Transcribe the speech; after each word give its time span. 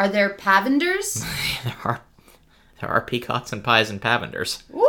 Are 0.00 0.08
there 0.08 0.30
pavenders? 0.30 1.22
there 1.62 1.76
are 1.84 2.00
there 2.80 2.88
are 2.88 3.02
peacocks 3.02 3.52
and 3.52 3.62
pies 3.62 3.90
and 3.90 4.00
pavenders. 4.00 4.62
Woo! 4.70 4.88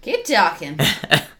Keep 0.00 0.24
talking. 0.24 0.80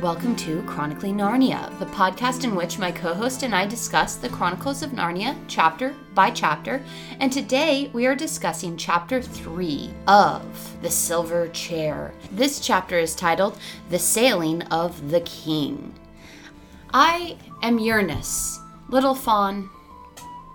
welcome 0.00 0.34
to 0.34 0.62
Chronically 0.62 1.12
Narnia, 1.12 1.78
the 1.78 1.84
podcast 1.84 2.44
in 2.44 2.54
which 2.54 2.78
my 2.78 2.90
co 2.90 3.12
host 3.12 3.42
and 3.42 3.54
I 3.54 3.66
discuss 3.66 4.14
the 4.14 4.30
Chronicles 4.30 4.82
of 4.82 4.92
Narnia 4.92 5.36
chapter 5.46 5.94
by 6.14 6.30
chapter. 6.30 6.82
And 7.18 7.30
today 7.30 7.90
we 7.92 8.06
are 8.06 8.14
discussing 8.14 8.78
chapter 8.78 9.20
3 9.20 9.90
of 10.06 10.80
The 10.80 10.88
Silver 10.88 11.48
Chair. 11.48 12.14
This 12.32 12.60
chapter 12.60 12.98
is 12.98 13.14
titled 13.14 13.58
The 13.90 13.98
Sailing 13.98 14.62
of 14.62 15.10
the 15.10 15.20
King. 15.20 15.94
I 16.94 17.36
am 17.62 17.78
Ernest, 17.78 18.58
little 18.88 19.14
faun, 19.14 19.68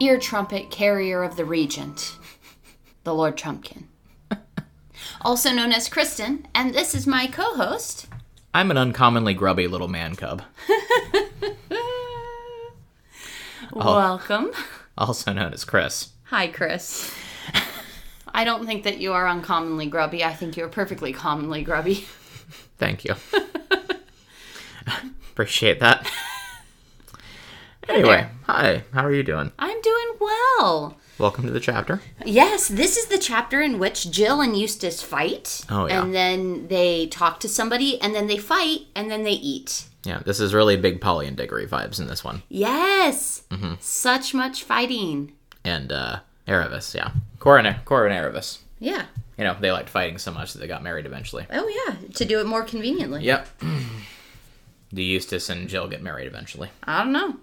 ear 0.01 0.17
trumpet 0.17 0.71
carrier 0.71 1.21
of 1.21 1.35
the 1.35 1.45
regent, 1.45 2.17
the 3.03 3.13
Lord 3.13 3.37
Trumpkin. 3.37 3.83
also 5.21 5.51
known 5.51 5.71
as 5.71 5.87
Kristen, 5.87 6.47
and 6.55 6.73
this 6.73 6.95
is 6.95 7.05
my 7.05 7.27
co 7.27 7.53
host. 7.53 8.07
I'm 8.55 8.71
an 8.71 8.77
uncommonly 8.77 9.33
grubby 9.33 9.67
little 9.67 9.89
man 9.89 10.15
cub, 10.15 10.41
Welcome. 13.73 14.51
also 14.97 15.33
known 15.33 15.51
as 15.51 15.65
Chris. 15.65 16.11
Hi, 16.27 16.47
Chris. 16.47 17.13
I 18.33 18.45
don't 18.45 18.65
think 18.65 18.85
that 18.85 18.99
you 18.99 19.11
are 19.11 19.27
uncommonly 19.27 19.87
grubby. 19.87 20.23
I 20.23 20.33
think 20.33 20.55
you're 20.55 20.69
perfectly 20.69 21.11
commonly 21.11 21.63
grubby. 21.63 22.05
Thank 22.77 23.03
you. 23.03 23.15
Appreciate 25.31 25.81
that. 25.81 26.09
Anyway, 27.87 28.27
hi. 28.47 28.83
How 28.93 29.05
are 29.05 29.13
you 29.13 29.21
doing? 29.21 29.51
I'm 29.59 29.79
doing 29.81 30.13
well. 30.19 30.97
Welcome 31.17 31.45
to 31.45 31.51
the 31.51 31.61
chapter. 31.61 32.01
Yes, 32.25 32.67
this 32.67 32.97
is 32.97 33.05
the 33.05 33.17
chapter 33.17 33.61
in 33.61 33.79
which 33.79 34.11
Jill 34.11 34.41
and 34.41 34.57
Eustace 34.57 35.01
fight. 35.01 35.61
Oh, 35.69 35.87
yeah. 35.87 36.03
And 36.03 36.13
then 36.13 36.67
they 36.67 37.07
talk 37.07 37.39
to 37.39 37.47
somebody, 37.47 38.01
and 38.01 38.13
then 38.13 38.27
they 38.27 38.37
fight, 38.37 38.81
and 38.95 39.09
then 39.09 39.23
they 39.23 39.31
eat. 39.31 39.85
Yeah, 40.03 40.19
this 40.25 40.41
is 40.41 40.53
really 40.53 40.75
big 40.75 40.99
Polly 40.99 41.25
and 41.25 41.37
Digory 41.37 41.67
vibes 41.67 42.01
in 42.01 42.07
this 42.07 42.21
one. 42.25 42.43
Yes! 42.49 43.43
Mm-hmm. 43.49 43.75
Such 43.79 44.33
much 44.33 44.63
fighting. 44.63 45.31
And 45.63 45.89
uh 45.91 46.19
Aravis, 46.49 46.93
yeah. 46.93 47.11
Cora 47.39 47.63
and, 47.63 47.85
Cora 47.85 48.11
Aravis. 48.11 48.59
Yeah. 48.79 49.05
You 49.37 49.45
know, 49.45 49.55
they 49.57 49.71
liked 49.71 49.89
fighting 49.89 50.17
so 50.17 50.31
much 50.31 50.51
that 50.51 50.59
they 50.59 50.67
got 50.67 50.83
married 50.83 51.05
eventually. 51.05 51.47
Oh, 51.49 51.85
yeah. 51.87 51.95
To 52.15 52.25
do 52.25 52.41
it 52.41 52.45
more 52.45 52.63
conveniently. 52.63 53.23
Yep. 53.23 53.47
Do 54.93 55.01
Eustace 55.01 55.49
and 55.49 55.67
Jill 55.67 55.87
get 55.87 56.03
married 56.03 56.27
eventually? 56.27 56.69
I 56.83 57.03
don't 57.03 57.13
know. 57.13 57.37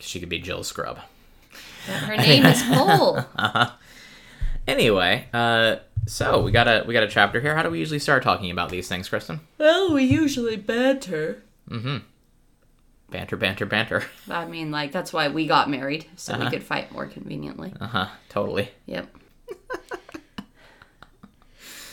She 0.00 0.20
could 0.20 0.28
be 0.28 0.38
Jill's 0.38 0.68
Scrubb. 0.68 0.98
Her 1.86 2.16
name 2.16 2.44
is 2.46 2.62
Pole. 2.62 3.20
Anyway, 4.68 5.26
uh 5.32 5.76
so 6.08 6.42
we 6.42 6.50
got 6.50 6.66
a 6.66 6.84
we 6.88 6.92
got 6.92 7.04
a 7.04 7.08
chapter 7.08 7.40
here. 7.40 7.54
How 7.54 7.62
do 7.62 7.70
we 7.70 7.78
usually 7.78 8.00
start 8.00 8.24
talking 8.24 8.50
about 8.50 8.68
these 8.68 8.88
things, 8.88 9.08
Kristen? 9.08 9.38
well, 9.58 9.92
we 9.94 10.02
usually 10.02 10.56
banter. 10.56 11.42
Mm-hmm. 11.70 11.98
Banter, 13.10 13.36
banter, 13.36 13.64
banter. 13.66 14.04
I 14.30 14.44
mean, 14.46 14.72
like, 14.72 14.90
that's 14.90 15.12
why 15.12 15.28
we 15.28 15.46
got 15.46 15.70
married, 15.70 16.06
so 16.16 16.34
Uh-huh. 16.34 16.44
we 16.44 16.50
could 16.50 16.64
fight 16.64 16.90
more 16.90 17.06
conveniently. 17.06 17.72
Uh 17.80 17.86
huh. 17.86 18.06
Totally. 18.28 18.70
Yep. 18.86 19.06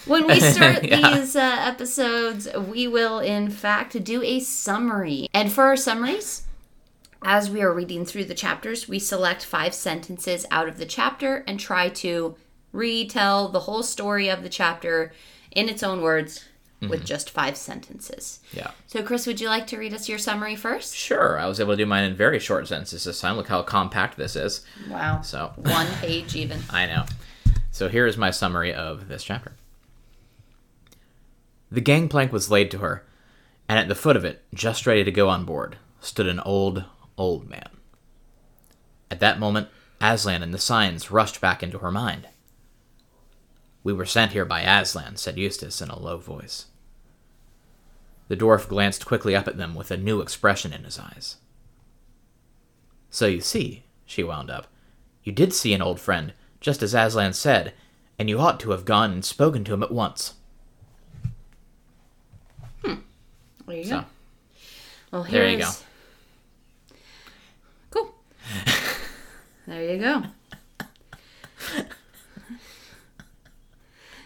when 0.08 0.26
we 0.28 0.40
start 0.56 0.84
Yeah. 0.84 1.14
these 1.20 1.36
uh, 1.36 1.58
episodes, 1.60 2.48
we 2.56 2.88
will, 2.88 3.20
in 3.20 3.50
fact, 3.52 4.04
do 4.04 4.22
a 4.24 4.40
summary. 4.40 5.28
And 5.34 5.52
for 5.52 5.66
our 5.66 5.78
summaries, 5.78 6.44
as 7.24 7.50
we 7.50 7.62
are 7.62 7.74
reading 7.74 8.06
through 8.06 8.26
the 8.26 8.34
chapters, 8.34 8.88
we 8.88 9.00
select 9.00 9.46
five 9.46 9.74
sentences 9.74 10.46
out 10.52 10.68
of 10.68 10.78
the 10.78 10.86
chapter 10.86 11.44
and 11.48 11.60
try 11.60 11.90
to 11.90 12.36
retell 12.72 13.50
the 13.50 13.62
whole 13.62 13.84
story 13.84 14.30
of 14.30 14.44
the 14.44 14.50
chapter 14.50 15.14
in 15.52 15.70
its 15.70 15.84
own 15.84 16.02
words 16.02 16.46
with 16.90 17.00
mm-hmm. 17.00 17.06
just 17.06 17.30
five 17.30 17.56
sentences. 17.56 18.40
Yeah. 18.52 18.72
So, 18.88 19.04
Chris, 19.04 19.26
would 19.26 19.40
you 19.40 19.48
like 19.48 19.68
to 19.68 19.78
read 19.78 19.94
us 19.94 20.10
your 20.10 20.18
summary 20.18 20.56
first? 20.56 20.96
Sure. 20.96 21.40
I 21.40 21.48
was 21.48 21.60
able 21.60 21.74
to 21.74 21.78
do 21.78 21.86
mine 21.86 22.04
in 22.04 22.16
very 22.16 22.40
short 22.40 22.68
sentences 22.68 23.04
this 23.04 23.22
time. 23.22 23.38
Look 23.38 23.48
how 23.48 23.62
compact 23.64 24.18
this 24.18 24.36
is. 24.36 24.66
Wow. 24.90 25.22
So 25.22 25.54
One 25.58 25.88
page, 26.02 26.36
even. 26.36 26.62
I 26.70 26.88
know. 26.88 27.06
So 27.72 27.90
here 27.90 28.06
is 28.06 28.18
my 28.18 28.32
summary 28.32 28.74
of 28.74 29.08
this 29.08 29.24
chapter. 29.24 29.54
The 31.72 31.82
gangplank 31.82 32.32
was 32.32 32.52
laid 32.52 32.70
to 32.72 32.78
her, 32.80 33.04
and 33.68 33.80
at 33.80 33.88
the 33.88 33.96
foot 33.96 34.16
of 34.16 34.26
it, 34.26 34.44
just 34.54 34.86
ready 34.86 35.04
to 35.04 35.12
go 35.12 35.28
on 35.28 35.44
board, 35.44 35.78
stood 36.00 36.28
an 36.28 36.40
old, 36.42 36.86
old 37.18 37.50
man. 37.50 37.70
At 39.12 39.20
that 39.20 39.40
moment, 39.40 39.68
Aslan 40.02 40.44
and 40.44 40.54
the 40.54 40.58
signs 40.60 41.12
rushed 41.12 41.40
back 41.40 41.62
into 41.64 41.80
her 41.80 41.92
mind. 41.92 42.28
We 43.84 43.94
were 43.94 44.06
sent 44.06 44.32
here 44.32 44.46
by 44.46 44.62
Aslan, 44.62 45.18
said 45.18 45.38
Eustace 45.38 45.82
in 45.82 45.90
a 45.90 46.00
low 46.00 46.18
voice. 46.18 46.66
The 48.30 48.38
dwarf 48.38 48.68
glanced 48.68 49.06
quickly 49.06 49.36
up 49.36 49.48
at 49.48 49.58
them 49.58 49.76
with 49.76 49.92
a 49.92 49.98
new 49.98 50.22
expression 50.22 50.74
in 50.74 50.84
his 50.86 50.98
eyes. 50.98 51.38
So 53.10 53.28
you 53.28 53.42
see, 53.42 53.84
she 54.06 54.24
wound 54.24 54.50
up, 54.50 54.68
you 55.24 55.32
did 55.32 55.54
see 55.54 55.74
an 55.74 55.82
old 55.82 56.00
friend, 56.00 56.34
just 56.60 56.82
as 56.82 56.94
Aslan 56.96 57.34
said, 57.34 57.74
and 58.18 58.30
you 58.30 58.40
ought 58.40 58.60
to 58.62 58.72
have 58.72 58.86
gone 58.86 59.12
and 59.12 59.24
spoken 59.26 59.64
to 59.66 59.74
him 59.74 59.84
at 59.84 59.92
once. 59.92 60.34
Hmm. 62.84 62.96
There 63.68 63.76
you 63.78 63.84
So, 63.84 64.00
go. 64.00 64.06
Well, 65.12 65.24
There 65.24 65.44
you 65.50 65.58
here's- 65.58 65.84
Cool. 67.92 68.14
There 69.68 69.94
you 69.94 70.00
go. 70.00 70.24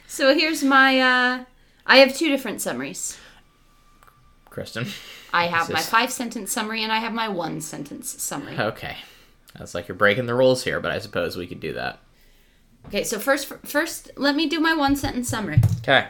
so 0.07 0.33
here's 0.33 0.63
my. 0.63 0.99
uh 0.99 1.43
I 1.85 1.97
have 1.97 2.15
two 2.15 2.27
different 2.29 2.61
summaries. 2.61 3.17
Kristen. 4.49 4.87
I 5.33 5.45
have 5.47 5.69
my 5.69 5.81
five 5.81 6.11
sentence 6.11 6.51
summary 6.51 6.83
and 6.83 6.91
I 6.91 6.97
have 6.97 7.13
my 7.13 7.29
one 7.29 7.61
sentence 7.61 8.21
summary. 8.21 8.57
Okay. 8.57 8.97
That's 9.57 9.73
like 9.73 9.87
you're 9.87 9.95
breaking 9.95 10.25
the 10.25 10.35
rules 10.35 10.63
here, 10.63 10.79
but 10.79 10.91
I 10.91 10.99
suppose 10.99 11.37
we 11.37 11.47
could 11.47 11.59
do 11.59 11.73
that. 11.73 11.99
Okay, 12.87 13.03
so 13.03 13.19
first, 13.19 13.47
first, 13.65 14.11
let 14.15 14.35
me 14.35 14.47
do 14.47 14.59
my 14.59 14.73
one 14.73 14.95
sentence 14.95 15.29
summary. 15.29 15.59
Okay. 15.79 16.07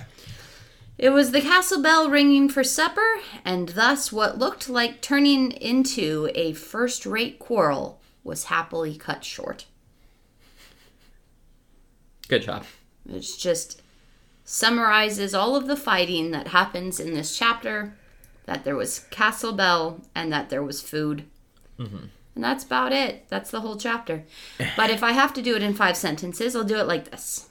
It 0.97 1.09
was 1.09 1.31
the 1.31 1.41
castle 1.41 1.81
bell 1.81 2.09
ringing 2.09 2.49
for 2.49 2.63
supper, 2.63 3.19
and 3.45 3.69
thus 3.69 4.11
what 4.11 4.37
looked 4.37 4.69
like 4.69 5.01
turning 5.01 5.51
into 5.51 6.29
a 6.35 6.53
first 6.53 7.05
rate 7.05 7.39
quarrel 7.39 7.99
was 8.27 8.45
happily 8.45 8.95
cut 8.95 9.23
short. 9.23 9.65
Good 12.27 12.43
job. 12.43 12.65
It's 13.09 13.37
just 13.37 13.81
summarizes 14.43 15.33
all 15.33 15.55
of 15.55 15.67
the 15.67 15.75
fighting 15.77 16.31
that 16.31 16.49
happens 16.49 16.99
in 16.99 17.13
this 17.13 17.37
chapter 17.37 17.95
that 18.45 18.63
there 18.63 18.75
was 18.75 18.99
Castle 19.09 19.53
Bell 19.53 20.01
and 20.13 20.31
that 20.31 20.49
there 20.49 20.63
was 20.63 20.81
food. 20.81 21.25
Mm-hmm. 21.79 22.05
And 22.35 22.43
that's 22.43 22.63
about 22.63 22.93
it. 22.93 23.27
That's 23.29 23.49
the 23.49 23.61
whole 23.61 23.77
chapter. 23.77 24.23
But 24.75 24.89
if 24.89 25.03
I 25.03 25.11
have 25.13 25.33
to 25.33 25.41
do 25.41 25.55
it 25.55 25.63
in 25.63 25.73
five 25.73 25.97
sentences, 25.97 26.55
I'll 26.55 26.63
do 26.63 26.77
it 26.77 26.87
like 26.87 27.09
this. 27.09 27.49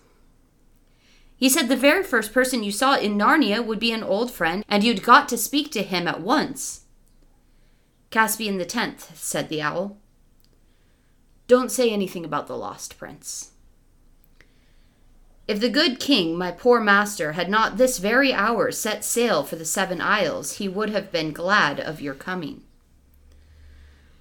He 1.37 1.49
said 1.49 1.69
the 1.69 1.77
very 1.77 2.03
first 2.03 2.33
person 2.33 2.63
you 2.63 2.73
saw 2.73 2.97
in 2.97 3.19
Narnia 3.19 3.65
would 3.65 3.79
be 3.79 3.93
an 3.93 4.03
old 4.03 4.31
friend, 4.31 4.65
and 4.69 4.83
you'd 4.83 5.03
got 5.03 5.29
to 5.29 5.37
speak 5.37 5.71
to 5.73 5.83
him 5.83 6.09
at 6.09 6.21
once. 6.21 6.85
Caspian 8.11 8.57
the 8.57 8.65
Tenth, 8.65 9.19
said 9.19 9.49
the 9.49 9.61
owl. 9.61 9.99
Don't 11.49 11.71
say 11.71 11.91
anything 11.91 12.25
about 12.25 12.47
the 12.49 12.57
lost 12.57 12.99
prince. 12.99 13.53
If 15.47 15.61
the 15.61 15.69
good 15.69 16.01
king, 16.01 16.37
my 16.37 16.51
poor 16.51 16.81
master, 16.81 17.33
had 17.33 17.49
not 17.49 17.77
this 17.77 17.99
very 17.99 18.33
hour 18.33 18.73
set 18.73 19.05
sail 19.05 19.45
for 19.45 19.55
the 19.55 19.65
Seven 19.65 20.01
Isles, 20.01 20.55
he 20.55 20.69
would 20.69 20.91
have 20.91 21.13
been 21.13 21.33
glad 21.33 21.79
of 21.79 22.01
your 22.01 22.15
coming. 22.15 22.63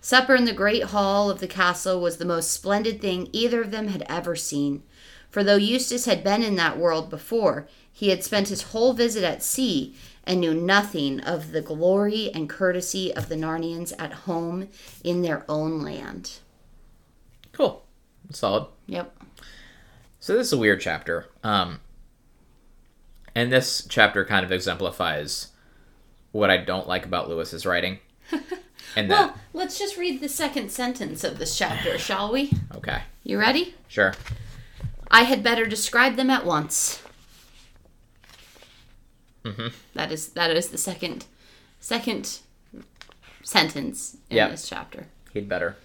Supper 0.02 0.36
in 0.36 0.46
the 0.46 0.54
great 0.54 0.84
hall 0.84 1.32
of 1.32 1.40
the 1.40 1.48
castle 1.48 2.00
was 2.00 2.18
the 2.18 2.26
most 2.26 2.52
splendid 2.52 3.02
thing 3.02 3.28
either 3.32 3.64
of 3.64 3.72
them 3.72 3.88
had 3.88 4.06
ever 4.08 4.36
seen, 4.36 4.84
for 5.32 5.44
though 5.44 5.56
Eustace 5.56 6.06
had 6.06 6.24
been 6.24 6.44
in 6.44 6.56
that 6.58 6.78
world 6.78 7.10
before, 7.10 7.68
he 7.92 8.10
had 8.10 8.24
spent 8.24 8.50
his 8.50 8.62
whole 8.62 8.94
visit 8.94 9.24
at 9.24 9.42
sea 9.42 9.96
and 10.26 10.40
knew 10.40 10.54
nothing 10.54 11.20
of 11.22 11.54
the 11.54 11.62
glory 11.62 12.30
and 12.36 12.48
courtesy 12.48 13.12
of 13.16 13.30
the 13.30 13.36
Narnians 13.36 13.94
at 13.98 14.14
home 14.14 14.70
in 15.04 15.24
their 15.24 15.44
own 15.50 15.82
land. 15.82 16.40
Cool. 17.56 17.84
Solid. 18.32 18.68
Yep. 18.88 19.16
So 20.20 20.34
this 20.36 20.48
is 20.48 20.54
a 20.54 20.58
weird 20.58 20.82
chapter. 20.82 21.28
Um, 21.44 21.80
and 23.34 23.52
this 23.52 23.86
chapter 23.90 24.26
kind 24.26 24.46
of 24.46 24.52
exemplifies 24.52 25.48
what 26.32 26.50
I 26.50 26.58
don't 26.58 26.88
like 26.88 27.06
about 27.06 27.30
Lewis's 27.30 27.66
writing. 27.66 28.00
And 28.98 29.12
that 29.12 29.32
Well, 29.32 29.36
Let's 29.52 29.78
just 29.78 29.98
read 29.98 30.22
the 30.22 30.30
second 30.30 30.72
sentence 30.72 31.24
of 31.26 31.38
this 31.38 31.58
chapter, 31.58 31.98
shall 31.98 32.32
we? 32.32 32.54
Okay. 32.76 33.02
You 33.24 33.38
ready? 33.38 33.74
Sure. 33.90 34.14
I 35.12 35.24
had 35.24 35.44
better 35.44 35.66
describe 35.66 36.16
them 36.16 36.30
at 36.30 36.46
once. 36.46 37.02
Mm-hmm. 39.44 39.68
That 39.96 40.12
is 40.12 40.30
that 40.30 40.52
is 40.52 40.70
the 40.70 40.78
second 40.78 41.26
second 41.80 42.40
sentence 43.44 44.18
in 44.30 44.38
Yep. 44.38 44.52
this 44.52 44.70
chapter. 44.70 45.08
He'd 45.34 45.50
better. 45.50 45.76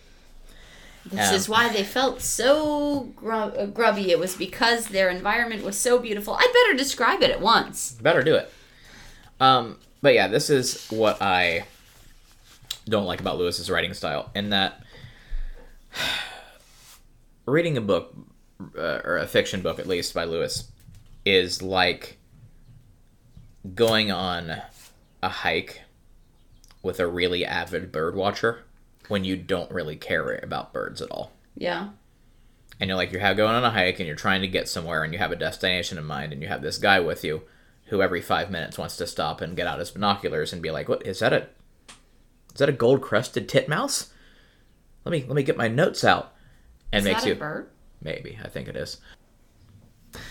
This 1.07 1.31
Um, 1.31 1.35
is 1.35 1.49
why 1.49 1.69
they 1.69 1.83
felt 1.85 2.21
so 2.21 3.13
grub- 3.17 3.55
uh, 3.57 3.67
grubby. 3.67 4.11
It 4.11 4.19
was 4.19 4.35
because 4.37 4.89
their 4.89 5.09
environment 5.09 5.65
was 5.65 5.79
so 5.79 5.99
beautiful. 5.99 6.35
I'd 6.35 6.53
better 6.53 6.77
describe 6.77 7.23
it 7.23 7.31
at 7.31 7.41
once. 7.41 7.93
Better 7.93 8.23
do 8.23 8.35
it. 8.35 8.53
Um, 9.41 9.79
but 10.03 10.13
yeah, 10.15 10.29
this 10.29 10.51
is 10.51 10.87
what 10.89 11.21
I 11.23 11.65
don't 12.87 13.07
like 13.07 13.21
about 13.21 13.39
Lewis's 13.39 13.71
writing 13.71 13.95
style, 13.95 14.31
in 14.35 14.51
that 14.51 14.83
reading 17.47 17.77
a 17.77 17.81
book 17.81 18.15
uh, 18.77 19.01
or 19.05 19.17
a 19.19 19.27
fiction 19.27 19.63
book, 19.63 19.79
at 19.79 19.87
least 19.87 20.15
by 20.15 20.25
Lewis, 20.25 20.71
is 21.25 21.63
like 21.63 22.19
going 23.75 24.11
on 24.11 24.57
a 25.23 25.29
hike 25.29 25.83
with 26.83 26.99
a 27.01 27.07
really 27.07 27.45
avid 27.45 27.93
bird 27.93 28.15
watcher 28.15 28.65
when 29.11 29.25
you 29.25 29.37
don't 29.37 29.71
really 29.71 29.97
care 29.97 30.41
about 30.43 30.73
birds 30.73 31.03
at 31.03 31.11
all 31.11 31.33
Yeah. 31.57 31.91
and 32.81 32.89
you're 32.89 32.97
like 32.97 33.13
you're 33.13 33.35
going 33.35 33.55
on 33.55 33.65
a 33.65 33.71
hike 33.71 33.99
and 34.01 34.07
you're 34.07 34.17
trying 34.17 34.41
to 34.41 34.49
get 34.49 34.69
somewhere 34.69 35.03
and 35.05 35.13
you 35.13 35.19
have 35.19 35.33
a 35.33 35.37
destination 35.37 35.99
in 35.99 36.05
mind 36.05 36.33
and 36.33 36.41
you 36.41 36.49
have 36.49 36.63
this 36.63 36.79
guy 36.79 36.99
with 37.01 37.23
you 37.25 37.43
who 37.87 38.01
every 38.03 38.21
five 38.23 38.51
minutes 38.51 38.79
wants 38.79 38.97
to 38.97 39.07
stop 39.07 39.41
and 39.41 39.57
get 39.57 39.67
out 39.67 39.79
his 39.81 39.91
binoculars 39.91 40.53
and 40.53 40.63
be 40.63 40.71
like 40.71 40.89
what 40.89 41.05
is 41.07 41.19
that 41.19 41.33
a 41.33 41.49
is 42.53 42.59
that 42.59 42.69
a 42.69 42.73
gold 42.73 43.01
crested 43.03 43.49
titmouse 43.49 44.11
let 45.05 45.11
me 45.13 45.25
let 45.27 45.35
me 45.37 45.43
get 45.43 45.57
my 45.57 45.69
notes 45.69 46.05
out 46.05 46.33
and 46.93 47.01
Is 47.01 47.05
makes 47.05 47.23
that 47.23 47.27
you 47.29 47.33
a 47.35 47.37
bird? 47.37 47.69
maybe 48.03 48.39
i 48.45 48.49
think 48.49 48.69
it 48.69 48.77
is 48.77 48.99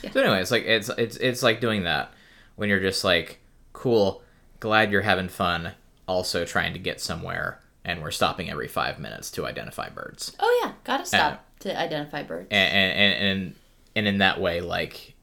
Yeah. 0.04 0.12
so 0.12 0.22
anyway 0.22 0.42
it's 0.42 0.52
like 0.52 0.64
it's 0.66 0.90
it's 0.98 1.18
it's 1.18 1.44
like 1.44 1.60
doing 1.62 1.84
that 1.84 2.14
when 2.56 2.70
you're 2.70 2.80
just 2.80 3.04
like 3.04 3.40
cool 3.74 4.22
glad 4.60 4.92
you're 4.92 5.02
having 5.02 5.30
fun 5.30 5.72
also 6.08 6.46
trying 6.46 6.74
to 6.74 6.80
get 6.80 7.00
somewhere 7.02 7.62
and 7.89 8.03
we're 8.03 8.12
stopping 8.12 8.51
every 8.51 8.68
five 8.68 9.00
minutes 9.00 9.31
to 9.31 9.47
identify 9.47 9.89
birds. 9.89 10.36
Oh 10.39 10.62
yeah, 10.63 10.74
gotta 10.83 11.07
stop 11.07 11.44
to 11.62 11.77
identify 11.77 12.21
birds. 12.21 12.47
and 12.51 12.74
and 12.74 13.13
and 13.24 13.56
and 13.95 14.07
in 14.07 14.18
that 14.19 14.39
way 14.39 14.62
like 14.62 15.15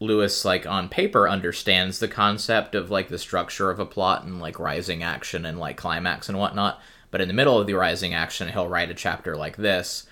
Lewis 0.00 0.46
like 0.46 0.66
on 0.66 0.88
paper 0.88 1.28
understands 1.28 1.98
the 1.98 2.08
concept 2.08 2.74
of 2.74 2.90
like 2.90 3.08
the 3.08 3.18
structure 3.18 3.70
of 3.70 3.78
a 3.78 3.84
plot 3.84 4.24
and 4.24 4.40
like 4.40 4.58
rising 4.58 5.02
action 5.02 5.44
and 5.44 5.58
like 5.58 5.76
climax 5.76 6.30
and 6.30 6.38
whatnot. 6.38 6.80
But 7.10 7.20
in 7.20 7.28
the 7.28 7.34
middle 7.34 7.58
of 7.58 7.66
the 7.66 7.74
rising 7.74 8.14
action 8.14 8.48
he'll 8.48 8.68
write 8.68 8.90
a 8.90 8.94
chapter 8.94 9.36
like 9.36 9.58
this 9.58 10.06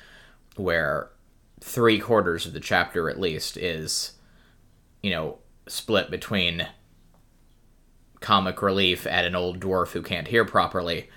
where 0.57 1.09
three 1.61 1.99
quarters 1.99 2.45
of 2.45 2.53
the 2.53 2.61
chapter 2.61 3.09
at 3.09 3.19
least 3.19 3.57
is 3.57 4.13
you 5.03 5.11
know 5.11 5.39
split 5.67 6.11
between 6.11 6.69
comic 8.25 8.63
relief 8.63 9.07
at 9.07 9.27
an 9.27 9.37
old 9.37 9.61
dwarf 9.61 9.93
who 9.93 10.03
can't 10.03 10.29
hear 10.29 10.47
properly 10.47 11.11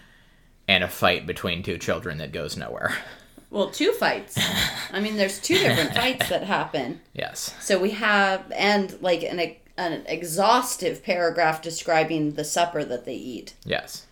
and 0.67 0.83
a 0.83 0.87
fight 0.89 1.25
between 1.25 1.63
two 1.63 1.77
children 1.77 2.17
that 2.17 2.33
goes 2.33 2.57
nowhere 2.57 2.93
Well, 3.49 3.69
two 3.69 3.93
fights. 3.93 4.37
I 4.91 4.99
mean, 4.99 5.15
there's 5.15 5.39
two 5.39 5.57
different 5.57 5.93
fights 5.93 6.27
that 6.29 6.43
happen. 6.43 6.99
yes 7.13 7.55
So 7.61 7.79
we 7.79 7.91
have 7.91 8.51
and 8.51 9.01
like 9.01 9.23
an 9.23 9.39
an 9.77 10.03
exhaustive 10.07 11.01
paragraph 11.03 11.61
describing 11.61 12.33
the 12.33 12.43
supper 12.43 12.83
that 12.83 13.05
they 13.05 13.15
eat. 13.15 13.55
Yes. 13.63 14.05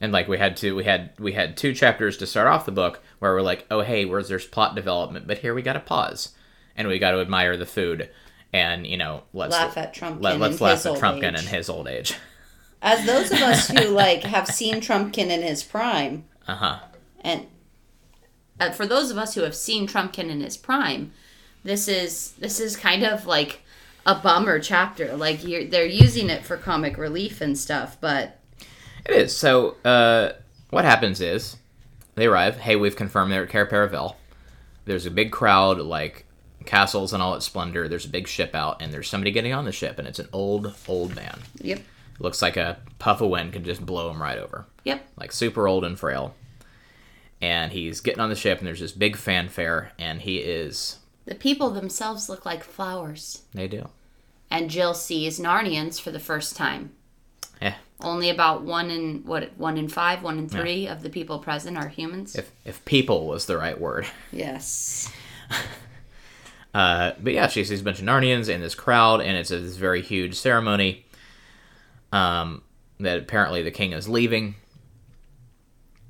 And 0.00 0.12
like 0.12 0.26
we 0.26 0.38
had 0.38 0.56
to 0.58 0.74
we 0.74 0.84
had 0.84 1.10
we 1.18 1.32
had 1.32 1.56
two 1.56 1.74
chapters 1.74 2.16
to 2.16 2.26
start 2.26 2.48
off 2.48 2.64
the 2.64 2.72
book 2.72 3.02
where 3.18 3.34
we're 3.34 3.42
like, 3.42 3.66
oh 3.70 3.82
hey, 3.82 4.06
where's 4.06 4.28
there's 4.28 4.46
plot 4.46 4.74
development, 4.74 5.26
but 5.26 5.38
here 5.38 5.52
we 5.52 5.60
gotta 5.60 5.80
pause. 5.80 6.30
And 6.74 6.88
we 6.88 6.98
gotta 6.98 7.20
admire 7.20 7.58
the 7.58 7.66
food 7.66 8.08
and, 8.52 8.86
you 8.86 8.96
know, 8.96 9.22
let's 9.32 9.52
Laugh 9.52 9.76
at 9.76 9.94
Trumpkin 9.94 10.20
let, 10.22 10.36
in 10.36 10.42
us 10.42 10.60
laugh 10.60 10.72
his 10.78 10.86
at 10.86 10.90
old 10.90 10.98
Trumpkin 11.00 11.32
age. 11.34 11.40
in 11.40 11.46
his 11.46 11.68
old 11.68 11.88
age. 11.88 12.14
As 12.82 13.04
those 13.06 13.30
of 13.30 13.40
us 13.42 13.68
who 13.68 13.88
like 13.88 14.22
have 14.24 14.46
seen 14.48 14.76
Trumpkin 14.76 15.28
in 15.30 15.42
his 15.42 15.62
prime, 15.62 16.24
Uh-huh. 16.48 16.78
and 17.20 17.46
uh, 18.58 18.70
for 18.70 18.86
those 18.86 19.10
of 19.10 19.18
us 19.18 19.34
who 19.34 19.42
have 19.42 19.54
seen 19.54 19.86
Trumpkin 19.86 20.28
in 20.30 20.40
his 20.40 20.56
prime, 20.56 21.12
this 21.62 21.88
is 21.88 22.32
this 22.38 22.58
is 22.60 22.76
kind 22.76 23.02
of 23.04 23.26
like 23.26 23.60
a 24.06 24.14
bummer 24.14 24.58
chapter. 24.58 25.14
Like 25.16 25.46
you're, 25.46 25.64
they're 25.64 25.84
using 25.86 26.30
it 26.30 26.42
for 26.44 26.56
comic 26.56 26.96
relief 26.98 27.40
and 27.40 27.56
stuff, 27.58 27.98
but 28.00 28.38
It 29.06 29.12
is. 29.14 29.36
So 29.36 29.76
uh 29.84 30.32
what 30.70 30.84
happens 30.84 31.20
is 31.20 31.56
they 32.14 32.26
arrive, 32.26 32.56
hey, 32.58 32.76
we've 32.76 32.96
confirmed 32.96 33.30
they're 33.32 33.44
at 33.44 33.70
Paravel. 33.70 34.16
There's 34.86 35.04
a 35.06 35.10
big 35.10 35.30
crowd, 35.32 35.78
like 35.80 36.24
castles 36.66 37.12
and 37.12 37.22
all 37.22 37.34
its 37.34 37.46
splendor. 37.46 37.88
There's 37.88 38.04
a 38.06 38.10
big 38.10 38.28
ship 38.28 38.54
out, 38.54 38.80
and 38.82 38.92
there's 38.92 39.08
somebody 39.08 39.30
getting 39.30 39.52
on 39.52 39.64
the 39.64 39.72
ship, 39.72 39.98
and 39.98 40.06
it's 40.06 40.18
an 40.18 40.28
old, 40.32 40.74
old 40.88 41.14
man. 41.16 41.38
yep, 41.60 41.80
Looks 42.18 42.42
like 42.42 42.56
a 42.56 42.78
puff 42.98 43.20
of 43.20 43.30
wind 43.30 43.52
could 43.52 43.64
just 43.64 43.84
blow 43.84 44.10
him 44.10 44.20
right 44.20 44.38
over. 44.38 44.66
yep. 44.84 45.06
like 45.16 45.32
super 45.32 45.66
old 45.66 45.84
and 45.84 45.98
frail. 45.98 46.34
And 47.40 47.72
he's 47.72 48.00
getting 48.00 48.20
on 48.20 48.28
the 48.28 48.36
ship, 48.36 48.58
and 48.58 48.66
there's 48.66 48.80
this 48.80 48.92
big 48.92 49.16
fanfare, 49.16 49.92
and 49.98 50.20
he 50.20 50.38
is. 50.38 50.98
The 51.24 51.34
people 51.34 51.70
themselves 51.70 52.28
look 52.28 52.44
like 52.44 52.62
flowers. 52.62 53.42
They 53.54 53.66
do. 53.68 53.88
And 54.50 54.68
Jill 54.68 54.92
sees 54.92 55.38
Narnians 55.40 55.98
for 56.00 56.10
the 56.10 56.18
first 56.20 56.56
time. 56.56 56.90
Eh. 57.62 57.72
Only 58.02 58.28
about 58.30 58.62
one 58.62 58.90
in 58.90 59.22
what 59.24 59.56
one 59.56 59.76
in 59.78 59.88
five, 59.88 60.22
one 60.22 60.38
in 60.38 60.48
three 60.48 60.86
of 60.88 61.02
the 61.02 61.10
people 61.10 61.38
present 61.38 61.76
are 61.76 61.88
humans. 61.88 62.34
If 62.34 62.50
if 62.64 62.84
people 62.84 63.26
was 63.26 63.46
the 63.46 63.56
right 63.58 63.78
word. 63.78 64.06
Yes. 64.32 65.10
Uh, 66.72 67.12
but 67.20 67.32
yeah, 67.32 67.48
she 67.48 67.64
sees 67.64 67.80
a 67.80 67.84
bunch 67.84 67.98
of 67.98 68.04
Narnians 68.04 68.48
in 68.48 68.60
this 68.60 68.74
crowd, 68.74 69.20
and 69.20 69.36
it's 69.36 69.50
a, 69.50 69.58
this 69.58 69.76
very 69.76 70.02
huge 70.02 70.36
ceremony. 70.36 71.04
Um, 72.12 72.62
that 72.98 73.18
apparently 73.18 73.62
the 73.62 73.70
king 73.70 73.92
is 73.92 74.08
leaving, 74.08 74.56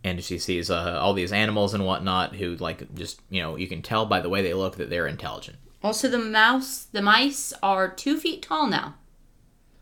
and 0.02 0.22
she 0.22 0.38
sees 0.38 0.70
uh, 0.70 0.98
all 1.00 1.12
these 1.14 1.32
animals 1.32 1.72
and 1.74 1.86
whatnot 1.86 2.34
who 2.36 2.56
like 2.56 2.94
just 2.94 3.20
you 3.30 3.42
know 3.42 3.56
you 3.56 3.68
can 3.68 3.82
tell 3.82 4.06
by 4.06 4.20
the 4.20 4.28
way 4.28 4.42
they 4.42 4.54
look 4.54 4.76
that 4.76 4.90
they're 4.90 5.06
intelligent. 5.06 5.58
Also, 5.82 6.08
the 6.08 6.18
mouse, 6.18 6.86
the 6.92 7.00
mice 7.00 7.52
are 7.62 7.88
two 7.88 8.18
feet 8.18 8.42
tall 8.42 8.66
now. 8.66 8.94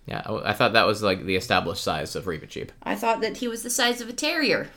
Yeah, 0.07 0.23
I, 0.27 0.51
I 0.51 0.53
thought 0.53 0.73
that 0.75 0.87
was 0.87 1.03
like 1.03 1.25
the 1.25 1.37
established 1.37 1.83
size 1.83 2.15
of 2.15 2.25
Reepicheep. 2.25 2.71
I 2.83 2.95
thought 2.95 3.21
that 3.21 3.39
he 3.39 3.49
was 3.49 3.63
the 3.63 3.71
size 3.71 4.01
of 4.01 4.09
a 4.09 4.13
terrier. 4.13 4.69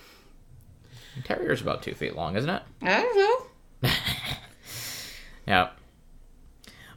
Terrier's 1.24 1.62
about 1.62 1.84
two 1.84 1.94
feet 1.94 2.16
long, 2.16 2.38
isn't 2.38 2.50
it? 2.50 2.64
I 2.82 3.02
don't 3.02 3.18
know. 3.84 3.90
Yeah. 5.48 5.70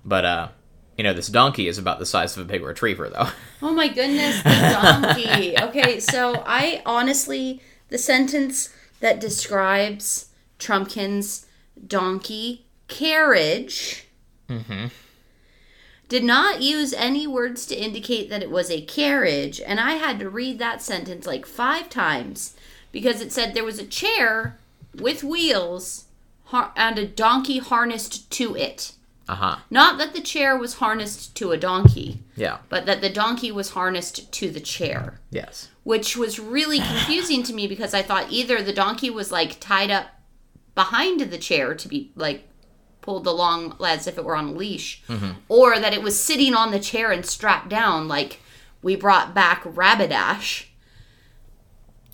But 0.05 0.25
uh 0.25 0.49
you 0.97 1.03
know, 1.03 1.13
this 1.13 1.27
donkey 1.27 1.67
is 1.67 1.77
about 1.77 1.99
the 1.99 2.07
size 2.07 2.37
of 2.37 2.43
a 2.43 2.51
big 2.51 2.63
retriever 2.63 3.09
though. 3.09 3.29
Oh 3.63 3.73
my 3.73 3.89
goodness, 3.89 4.43
the 4.43 4.51
donkey. 4.51 5.59
okay, 5.59 5.99
so 5.99 6.43
I 6.47 6.83
honestly, 6.85 7.63
the 7.89 7.97
sentence 7.97 8.69
that 9.01 9.19
describes 9.21 10.29
Trumpkin's 10.59 11.47
donkey 11.87 12.67
carriage 12.89 14.07
did 16.09 16.23
not 16.25 16.61
use 16.61 16.93
any 16.93 17.27
words 17.27 17.65
to 17.67 17.75
indicate 17.75 18.29
that 18.29 18.43
it 18.43 18.51
was 18.51 18.71
a 18.71 18.83
carriage, 18.83 19.61
and 19.63 19.81
I 19.81 19.93
had 19.95 20.19
to 20.21 20.29
read 20.29 20.59
that 20.59 20.83
sentence 20.83 21.27
like 21.27 21.47
five 21.47 21.89
times 21.89 22.55
because 22.93 23.21
it 23.23 23.33
said 23.33 23.55
there 23.55 23.65
was 23.65 23.79
a 23.79 23.87
chair 23.87 24.59
with 24.95 25.25
wheels 25.25 26.05
and 26.53 26.99
a 26.99 27.07
donkey 27.07 27.59
harnessed 27.59 28.31
to 28.33 28.55
it. 28.55 28.93
Uh-huh. 29.27 29.57
Not 29.71 29.97
that 29.99 30.13
the 30.13 30.21
chair 30.21 30.57
was 30.57 30.75
harnessed 30.75 31.35
to 31.37 31.53
a 31.53 31.57
donkey 31.57 32.23
Yeah. 32.37 32.59
but 32.69 32.85
that 32.87 33.01
the 33.01 33.09
donkey 33.09 33.51
was 33.51 33.71
harnessed 33.71 34.31
to 34.33 34.51
the 34.51 34.61
chair, 34.61 35.21
Yes. 35.31 35.69
which 35.83 36.17
was 36.17 36.39
really 36.39 36.79
confusing 36.79 37.43
to 37.45 37.55
me 37.55 37.67
because 37.67 37.95
I 37.95 38.03
thought 38.03 38.31
either 38.31 38.61
the 38.63 38.73
donkey 38.73 39.09
was 39.09 39.33
like 39.33 39.59
tied 39.61 39.91
up 39.91 40.09
behind 40.75 41.21
the 41.21 41.39
chair 41.39 41.75
to 41.75 41.89
be 41.89 42.13
like 42.17 42.49
pulled 43.01 43.27
along 43.27 43.77
as 43.85 44.07
if 44.07 44.19
it 44.19 44.25
were 44.25 44.37
on 44.37 44.49
a 44.49 44.53
leash, 44.53 45.03
or 45.49 45.79
that 45.79 45.93
it 45.95 46.03
was 46.03 46.19
sitting 46.21 46.55
on 46.55 46.71
the 46.71 46.81
chair 46.81 47.11
and 47.13 47.25
strapped 47.25 47.69
down 47.69 48.09
like 48.09 48.41
we 48.83 48.95
brought 48.97 49.35
back 49.35 49.63
Rabadash. 49.65 50.67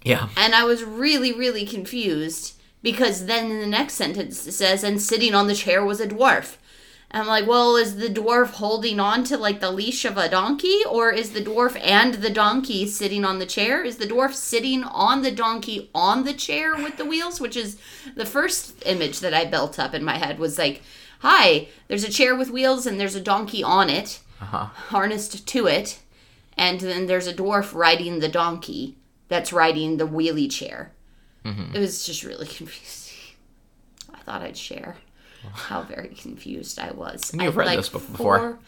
Yeah. 0.02 0.28
And 0.36 0.54
I 0.54 0.64
was 0.64 0.82
really, 0.84 1.32
really 1.32 1.66
confused 1.66 2.54
because 2.82 3.26
then 3.26 3.50
in 3.50 3.60
the 3.60 3.66
next 3.66 3.94
sentence 3.94 4.46
it 4.46 4.52
says, 4.52 4.82
and 4.82 5.00
sitting 5.00 5.34
on 5.34 5.46
the 5.46 5.54
chair 5.54 5.84
was 5.84 6.00
a 6.00 6.06
dwarf. 6.06 6.56
And 7.12 7.22
I'm 7.22 7.26
like, 7.28 7.46
well, 7.46 7.74
is 7.76 7.96
the 7.96 8.08
dwarf 8.08 8.50
holding 8.52 9.00
on 9.00 9.24
to 9.24 9.36
like 9.36 9.58
the 9.58 9.72
leash 9.72 10.04
of 10.04 10.16
a 10.16 10.28
donkey? 10.28 10.78
Or 10.88 11.10
is 11.10 11.30
the 11.32 11.40
dwarf 11.42 11.76
and 11.82 12.14
the 12.14 12.30
donkey 12.30 12.86
sitting 12.86 13.24
on 13.24 13.40
the 13.40 13.46
chair? 13.46 13.82
Is 13.82 13.96
the 13.96 14.06
dwarf 14.06 14.32
sitting 14.32 14.84
on 14.84 15.22
the 15.22 15.32
donkey 15.32 15.90
on 15.92 16.22
the 16.22 16.32
chair 16.32 16.76
with 16.76 16.98
the 16.98 17.04
wheels? 17.04 17.40
Which 17.40 17.56
is 17.56 17.78
the 18.14 18.24
first 18.26 18.80
image 18.86 19.18
that 19.20 19.34
I 19.34 19.44
built 19.44 19.78
up 19.78 19.92
in 19.92 20.04
my 20.04 20.18
head 20.18 20.38
was 20.38 20.56
like, 20.56 20.82
hi, 21.18 21.66
there's 21.88 22.04
a 22.04 22.10
chair 22.12 22.36
with 22.36 22.50
wheels 22.50 22.86
and 22.86 23.00
there's 23.00 23.16
a 23.16 23.20
donkey 23.20 23.64
on 23.64 23.90
it, 23.90 24.20
Uh-huh. 24.40 24.66
harnessed 24.66 25.46
to 25.48 25.66
it. 25.66 25.98
And 26.56 26.78
then 26.80 27.06
there's 27.06 27.26
a 27.26 27.34
dwarf 27.34 27.74
riding 27.74 28.20
the 28.20 28.28
donkey 28.28 28.96
that's 29.28 29.52
riding 29.52 29.96
the 29.96 30.06
wheelie 30.06 30.50
chair. 30.50 30.92
Mm-hmm. 31.44 31.74
It 31.74 31.78
was 31.80 32.06
just 32.06 32.22
really 32.22 32.46
confusing. 32.56 33.34
I 34.14 34.18
thought 34.20 34.42
I'd 34.42 34.56
share 34.56 34.96
how 35.52 35.82
very 35.82 36.08
confused 36.08 36.78
I 36.78 36.90
was. 36.92 37.32
You've 37.34 37.56
I, 37.56 37.60
read 37.64 37.78
this 37.78 37.88
bef- 37.88 37.92
before. 38.12 38.38
four- 38.38 38.58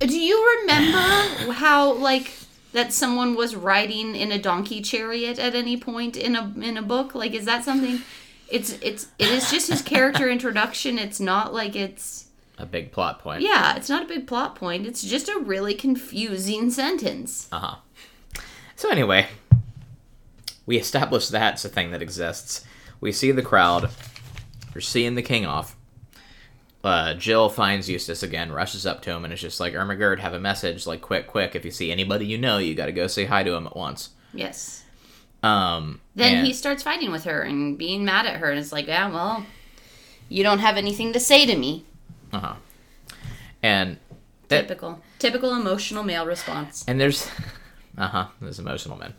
Do 0.00 0.18
you 0.18 0.58
remember 0.62 1.52
how 1.52 1.92
like 1.94 2.32
that 2.72 2.92
someone 2.92 3.34
was 3.34 3.56
riding 3.56 4.14
in 4.14 4.30
a 4.32 4.38
donkey 4.38 4.80
chariot 4.80 5.38
at 5.38 5.54
any 5.54 5.76
point 5.76 6.16
in 6.16 6.36
a 6.36 6.52
in 6.60 6.76
a 6.76 6.82
book? 6.82 7.14
Like, 7.14 7.32
is 7.34 7.44
that 7.46 7.64
something? 7.64 8.00
It's 8.48 8.72
it's 8.82 9.08
it 9.18 9.28
is 9.28 9.50
just 9.50 9.68
his 9.68 9.82
character 9.82 10.28
introduction. 10.30 10.98
It's 10.98 11.20
not 11.20 11.52
like 11.52 11.74
it's 11.76 12.26
A 12.58 12.66
big 12.66 12.92
plot 12.92 13.18
point. 13.20 13.42
yeah, 13.42 13.76
it's 13.76 13.88
not 13.88 14.02
a 14.04 14.06
big 14.06 14.26
plot 14.26 14.54
point. 14.54 14.86
It's 14.86 15.02
just 15.02 15.28
a 15.28 15.38
really 15.38 15.74
confusing 15.74 16.70
sentence. 16.70 17.48
Uh 17.52 17.58
huh. 17.58 17.76
So 18.76 18.90
anyway, 18.90 19.26
we 20.64 20.78
establish 20.78 21.28
that's 21.28 21.64
a 21.64 21.68
thing 21.68 21.90
that 21.90 22.00
exists. 22.02 22.64
We 23.00 23.10
see 23.12 23.32
the 23.32 23.42
crowd. 23.42 23.90
We're 24.74 24.80
seeing 24.80 25.14
the 25.14 25.22
king 25.22 25.46
off. 25.46 25.76
Uh, 26.84 27.14
Jill 27.14 27.48
finds 27.48 27.88
Eustace 27.88 28.22
again, 28.22 28.52
rushes 28.52 28.86
up 28.86 29.02
to 29.02 29.10
him, 29.10 29.24
and 29.24 29.32
is 29.34 29.40
just 29.40 29.58
like, 29.60 29.74
Ermagerd, 29.74 30.20
have 30.20 30.32
a 30.34 30.38
message. 30.40 30.86
Like, 30.86 31.00
quick, 31.00 31.26
quick. 31.26 31.54
If 31.56 31.64
you 31.64 31.70
see 31.70 31.90
anybody 31.90 32.24
you 32.26 32.38
know, 32.38 32.58
you 32.58 32.74
got 32.74 32.86
to 32.86 32.92
go 32.92 33.06
say 33.08 33.24
hi 33.24 33.42
to 33.42 33.52
him 33.52 33.66
at 33.66 33.76
once. 33.76 34.10
Yes. 34.32 34.84
Um, 35.42 36.00
Then 36.14 36.36
and- 36.38 36.46
he 36.46 36.52
starts 36.52 36.82
fighting 36.82 37.10
with 37.10 37.24
her 37.24 37.42
and 37.42 37.76
being 37.76 38.04
mad 38.04 38.26
at 38.26 38.36
her, 38.36 38.50
and 38.50 38.58
it's 38.60 38.72
like, 38.72 38.86
yeah, 38.86 39.10
well, 39.10 39.44
you 40.28 40.42
don't 40.44 40.60
have 40.60 40.76
anything 40.76 41.12
to 41.14 41.20
say 41.20 41.46
to 41.46 41.56
me. 41.56 41.84
Uh-huh. 42.32 42.54
And 43.62 43.98
that, 44.48 44.68
Typical, 44.68 45.00
typical 45.18 45.54
emotional 45.54 46.04
male 46.04 46.26
response. 46.26 46.84
and 46.86 47.00
there's, 47.00 47.28
uh 47.98 48.06
huh, 48.08 48.26
there's 48.40 48.58
emotional 48.60 48.96
men. 48.96 49.14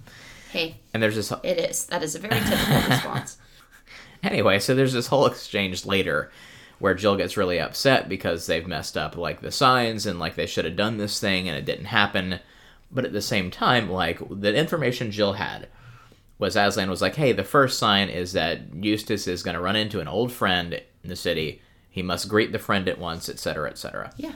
Hey, 0.52 0.78
And 0.94 1.04
there's 1.04 1.16
this 1.16 1.32
it 1.44 1.60
is. 1.60 1.86
That 1.88 2.02
is 2.04 2.16
a 2.16 2.20
very 2.20 2.40
typical 2.40 2.76
response. 2.90 3.38
Anyway, 4.24 4.60
so 4.60 4.76
there's 4.76 4.94
this 4.94 5.08
whole 5.08 5.26
exchange 5.26 5.86
later 5.86 6.32
where 6.80 6.94
Jill 6.94 7.18
gets 7.18 7.38
really 7.38 7.60
upset 7.60 8.10
because 8.10 8.46
they've 8.46 8.68
messed 8.68 8.98
up 8.98 9.18
like 9.18 9.42
the 9.42 9.52
signs 9.52 10.06
and 10.06 10.20
like 10.20 10.36
they 10.36 10.46
should 10.46 10.66
have 10.66 10.76
done 10.76 10.98
this 10.98 11.20
thing 11.20 11.48
and 11.48 11.58
it 11.58 11.66
didn't 11.66 11.86
happen. 11.86 12.40
But 12.92 13.06
at 13.06 13.14
the 13.14 13.22
same 13.22 13.52
time, 13.52 13.90
like 13.90 14.20
the 14.30 14.56
information 14.56 15.12
Jill 15.12 15.34
had 15.34 15.68
was 16.40 16.56
Aslan 16.56 16.90
was 16.90 17.02
like, 17.02 17.16
"Hey, 17.16 17.34
the 17.34 17.44
first 17.44 17.78
sign 17.78 18.10
is 18.10 18.34
that 18.34 18.74
Eustace 18.74 19.28
is 19.28 19.44
going 19.44 19.56
to 19.56 19.62
run 19.62 19.76
into 19.76 20.00
an 20.00 20.08
old 20.08 20.32
friend 20.32 20.74
in 20.74 21.10
the 21.10 21.16
city. 21.16 21.62
He 21.90 22.02
must 22.02 22.30
greet 22.30 22.52
the 22.52 22.60
friend 22.60 22.88
at 22.88 22.98
once, 22.98 23.30
etc., 23.30 23.70
etc." 23.70 24.12
Yeah. 24.18 24.34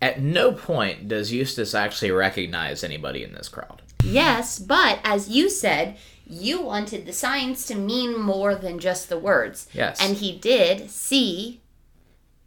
At 0.00 0.20
no 0.20 0.52
point 0.52 1.08
does 1.08 1.32
Eustace 1.32 1.74
actually 1.74 2.10
recognize 2.10 2.84
anybody 2.84 3.24
in 3.24 3.32
this 3.32 3.48
crowd. 3.48 3.82
Yes, 4.04 4.58
but 4.58 5.00
as 5.02 5.28
you 5.28 5.50
said, 5.50 5.96
you 6.26 6.60
wanted 6.62 7.06
the 7.06 7.12
signs 7.12 7.66
to 7.66 7.74
mean 7.74 8.18
more 8.18 8.54
than 8.54 8.78
just 8.78 9.08
the 9.08 9.18
words. 9.18 9.68
Yes. 9.72 10.00
And 10.00 10.16
he 10.16 10.36
did 10.36 10.90
see 10.90 11.60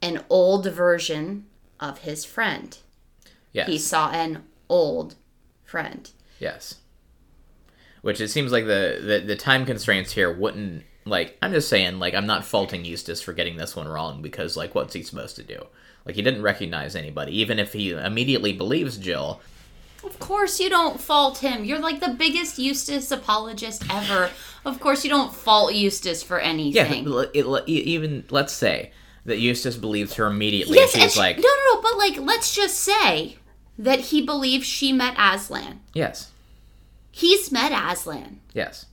an 0.01 0.23
old 0.29 0.65
version 0.65 1.45
of 1.79 1.99
his 1.99 2.25
friend. 2.25 2.77
Yes. 3.53 3.67
He 3.67 3.77
saw 3.77 4.11
an 4.11 4.43
old 4.69 5.15
friend. 5.63 6.09
Yes. 6.39 6.75
Which 8.01 8.21
it 8.21 8.29
seems 8.29 8.51
like 8.51 8.65
the, 8.65 8.99
the 9.01 9.23
the 9.25 9.35
time 9.35 9.65
constraints 9.65 10.11
here 10.11 10.31
wouldn't 10.31 10.83
like 11.05 11.37
I'm 11.41 11.51
just 11.51 11.69
saying 11.69 11.99
like 11.99 12.13
I'm 12.13 12.27
not 12.27 12.45
faulting 12.45 12.85
Eustace 12.85 13.21
for 13.21 13.33
getting 13.33 13.57
this 13.57 13.75
one 13.75 13.87
wrong 13.87 14.21
because 14.21 14.55
like 14.55 14.75
what's 14.75 14.93
he 14.93 15.03
supposed 15.03 15.35
to 15.37 15.43
do? 15.43 15.65
Like 16.05 16.15
he 16.15 16.21
didn't 16.21 16.43
recognize 16.43 16.95
anybody 16.95 17.39
even 17.39 17.59
if 17.59 17.73
he 17.73 17.91
immediately 17.91 18.53
believes 18.53 18.97
Jill. 18.97 19.41
Of 20.09 20.19
course, 20.19 20.59
you 20.59 20.69
don't 20.69 20.99
fault 20.99 21.39
him. 21.39 21.63
You're 21.65 21.79
like 21.79 21.99
the 21.99 22.09
biggest 22.09 22.57
Eustace 22.57 23.11
apologist 23.11 23.83
ever. 23.91 24.29
Of 24.65 24.79
course, 24.79 25.03
you 25.03 25.09
don't 25.09 25.33
fault 25.33 25.73
Eustace 25.73 26.23
for 26.23 26.39
anything. 26.39 27.05
but 27.05 27.31
it, 27.33 27.45
it, 27.45 27.69
even 27.69 28.23
let's 28.29 28.53
say 28.53 28.91
that 29.25 29.37
Eustace 29.39 29.75
believes 29.75 30.13
her 30.15 30.27
immediately 30.27 30.77
yes, 30.77 30.91
she's 30.91 31.13
she- 31.13 31.19
like 31.19 31.37
no, 31.37 31.43
no, 31.43 31.73
no. 31.73 31.81
But 31.81 31.97
like, 31.97 32.17
let's 32.19 32.55
just 32.55 32.79
say 32.79 33.37
that 33.77 33.99
he 33.99 34.21
believes 34.21 34.65
she 34.65 34.91
met 34.93 35.15
Aslan. 35.17 35.81
yes. 35.93 36.31
He's 37.11 37.51
met 37.51 37.71
Aslan. 37.71 38.41
Yes. 38.53 38.85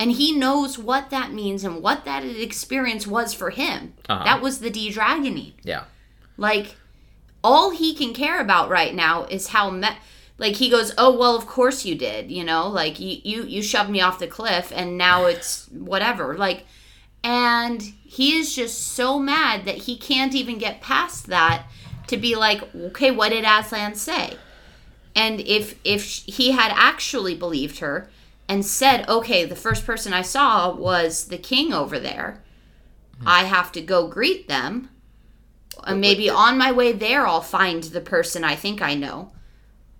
and 0.00 0.10
he 0.12 0.32
knows 0.32 0.76
what 0.78 1.10
that 1.10 1.32
means 1.32 1.62
and 1.64 1.82
what 1.82 2.04
that 2.04 2.24
experience 2.24 3.06
was 3.06 3.32
for 3.34 3.50
him. 3.50 3.94
Uh-huh. 4.08 4.24
That 4.24 4.40
was 4.42 4.58
the 4.60 4.70
D 4.70 4.90
Dragoning. 4.92 5.52
Yeah. 5.62 5.84
Like, 6.36 6.74
all 7.44 7.70
he 7.70 7.94
can 7.94 8.12
care 8.14 8.40
about 8.40 8.70
right 8.70 8.94
now 8.94 9.24
is 9.24 9.48
how 9.48 9.70
me- 9.70 9.96
like 10.40 10.56
he 10.56 10.70
goes, 10.70 10.90
oh 10.96 11.16
well, 11.16 11.36
of 11.36 11.46
course 11.46 11.84
you 11.84 11.94
did, 11.94 12.30
you 12.30 12.42
know, 12.42 12.66
like 12.66 12.98
you 12.98 13.20
you 13.22 13.44
you 13.44 13.62
shoved 13.62 13.90
me 13.90 14.00
off 14.00 14.18
the 14.18 14.26
cliff 14.26 14.72
and 14.74 14.96
now 14.96 15.26
it's 15.26 15.68
whatever, 15.68 16.34
like, 16.34 16.64
and 17.22 17.82
he 17.82 18.38
is 18.38 18.54
just 18.54 18.88
so 18.88 19.18
mad 19.18 19.66
that 19.66 19.74
he 19.74 19.98
can't 19.98 20.34
even 20.34 20.56
get 20.56 20.80
past 20.80 21.26
that 21.26 21.66
to 22.06 22.16
be 22.16 22.34
like, 22.36 22.74
okay, 22.74 23.10
what 23.10 23.28
did 23.28 23.44
Aslan 23.44 23.94
say? 23.94 24.38
And 25.14 25.40
if 25.40 25.78
if 25.84 26.04
he 26.04 26.52
had 26.52 26.72
actually 26.74 27.34
believed 27.34 27.80
her 27.80 28.08
and 28.48 28.64
said, 28.64 29.06
"Okay, 29.10 29.44
the 29.44 29.54
first 29.54 29.84
person 29.84 30.14
I 30.14 30.22
saw 30.22 30.74
was 30.74 31.26
the 31.26 31.36
king 31.36 31.74
over 31.74 31.98
there. 31.98 32.42
I 33.26 33.44
have 33.44 33.72
to 33.72 33.82
go 33.82 34.08
greet 34.08 34.48
them. 34.48 34.88
And 35.84 36.00
maybe 36.00 36.30
on 36.30 36.56
my 36.56 36.72
way 36.72 36.92
there 36.92 37.26
I'll 37.26 37.42
find 37.42 37.82
the 37.82 38.00
person 38.00 38.42
I 38.42 38.56
think 38.56 38.80
I 38.80 38.94
know." 38.94 39.32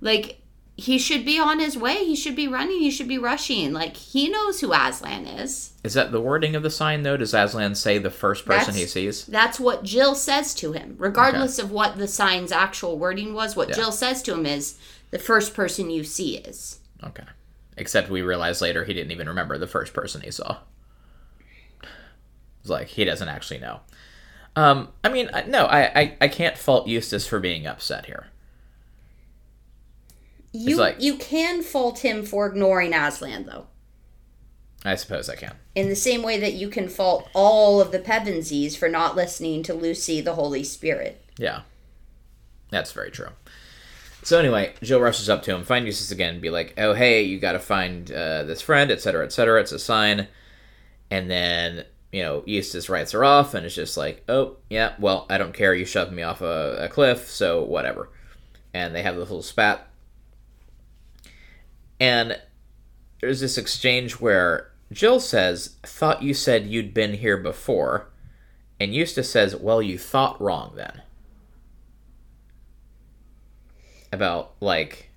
Like 0.00 0.40
he 0.76 0.98
should 0.98 1.26
be 1.26 1.38
on 1.38 1.58
his 1.58 1.76
way. 1.76 2.04
He 2.04 2.16
should 2.16 2.34
be 2.36 2.48
running. 2.48 2.80
He 2.80 2.90
should 2.90 3.08
be 3.08 3.18
rushing. 3.18 3.72
Like 3.72 3.96
he 3.96 4.28
knows 4.28 4.60
who 4.60 4.72
Aslan 4.72 5.26
is. 5.26 5.72
Is 5.84 5.94
that 5.94 6.10
the 6.12 6.20
wording 6.20 6.54
of 6.56 6.62
the 6.62 6.70
sign 6.70 7.02
though? 7.02 7.16
Does 7.18 7.34
Aslan 7.34 7.74
say 7.74 7.98
the 7.98 8.10
first 8.10 8.44
person 8.46 8.72
That's- 8.74 8.76
he 8.80 8.86
sees? 8.86 9.26
That's 9.26 9.60
what 9.60 9.82
Jill 9.84 10.14
says 10.14 10.54
to 10.54 10.72
him. 10.72 10.96
Regardless 10.98 11.58
of 11.58 11.70
what 11.70 11.98
the 11.98 12.08
sign's 12.08 12.52
actual 12.52 12.98
wording 12.98 13.34
was, 13.34 13.56
what 13.56 13.68
Yeah. 13.70 13.76
Jill 13.76 13.92
says 13.92 14.22
to 14.22 14.32
him 14.34 14.46
is 14.46 14.78
the 15.10 15.18
first 15.18 15.54
person 15.54 15.90
you 15.90 16.04
see 16.04 16.36
is. 16.38 16.78
Okay. 17.04 17.24
Except 17.76 18.08
we 18.10 18.22
realize 18.22 18.60
later 18.62 18.84
he 18.84 18.94
didn't 18.94 19.12
even 19.12 19.28
remember 19.28 19.58
the 19.58 19.66
first 19.66 19.92
person 19.92 20.20
he 20.22 20.30
saw. 20.30 20.58
It's 22.60 22.68
like 22.70 22.88
he 22.88 23.04
doesn't 23.04 23.28
actually 23.28 23.58
know. 23.60 23.80
Um, 24.56 24.88
I 25.04 25.08
mean, 25.08 25.30
no, 25.46 25.64
I, 25.66 26.00
I, 26.00 26.16
I 26.22 26.28
can't 26.28 26.58
fault 26.58 26.86
Eustace 26.88 27.26
for 27.26 27.38
being 27.38 27.66
upset 27.66 28.06
here. 28.06 28.26
You 30.52 30.76
like- 30.76 31.00
you 31.00 31.16
can 31.16 31.62
fault 31.62 32.00
him 32.00 32.24
for 32.24 32.46
ignoring 32.46 32.92
Aslan 32.94 33.46
though. 33.46 33.66
I 34.84 34.94
suppose 34.94 35.28
I 35.28 35.36
can. 35.36 35.54
In 35.74 35.88
the 35.90 35.96
same 35.96 36.22
way 36.22 36.40
that 36.40 36.54
you 36.54 36.68
can 36.68 36.88
fault 36.88 37.28
all 37.34 37.80
of 37.82 37.92
the 37.92 37.98
Pevensies 37.98 38.76
for 38.76 38.88
not 38.88 39.14
listening 39.14 39.62
to 39.64 39.74
Lucy 39.74 40.20
the 40.22 40.34
Holy 40.34 40.64
Spirit. 40.64 41.22
Yeah, 41.36 41.62
that's 42.70 42.92
very 42.92 43.10
true. 43.10 43.28
So 44.22 44.38
anyway, 44.38 44.74
Jill 44.82 45.00
rushes 45.00 45.28
up 45.28 45.42
to 45.44 45.54
him, 45.54 45.64
find 45.64 45.86
Eustace 45.86 46.10
again, 46.10 46.34
and 46.34 46.42
be 46.42 46.50
like, 46.50 46.74
"Oh 46.78 46.94
hey, 46.94 47.22
you 47.22 47.38
got 47.38 47.52
to 47.52 47.58
find 47.58 48.10
uh, 48.10 48.44
this 48.44 48.62
friend, 48.62 48.90
etc., 48.90 49.24
etc." 49.24 49.60
It's 49.60 49.72
a 49.72 49.78
sign, 49.78 50.28
and 51.10 51.30
then 51.30 51.84
you 52.12 52.22
know 52.22 52.42
Eustace 52.46 52.88
writes 52.88 53.12
her 53.12 53.24
off, 53.24 53.52
and 53.54 53.64
it's 53.66 53.74
just 53.74 53.96
like, 53.98 54.24
"Oh 54.28 54.56
yeah, 54.70 54.94
well 54.98 55.26
I 55.28 55.36
don't 55.38 55.54
care. 55.54 55.74
You 55.74 55.84
shoved 55.84 56.12
me 56.12 56.22
off 56.22 56.40
a, 56.40 56.76
a 56.84 56.88
cliff, 56.88 57.28
so 57.30 57.62
whatever." 57.62 58.08
And 58.72 58.94
they 58.94 59.02
have 59.02 59.16
this 59.16 59.28
little 59.28 59.42
spat, 59.42 59.88
and 62.00 62.40
there's 63.20 63.40
this 63.40 63.58
exchange 63.58 64.14
where 64.14 64.70
Jill 64.90 65.20
says, 65.20 65.76
"Thought 65.84 66.22
you 66.22 66.34
said 66.34 66.66
you'd 66.66 66.92
been 66.94 67.14
here 67.14 67.36
before," 67.36 68.08
and 68.80 68.94
Eustace 68.94 69.30
says, 69.30 69.54
"Well, 69.54 69.80
you 69.82 69.98
thought 69.98 70.40
wrong 70.40 70.72
then." 70.74 71.02
About 74.12 74.52
like 74.60 75.10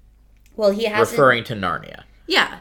Well, 0.56 0.72
he 0.72 0.86
hasn't. 0.86 1.12
referring 1.12 1.44
to 1.46 1.56
Narnia. 1.56 2.04
Yeah, 2.28 2.60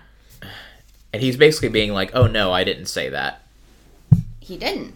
And 1.13 1.21
he's 1.23 1.37
basically 1.37 1.69
being 1.69 1.93
like, 1.93 2.11
"Oh 2.15 2.27
no, 2.27 2.53
I 2.53 2.65
didn't 2.65 2.87
say 2.87 3.09
that." 3.11 3.41
he 4.41 4.57
didn't. 4.57 4.93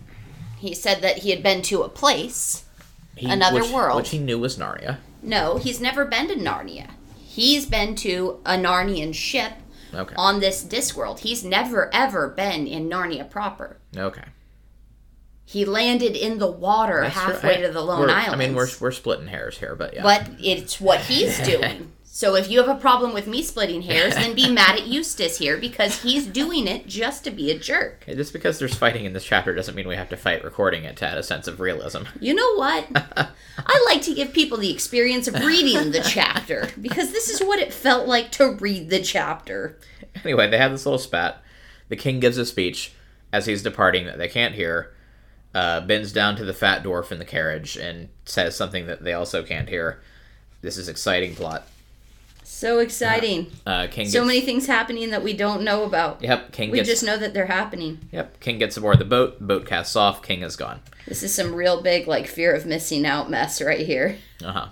He 0.58 0.74
said 0.74 1.02
that 1.02 1.18
he 1.18 1.30
had 1.30 1.40
been 1.42 1.62
to 1.62 1.82
a 1.82 1.88
place. 1.88 2.64
He, 3.16 3.30
Another 3.30 3.60
which, 3.60 3.70
world. 3.70 3.96
which 3.96 4.08
he 4.10 4.18
knew 4.18 4.38
was 4.38 4.58
Narnia. 4.58 4.98
No, 5.22 5.56
he's 5.58 5.80
never 5.80 6.04
been 6.04 6.26
to 6.28 6.34
Narnia. 6.34 6.90
He's 7.36 7.66
been 7.66 7.94
to 7.96 8.40
a 8.46 8.52
Narnian 8.56 9.14
ship 9.14 9.52
Okay. 9.94 10.14
on 10.16 10.40
this 10.40 10.64
Discworld. 10.64 11.18
He's 11.18 11.44
never 11.44 11.94
ever 11.94 12.28
been 12.30 12.66
in 12.66 12.88
Narnia 12.88 13.28
proper. 13.28 13.76
Okay. 13.94 14.24
He 15.44 15.66
landed 15.66 16.16
in 16.16 16.38
the 16.38 16.50
water 16.50 17.02
That's 17.02 17.14
halfway 17.14 17.58
I- 17.58 17.60
to 17.66 17.68
the 17.72 17.82
Lone 17.82 18.08
Islands. 18.08 18.32
I 18.32 18.36
mean, 18.36 18.54
we're 18.54 18.68
we're 18.80 18.90
splitting 18.90 19.26
hairs 19.26 19.58
here, 19.58 19.74
but 19.76 19.92
yeah. 19.92 20.02
but 20.02 20.28
it's 20.40 20.80
what 20.80 21.00
he's 21.00 21.38
doing. 21.46 21.92
So 22.16 22.34
if 22.34 22.50
you 22.50 22.64
have 22.64 22.74
a 22.74 22.80
problem 22.80 23.12
with 23.12 23.26
me 23.26 23.42
splitting 23.42 23.82
hairs, 23.82 24.14
then 24.14 24.34
be 24.34 24.50
mad 24.50 24.78
at 24.78 24.86
Eustace 24.86 25.36
here 25.36 25.58
because 25.58 26.00
he's 26.00 26.26
doing 26.26 26.66
it 26.66 26.86
just 26.86 27.24
to 27.24 27.30
be 27.30 27.50
a 27.50 27.58
jerk. 27.58 28.04
Okay, 28.04 28.14
Just 28.14 28.32
because 28.32 28.58
there's 28.58 28.74
fighting 28.74 29.04
in 29.04 29.12
this 29.12 29.22
chapter 29.22 29.54
doesn't 29.54 29.74
mean 29.74 29.86
we 29.86 29.96
have 29.96 30.08
to 30.08 30.16
fight 30.16 30.42
recording 30.42 30.84
it 30.84 30.96
to 30.96 31.06
add 31.06 31.18
a 31.18 31.22
sense 31.22 31.46
of 31.46 31.60
realism. 31.60 32.04
You 32.18 32.32
know 32.32 32.54
what? 32.54 32.86
I 33.58 33.84
like 33.84 34.00
to 34.00 34.14
give 34.14 34.32
people 34.32 34.56
the 34.56 34.72
experience 34.72 35.28
of 35.28 35.34
reading 35.44 35.90
the 35.90 36.00
chapter 36.00 36.70
because 36.80 37.12
this 37.12 37.28
is 37.28 37.40
what 37.40 37.58
it 37.58 37.70
felt 37.70 38.08
like 38.08 38.32
to 38.32 38.52
read 38.52 38.88
the 38.88 39.02
chapter. 39.02 39.78
Anyway, 40.24 40.48
they 40.48 40.56
have 40.56 40.72
this 40.72 40.86
little 40.86 40.98
spat. 40.98 41.42
The 41.90 41.96
king 41.96 42.18
gives 42.18 42.38
a 42.38 42.46
speech 42.46 42.94
as 43.30 43.44
he's 43.44 43.62
departing 43.62 44.06
that 44.06 44.16
they 44.16 44.28
can't 44.28 44.54
hear. 44.54 44.94
Uh, 45.54 45.82
bends 45.82 46.14
down 46.14 46.36
to 46.36 46.46
the 46.46 46.54
fat 46.54 46.82
dwarf 46.82 47.12
in 47.12 47.18
the 47.18 47.26
carriage 47.26 47.76
and 47.76 48.08
says 48.24 48.56
something 48.56 48.86
that 48.86 49.04
they 49.04 49.12
also 49.12 49.42
can't 49.42 49.68
hear. 49.68 50.00
This 50.62 50.78
is 50.78 50.88
exciting 50.88 51.34
plot. 51.34 51.68
So 52.48 52.78
exciting. 52.78 53.50
Uh, 53.66 53.88
king 53.90 54.06
So 54.08 54.20
gets, 54.20 54.26
many 54.28 54.40
things 54.40 54.66
happening 54.66 55.10
that 55.10 55.22
we 55.24 55.32
don't 55.32 55.62
know 55.62 55.82
about. 55.84 56.22
Yep, 56.22 56.52
king 56.52 56.70
We 56.70 56.78
gets. 56.78 56.88
just 56.88 57.02
know 57.02 57.16
that 57.18 57.34
they're 57.34 57.46
happening. 57.46 57.98
Yep, 58.12 58.38
king 58.40 58.58
gets 58.58 58.76
aboard 58.76 58.98
the 59.00 59.04
boat. 59.04 59.40
Boat 59.40 59.66
casts 59.66 59.96
off. 59.96 60.22
King 60.22 60.42
is 60.42 60.54
gone. 60.56 60.80
This 61.06 61.22
is 61.24 61.34
some 61.34 61.54
real 61.54 61.82
big, 61.82 62.06
like, 62.06 62.26
fear 62.28 62.54
of 62.54 62.64
missing 62.64 63.04
out 63.04 63.28
mess 63.28 63.60
right 63.60 63.84
here. 63.84 64.18
Uh 64.44 64.52
huh. 64.52 64.66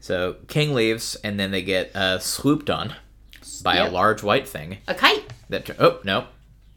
So 0.00 0.36
king 0.48 0.74
leaves, 0.74 1.14
and 1.22 1.38
then 1.38 1.52
they 1.52 1.62
get 1.62 1.94
uh, 1.94 2.18
swooped 2.18 2.68
on 2.68 2.94
by 3.62 3.76
Yep. 3.76 3.88
a 3.90 3.92
large 3.92 4.22
white 4.24 4.48
thing 4.48 4.78
A 4.88 4.94
kite. 4.94 5.32
that. 5.48 5.70
oh 5.80 6.00
no! 6.04 6.26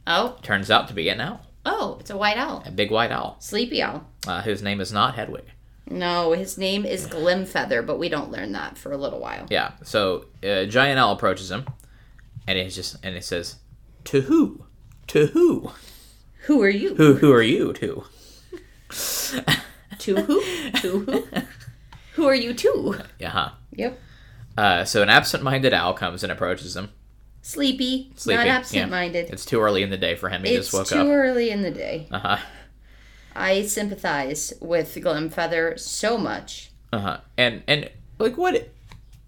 Oh, 0.05 0.37
Turns 0.43 0.69
out 0.69 0.87
to 0.89 0.93
be 0.93 1.09
an 1.09 1.19
owl, 1.19 1.41
oh, 1.65 1.97
it's 1.99 2.11
a 2.11 2.17
white 2.17 2.37
owl. 2.37 2.61
a 2.67 2.71
big 2.71 2.91
white 2.91 3.11
owl, 3.11 3.37
Sleepy 3.39 3.81
owl. 3.81 4.05
uh, 4.27 4.43
whose 4.43 4.61
name 4.61 4.79
is 4.79 4.93
not 4.93 5.15
Hedwig. 5.15 5.45
No, 5.89 6.31
his 6.33 6.57
name 6.57 6.83
is 6.85 7.07
Glimfeather, 7.07 7.85
but 7.85 7.99
we 7.99 8.09
don't 8.09 8.31
learn 8.31 8.51
that 8.53 8.77
for 8.77 8.91
a 8.91 8.97
little 8.97 9.19
while. 9.19 9.45
Yeah. 9.49 9.71
So 9.83 10.25
uh, 10.43 10.65
giant 10.65 10.99
owl 10.99 11.11
approaches 11.13 11.51
him, 11.51 11.65
and 12.47 12.57
it's 12.57 12.75
just 12.75 12.97
and 13.03 13.15
it 13.15 13.23
says, 13.23 13.55
"To 14.05 14.21
who? 14.21 14.65
To 15.07 15.27
who? 15.27 15.71
Who 16.47 16.61
are 16.63 16.69
you? 16.69 16.95
Who? 16.95 17.13
Who 17.15 17.31
are 17.31 17.41
you? 17.41 17.73
To?" 17.73 18.03
To 19.99 20.15
who? 20.15 20.41
To 20.81 20.99
who? 20.99 21.27
Who 22.13 22.25
are 22.27 22.35
you 22.35 22.53
to? 22.53 22.99
Yeah. 23.19 23.29
Huh. 23.29 23.49
Yep. 23.73 23.99
Uh, 24.57 24.85
so 24.85 25.01
an 25.01 25.09
absent-minded 25.09 25.73
owl 25.73 25.93
comes 25.93 26.23
and 26.23 26.31
approaches 26.31 26.75
him. 26.77 26.89
Sleepy, 27.41 28.11
Sleepy, 28.15 28.37
not 28.37 28.47
absent-minded. 28.47 29.29
It's 29.31 29.45
too 29.45 29.59
early 29.61 29.83
in 29.83 29.89
the 29.89 29.97
day 29.97 30.15
for 30.15 30.29
him. 30.29 30.43
He 30.43 30.55
It's 30.55 30.67
just 30.71 30.73
woke 30.73 30.91
up. 30.99 31.05
too 31.05 31.11
early 31.11 31.49
in 31.51 31.61
the 31.61 31.71
day. 31.71 32.07
Uh 32.11 32.19
huh. 32.19 32.37
I 33.35 33.63
sympathize 33.63 34.53
with 34.61 34.95
Glimfeather 34.95 35.79
so 35.79 36.17
much. 36.17 36.71
Uh 36.93 36.99
huh. 36.99 37.17
And 37.37 37.63
and 37.67 37.89
like 38.19 38.37
what, 38.37 38.69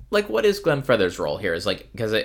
like 0.09 0.29
what 0.29 0.45
is 0.45 0.61
Glimfeather's 0.61 1.19
role 1.19 1.37
here? 1.37 1.53
Is 1.53 1.65
like 1.65 1.89
because 1.91 2.15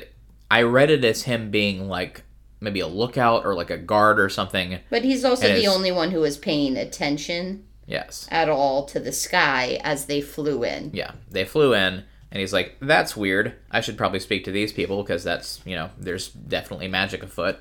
I 0.51 0.63
read 0.63 0.91
it 0.91 1.05
as 1.05 1.23
him 1.23 1.51
being 1.51 1.89
like 1.89 2.23
maybe 2.61 2.81
a 2.81 2.87
lookout 2.87 3.45
or 3.45 3.55
like 3.55 3.71
a 3.71 3.79
guard 3.79 4.21
or 4.21 4.29
something. 4.29 4.79
But 4.91 5.03
he's 5.05 5.25
also 5.25 5.53
the 5.55 5.67
only 5.67 5.91
one 5.91 6.11
who 6.13 6.21
was 6.21 6.39
paying 6.39 6.77
attention 6.77 7.65
Yes. 7.87 8.29
at 8.31 8.49
all 8.49 8.85
to 8.87 9.01
the 9.01 9.11
sky 9.13 9.81
as 9.83 10.07
they 10.07 10.21
flew 10.21 10.63
in. 10.63 10.91
Yeah. 10.95 11.13
They 11.31 11.45
flew 11.45 11.75
in. 11.75 12.05
And 12.31 12.41
he's 12.41 12.53
like, 12.53 12.77
"That's 12.81 13.15
weird. 13.15 13.55
I 13.71 13.83
should 13.83 13.99
probably 13.99 14.21
speak 14.21 14.45
to 14.45 14.51
these 14.53 14.73
people 14.73 15.03
because 15.03 15.23
that's 15.25 15.61
you 15.67 15.75
know, 15.75 15.91
there's 15.99 16.29
definitely 16.29 16.89
magic 16.89 17.23
afoot." 17.23 17.59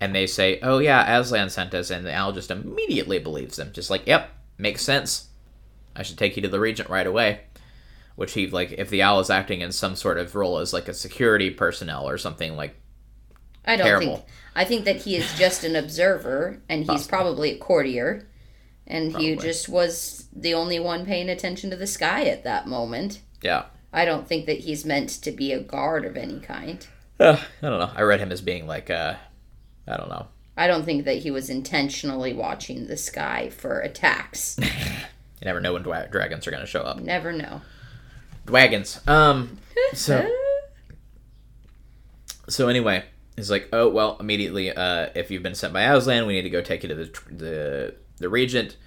And 0.00 0.14
they 0.14 0.26
say, 0.26 0.58
"Oh 0.62 0.78
yeah, 0.78 1.18
Aslan 1.18 1.50
sent 1.50 1.74
us," 1.74 1.90
and 1.90 2.04
the 2.04 2.14
owl 2.14 2.32
just 2.32 2.50
immediately 2.50 3.18
believes 3.18 3.56
them, 3.56 3.72
just 3.72 3.90
like, 3.90 4.06
"Yep, 4.06 4.28
makes 4.58 4.82
sense. 4.82 5.28
I 5.96 6.02
should 6.02 6.18
take 6.18 6.36
you 6.36 6.42
to 6.42 6.48
the 6.48 6.60
regent 6.60 6.90
right 6.90 7.06
away." 7.06 7.40
Which 8.16 8.34
he 8.34 8.46
like, 8.48 8.72
if 8.72 8.90
the 8.90 9.02
owl 9.02 9.20
is 9.20 9.30
acting 9.30 9.60
in 9.60 9.72
some 9.72 9.96
sort 9.96 10.18
of 10.18 10.34
role 10.34 10.58
as 10.58 10.72
like 10.72 10.88
a 10.88 10.94
security 10.94 11.50
personnel 11.50 12.08
or 12.08 12.16
something 12.18 12.56
like 12.56 12.76
I 13.64 13.76
don't 13.76 13.86
Terrible. 13.86 14.16
think. 14.16 14.28
I 14.54 14.64
think 14.64 14.84
that 14.84 14.96
he 14.96 15.16
is 15.16 15.32
just 15.38 15.64
an 15.64 15.74
observer, 15.74 16.60
and 16.68 16.80
he's 16.80 16.86
Possible. 16.88 17.08
probably 17.08 17.50
a 17.52 17.58
courtier, 17.58 18.28
and 18.86 19.16
he 19.16 19.34
just 19.36 19.68
was 19.68 20.28
the 20.32 20.54
only 20.54 20.78
one 20.78 21.06
paying 21.06 21.28
attention 21.28 21.70
to 21.70 21.76
the 21.76 21.86
sky 21.86 22.24
at 22.24 22.44
that 22.44 22.66
moment. 22.68 23.20
Yeah. 23.42 23.64
I 23.92 24.04
don't 24.04 24.28
think 24.28 24.46
that 24.46 24.60
he's 24.60 24.84
meant 24.84 25.08
to 25.22 25.30
be 25.30 25.52
a 25.52 25.60
guard 25.60 26.04
of 26.04 26.16
any 26.16 26.40
kind. 26.40 26.86
Uh, 27.18 27.36
I 27.62 27.66
don't 27.68 27.80
know. 27.80 27.90
I 27.94 28.02
read 28.02 28.20
him 28.20 28.30
as 28.32 28.40
being 28.42 28.66
like, 28.66 28.90
uh, 28.90 29.14
I 29.86 29.96
don't 29.96 30.08
know. 30.08 30.26
I 30.56 30.66
don't 30.66 30.84
think 30.84 31.04
that 31.04 31.18
he 31.18 31.30
was 31.30 31.50
intentionally 31.50 32.32
watching 32.32 32.86
the 32.86 32.96
sky 32.96 33.50
for 33.50 33.80
attacks. 33.80 34.58
You 35.40 35.46
never 35.46 35.60
know 35.60 35.74
when 35.74 35.84
dwa- 35.84 36.10
dragons 36.10 36.46
are 36.46 36.50
going 36.50 36.62
to 36.62 36.66
show 36.66 36.80
up. 36.80 36.98
Never 37.00 37.30
know. 37.30 37.60
Dragons. 38.46 39.06
Um. 39.06 39.58
So 39.92 40.26
so 42.48 42.68
anyway, 42.68 43.04
he's 43.36 43.50
like, 43.50 43.68
oh 43.70 43.90
well. 43.90 44.16
Immediately, 44.20 44.72
uh, 44.72 45.10
if 45.14 45.30
you've 45.30 45.42
been 45.42 45.54
sent 45.54 45.74
by 45.74 45.82
Aslan, 45.82 46.26
we 46.26 46.32
need 46.32 46.42
to 46.42 46.50
go 46.50 46.62
take 46.62 46.82
you 46.82 46.88
to 46.88 46.94
the 46.94 47.20
the 47.30 47.94
the 48.18 48.28
regent. 48.30 48.78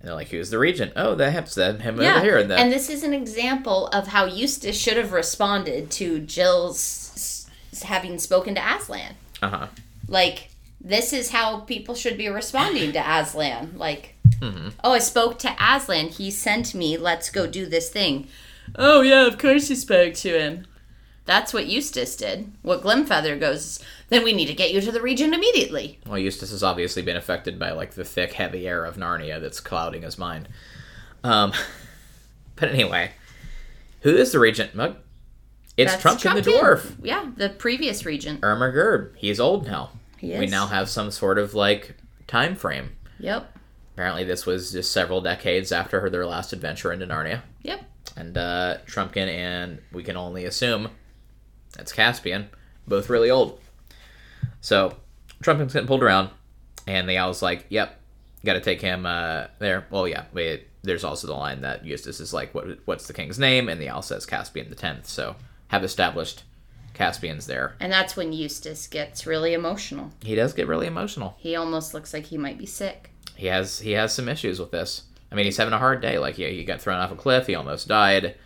And 0.00 0.08
they're 0.08 0.14
like, 0.14 0.28
who's 0.28 0.50
the 0.50 0.58
regent? 0.58 0.92
Oh, 0.96 1.14
that 1.14 1.32
have 1.32 1.48
sent 1.48 1.80
him 1.80 1.98
yeah, 1.98 2.16
over 2.16 2.24
here. 2.24 2.38
And, 2.38 2.50
the, 2.50 2.58
and 2.58 2.70
this 2.70 2.90
is 2.90 3.02
an 3.02 3.14
example 3.14 3.86
of 3.88 4.08
how 4.08 4.26
Eustace 4.26 4.78
should 4.78 4.98
have 4.98 5.12
responded 5.12 5.90
to 5.92 6.18
Jill's 6.18 7.48
having 7.82 8.18
spoken 8.18 8.54
to 8.56 8.74
Aslan. 8.76 9.14
uh 9.40 9.48
huh. 9.48 9.66
Like, 10.08 10.48
this 10.80 11.12
is 11.12 11.30
how 11.30 11.60
people 11.60 11.94
should 11.94 12.16
be 12.18 12.28
responding 12.28 12.92
to 12.92 12.98
Aslan. 13.00 13.74
Like, 13.76 14.12
Mm-hmm. 14.40 14.68
oh, 14.84 14.92
I 14.92 14.98
spoke 14.98 15.38
to 15.40 15.56
Aslan. 15.58 16.08
He 16.08 16.30
sent 16.30 16.74
me. 16.74 16.98
Let's 16.98 17.30
go 17.30 17.46
do 17.46 17.64
this 17.64 17.88
thing. 17.88 18.28
Oh, 18.74 19.00
yeah, 19.00 19.26
of 19.26 19.38
course 19.38 19.70
you 19.70 19.76
spoke 19.76 20.12
to 20.14 20.38
him. 20.38 20.66
That's 21.24 21.54
what 21.54 21.66
Eustace 21.66 22.16
did. 22.16 22.52
What 22.60 22.82
Glimfeather 22.82 23.40
goes, 23.40 23.80
then 24.10 24.22
we 24.24 24.34
need 24.34 24.46
to 24.46 24.54
get 24.54 24.72
you 24.74 24.80
to 24.82 24.92
the 24.92 25.00
region 25.00 25.32
immediately. 25.32 25.98
Well, 26.06 26.18
Eustace 26.18 26.50
has 26.50 26.62
obviously 26.62 27.00
been 27.02 27.16
affected 27.16 27.58
by 27.58 27.70
like 27.72 27.92
the 27.92 28.04
thick, 28.04 28.34
heavy 28.34 28.68
air 28.68 28.84
of 28.84 28.96
Narnia 28.96 29.40
that's 29.40 29.58
clouding 29.60 30.02
his 30.02 30.18
mind. 30.18 30.48
Um, 31.24 31.52
but 32.56 32.68
anyway, 32.68 33.12
who 34.02 34.14
is 34.16 34.32
the 34.32 34.38
regent? 34.38 34.74
Mug? 34.74 34.96
It's 35.78 35.96
That's 35.96 36.22
Trumpkin 36.22 36.44
the 36.44 36.50
dwarf. 36.50 36.92
Yeah, 37.02 37.30
the 37.36 37.48
previous 37.48 38.04
regent. 38.04 38.42
Ermagerd. 38.42 39.16
He's 39.16 39.40
old 39.40 39.66
now. 39.66 39.90
We 40.40 40.46
now 40.46 40.66
have 40.66 40.88
some 40.88 41.10
sort 41.10 41.38
of 41.38 41.54
like 41.54 41.96
time 42.26 42.54
frame. 42.56 42.96
Yep. 43.18 43.52
Apparently, 43.94 44.24
this 44.24 44.44
was 44.44 44.72
just 44.72 44.92
several 44.92 45.20
decades 45.20 45.72
after 45.72 46.00
her, 46.00 46.10
their 46.10 46.26
last 46.26 46.52
adventure 46.52 46.92
into 46.92 47.06
Narnia. 47.06 47.42
Yep. 47.62 47.80
And 48.16 48.36
uh, 48.36 48.78
Trumpkin 48.86 49.28
and 49.28 49.80
we 49.92 50.02
can 50.02 50.16
only 50.16 50.44
assume 50.44 50.90
that's 51.76 51.92
Caspian, 51.92 52.48
both 52.86 53.08
really 53.08 53.30
old. 53.30 53.60
So 54.60 54.96
Trumpkin's 55.42 55.72
getting 55.72 55.86
pulled 55.86 56.02
around, 56.02 56.30
and 56.86 57.08
the 57.08 57.18
owl's 57.18 57.42
like, 57.42 57.66
"Yep, 57.68 57.98
got 58.44 58.54
to 58.54 58.60
take 58.60 58.80
him 58.80 59.06
uh, 59.06 59.46
there." 59.58 59.86
Well, 59.90 60.08
yeah. 60.08 60.24
Wait, 60.32 60.66
there's 60.82 61.04
also 61.04 61.26
the 61.26 61.34
line 61.34 61.60
that 61.62 61.84
Eustace 61.84 62.20
is 62.20 62.32
like, 62.32 62.54
"What? 62.54 62.78
What's 62.84 63.06
the 63.06 63.12
king's 63.12 63.38
name?" 63.38 63.68
And 63.68 63.80
the 63.80 63.88
owl 63.88 64.02
says 64.02 64.26
Caspian 64.26 64.70
the 64.70 64.76
tenth. 64.76 65.06
So 65.06 65.36
have 65.68 65.84
established 65.84 66.44
Caspian's 66.96 67.46
there. 67.46 67.76
And 67.78 67.92
that's 67.92 68.16
when 68.16 68.32
Eustace 68.32 68.86
gets 68.88 69.26
really 69.26 69.52
emotional. 69.54 70.10
He 70.22 70.34
does 70.34 70.52
get 70.52 70.66
really 70.66 70.86
emotional. 70.86 71.34
He 71.38 71.54
almost 71.54 71.94
looks 71.94 72.12
like 72.12 72.24
he 72.26 72.38
might 72.38 72.58
be 72.58 72.66
sick. 72.66 73.10
he 73.36 73.46
has 73.46 73.78
he 73.80 73.92
has 73.92 74.12
some 74.12 74.28
issues 74.28 74.58
with 74.58 74.70
this. 74.72 75.02
I 75.30 75.34
mean, 75.34 75.44
he's 75.44 75.56
having 75.56 75.74
a 75.74 75.78
hard 75.78 76.00
day. 76.00 76.18
Like, 76.18 76.36
he, 76.36 76.44
he 76.56 76.64
got 76.64 76.80
thrown 76.80 76.98
off 77.00 77.10
a 77.12 77.16
cliff. 77.16 77.46
He 77.48 77.54
almost 77.54 77.88
died. 77.88 78.36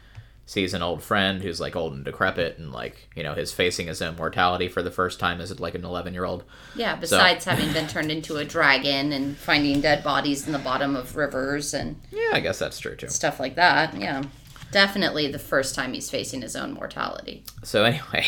Sees 0.46 0.74
an 0.74 0.82
old 0.82 1.00
friend 1.00 1.40
who's 1.42 1.60
like 1.60 1.76
old 1.76 1.92
and 1.92 2.04
decrepit, 2.04 2.58
and 2.58 2.72
like 2.72 3.08
you 3.14 3.22
know, 3.22 3.34
his 3.34 3.52
facing 3.52 3.86
his 3.86 4.02
own 4.02 4.16
mortality 4.16 4.66
for 4.66 4.82
the 4.82 4.90
first 4.90 5.20
time 5.20 5.40
as 5.40 5.60
like 5.60 5.76
an 5.76 5.84
eleven 5.84 6.12
year 6.12 6.24
old. 6.24 6.42
Yeah, 6.74 6.96
besides 6.96 7.44
having 7.50 7.72
been 7.72 7.86
turned 7.86 8.10
into 8.10 8.36
a 8.36 8.44
dragon 8.44 9.12
and 9.12 9.36
finding 9.36 9.80
dead 9.80 10.02
bodies 10.02 10.46
in 10.48 10.52
the 10.52 10.58
bottom 10.58 10.96
of 10.96 11.14
rivers 11.14 11.72
and 11.72 12.00
Yeah, 12.10 12.30
I 12.32 12.40
guess 12.40 12.58
that's 12.58 12.80
true 12.80 12.96
too. 12.96 13.08
stuff 13.10 13.38
like 13.38 13.54
that. 13.54 13.94
Yeah. 13.96 14.22
Definitely 14.72 15.28
the 15.28 15.38
first 15.38 15.74
time 15.74 15.92
he's 15.92 16.10
facing 16.10 16.42
his 16.42 16.54
own 16.56 16.72
mortality. 16.72 17.44
So 17.64 17.84
anyway, 17.84 18.26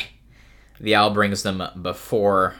the 0.81 0.95
owl 0.95 1.11
brings 1.11 1.43
them 1.43 1.63
before 1.81 2.55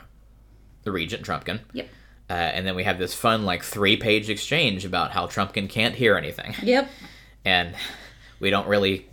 the 0.83 0.91
regent 0.91 1.25
Trumpkin. 1.25 1.59
Yep. 1.73 1.87
Uh, 2.29 2.33
and 2.33 2.65
then 2.65 2.75
we 2.75 2.83
have 2.83 2.97
this 2.97 3.13
fun 3.13 3.43
like 3.45 3.63
three 3.63 3.97
page 3.97 4.29
exchange 4.29 4.85
about 4.85 5.11
how 5.11 5.27
Trumpkin 5.27 5.69
can't 5.69 5.95
hear 5.95 6.15
anything, 6.17 6.55
Yep. 6.63 6.89
and 7.45 7.75
we 8.39 8.49
don't 8.49 8.67
really 8.67 9.07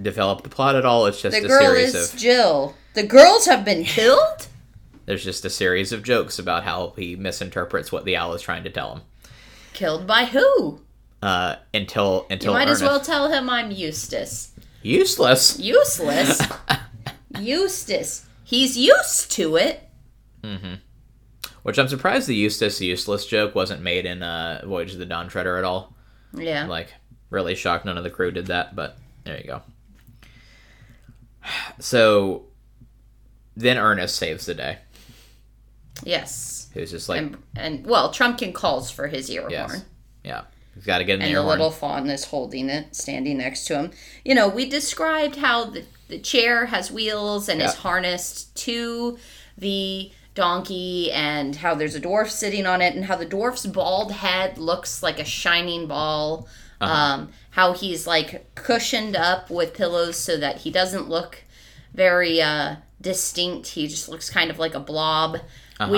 develop 0.00 0.42
the 0.42 0.48
plot 0.50 0.76
at 0.76 0.84
all. 0.84 1.06
It's 1.06 1.20
just 1.22 1.36
The 1.38 1.44
a 1.44 1.48
girl 1.48 1.60
series 1.60 1.94
is 1.94 2.12
of 2.12 2.18
Jill. 2.20 2.74
The 2.94 3.02
girls 3.06 3.46
have 3.46 3.64
been 3.64 3.84
killed? 3.84 4.48
there's 5.06 5.24
just 5.24 5.44
a 5.44 5.50
series 5.50 5.92
of 5.92 6.02
jokes 6.02 6.38
about 6.38 6.64
how 6.64 6.92
he 6.96 7.14
misinterprets 7.16 7.92
what 7.92 8.04
the 8.06 8.16
owl 8.16 8.32
is 8.34 8.40
trying 8.42 8.64
to 8.64 8.70
tell 8.70 8.94
him. 8.94 9.02
Killed 9.74 10.06
by 10.06 10.24
who? 10.26 10.80
Uh, 11.24 11.56
until 11.72 12.26
You 12.28 12.34
until 12.34 12.52
might 12.52 12.68
as 12.68 12.82
well 12.82 13.00
tell 13.00 13.32
him 13.32 13.48
I'm 13.48 13.70
Eustace. 13.70 14.52
useless. 14.82 15.58
Useless? 15.58 16.40
Eustace. 17.40 18.26
He's 18.44 18.76
used 18.76 19.30
to 19.32 19.56
it. 19.56 19.88
Mm-hmm. 20.42 20.74
Which 21.62 21.78
I'm 21.78 21.88
surprised 21.88 22.26
the 22.28 22.34
Eustace 22.34 22.78
useless 22.82 23.24
joke 23.26 23.54
wasn't 23.54 23.80
made 23.80 24.04
in 24.04 24.22
uh, 24.22 24.62
Voyage 24.66 24.92
of 24.92 24.98
the 24.98 25.06
Dawn 25.06 25.28
Treader 25.28 25.56
at 25.56 25.64
all. 25.64 25.94
Yeah. 26.34 26.66
Like, 26.66 26.92
really 27.30 27.54
shocked 27.54 27.86
none 27.86 27.96
of 27.96 28.04
the 28.04 28.10
crew 28.10 28.30
did 28.30 28.46
that, 28.48 28.76
but 28.76 28.98
there 29.24 29.38
you 29.38 29.44
go. 29.44 29.62
So 31.78 32.44
then 33.56 33.78
Ernest 33.78 34.16
saves 34.16 34.46
the 34.46 34.54
day. 34.54 34.78
Yes. 36.02 36.68
Who's 36.74 36.90
just 36.90 37.08
like, 37.08 37.18
And, 37.18 37.36
and 37.56 37.86
well, 37.86 38.12
Trumpkin 38.12 38.52
calls 38.52 38.90
for 38.90 39.06
his 39.08 39.30
ear 39.30 39.46
yes, 39.48 39.70
horn. 39.70 39.84
yeah, 40.24 40.42
he's 40.74 40.84
got 40.84 40.98
to 40.98 41.04
get 41.04 41.16
an 41.16 41.22
And 41.22 41.34
the 41.34 41.40
horn. 41.42 41.50
little 41.50 41.70
faun 41.70 42.08
is 42.10 42.24
holding 42.24 42.68
it, 42.68 42.94
standing 42.94 43.38
next 43.38 43.64
to 43.66 43.74
him. 43.76 43.90
You 44.24 44.34
know, 44.34 44.48
we 44.48 44.68
described 44.68 45.36
how 45.36 45.64
the, 45.66 45.84
the 46.08 46.18
chair 46.18 46.66
has 46.66 46.90
wheels 46.90 47.48
and 47.48 47.60
is 47.62 47.74
harnessed 47.74 48.54
to 48.56 49.18
the 49.56 50.10
donkey, 50.34 51.12
and 51.12 51.54
how 51.56 51.74
there's 51.76 51.94
a 51.94 52.00
dwarf 52.00 52.28
sitting 52.28 52.66
on 52.66 52.82
it, 52.82 52.94
and 52.94 53.04
how 53.04 53.14
the 53.16 53.26
dwarf's 53.26 53.66
bald 53.66 54.10
head 54.12 54.58
looks 54.58 55.02
like 55.02 55.20
a 55.20 55.24
shining 55.24 55.86
ball. 55.86 56.48
Uh-huh. 56.80 56.92
Um, 56.92 57.28
how 57.50 57.72
he's 57.72 58.04
like 58.04 58.52
cushioned 58.56 59.14
up 59.14 59.48
with 59.48 59.74
pillows 59.74 60.16
so 60.16 60.36
that 60.36 60.58
he 60.62 60.70
doesn't 60.72 61.08
look 61.08 61.44
very 61.94 62.42
uh, 62.42 62.76
distinct. 63.00 63.68
He 63.68 63.86
just 63.86 64.08
looks 64.08 64.28
kind 64.28 64.50
of 64.50 64.58
like 64.58 64.74
a 64.74 64.80
blob. 64.80 65.34
We 65.34 65.38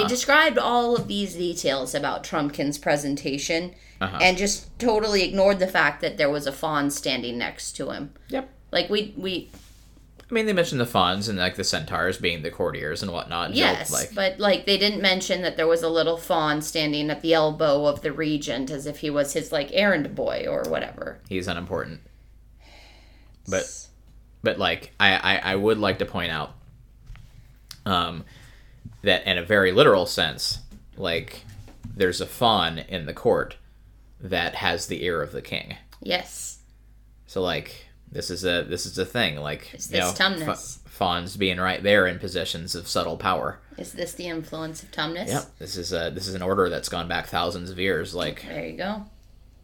Uh-huh. 0.01 0.07
described 0.07 0.59
all 0.59 0.95
of 0.95 1.09
these 1.09 1.35
details 1.35 1.95
about 1.95 2.23
Trumpkin's 2.25 2.77
presentation 2.77 3.75
Uh-huh. 4.00 4.18
and 4.20 4.37
just 4.37 4.78
totally 4.78 5.22
ignored 5.22 5.59
the 5.59 5.66
fact 5.66 6.02
that 6.02 6.18
there 6.18 6.30
was 6.30 6.46
a 6.46 6.52
faun 6.52 6.90
standing 6.90 7.38
next 7.38 7.72
to 7.72 7.90
him. 7.90 8.12
Yep. 8.28 8.48
Like 8.70 8.90
we 8.90 9.14
we 9.16 9.48
I 10.28 10.35
mean, 10.35 10.46
they 10.46 10.52
mentioned 10.52 10.80
the 10.80 10.87
fauns 10.87 11.28
and 11.28 11.38
like 11.38 11.54
the 11.54 11.62
centaurs 11.62 12.18
being 12.18 12.42
the 12.42 12.50
courtiers 12.50 13.00
and 13.00 13.12
whatnot. 13.12 13.54
Yes, 13.54 13.92
like 13.92 14.12
but 14.14 14.40
like 14.40 14.66
they 14.66 14.76
didn't 14.76 15.00
mention 15.00 15.42
that 15.42 15.56
there 15.56 15.68
was 15.68 15.82
a 15.85 15.88
little 15.88 16.16
faun 16.16 16.62
standing 16.62 17.11
at 17.11 17.22
the 17.22 17.32
elbow 17.32 17.87
of 17.87 18.02
the 18.02 18.12
regent 18.12 18.70
as 18.70 18.87
if 18.87 18.98
he 18.98 19.09
was 19.09 19.35
his 19.35 19.52
like 19.52 19.70
errand 19.72 20.14
boy 20.16 20.44
or 20.48 20.64
whatever. 20.68 21.18
he's 21.28 21.46
unimportant. 21.46 22.00
But 23.48 23.87
but 24.42 24.59
like 24.59 24.92
I, 24.98 25.14
I 25.14 25.52
I 25.52 25.56
would 25.56 25.78
like 25.78 26.00
to 26.00 26.04
point 26.06 26.32
out 26.32 26.54
um 27.85 28.24
that 29.02 29.24
in 29.26 29.38
a 29.38 29.44
very 29.44 29.70
literal 29.70 30.06
sense, 30.06 30.59
like 30.96 31.44
there's 31.94 32.20
a 32.20 32.26
faun 32.26 32.78
in 32.78 33.06
the 33.06 33.14
court 33.14 33.56
that 34.20 34.55
has 34.57 34.87
the 34.87 35.05
ear 35.05 35.22
of 35.22 35.33
the 35.33 35.42
king. 35.42 35.76
yes, 36.02 36.59
So 37.26 37.42
like 37.42 37.87
this 38.11 38.31
is 38.31 38.44
a 38.44 38.62
this 38.62 38.87
is 38.87 38.96
a 38.98 39.05
thing 39.05 39.37
like 39.37 39.74
Is 39.74 39.90
you 39.90 39.98
know 39.98 40.11
this 40.11 40.18
Tumnus? 40.18 40.83
fa- 40.85 40.88
fauns 40.88 41.37
being 41.37 41.59
right 41.59 41.83
there 41.83 42.07
in 42.07 42.18
positions 42.18 42.74
of 42.74 42.87
subtle 42.88 43.16
power. 43.16 43.59
is 43.76 43.92
this 43.92 44.12
the 44.14 44.26
influence 44.29 44.83
of 44.83 44.90
Tumnus? 44.92 45.29
Yep. 45.29 45.59
This 45.59 45.76
is 45.76 45.92
a 45.92 46.11
this 46.14 46.26
is 46.29 46.35
an 46.35 46.42
order 46.42 46.68
that's 46.70 46.88
gone 46.88 47.09
back 47.09 47.26
thousands 47.26 47.70
of 47.70 47.79
years 47.79 48.14
like 48.14 48.42
There 48.42 48.66
you 48.66 48.76
go. 48.76 49.05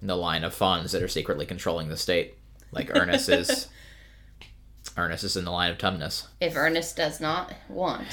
the 0.03 0.17
line 0.17 0.45
of 0.45 0.53
fauns 0.55 0.93
that 0.93 1.03
are 1.03 1.09
secretly 1.09 1.47
controlling 1.47 1.89
the 1.89 1.97
state. 1.97 2.35
Like 2.73 2.91
Ernest 2.95 3.29
is 3.29 3.69
Ernest 4.97 5.25
is 5.25 5.37
in 5.37 5.45
the 5.45 5.51
line 5.51 5.71
of 5.71 5.79
Tumnus. 5.79 6.27
If 6.41 6.57
Ernest 6.57 6.97
does 6.97 7.21
not 7.21 7.53
want 7.69 8.07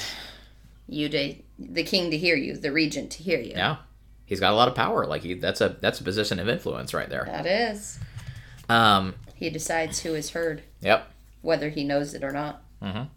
you 0.88 1.08
to 1.08 1.34
the 1.58 1.82
king 1.84 2.10
to 2.10 2.16
hear 2.18 2.36
you, 2.36 2.56
the 2.56 2.72
regent 2.72 3.10
to 3.12 3.22
hear 3.22 3.38
you. 3.40 3.52
Yeah. 3.52 3.76
He's 4.30 4.38
got 4.38 4.52
a 4.52 4.54
lot 4.54 4.68
of 4.68 4.76
power. 4.76 5.06
Like 5.06 5.22
he 5.22 5.34
that's 5.34 5.60
a 5.60 5.76
that's 5.80 6.00
a 6.00 6.04
position 6.04 6.38
of 6.38 6.48
influence 6.48 6.94
right 6.94 7.10
there. 7.10 7.24
That 7.26 7.46
is. 7.46 7.98
Um 8.68 9.16
He 9.34 9.50
decides 9.50 10.02
who 10.02 10.14
is 10.14 10.30
heard, 10.30 10.62
yep. 10.80 11.10
whether 11.42 11.68
he 11.68 11.82
knows 11.82 12.14
it 12.14 12.22
or 12.22 12.30
not. 12.30 12.62
I 12.80 13.08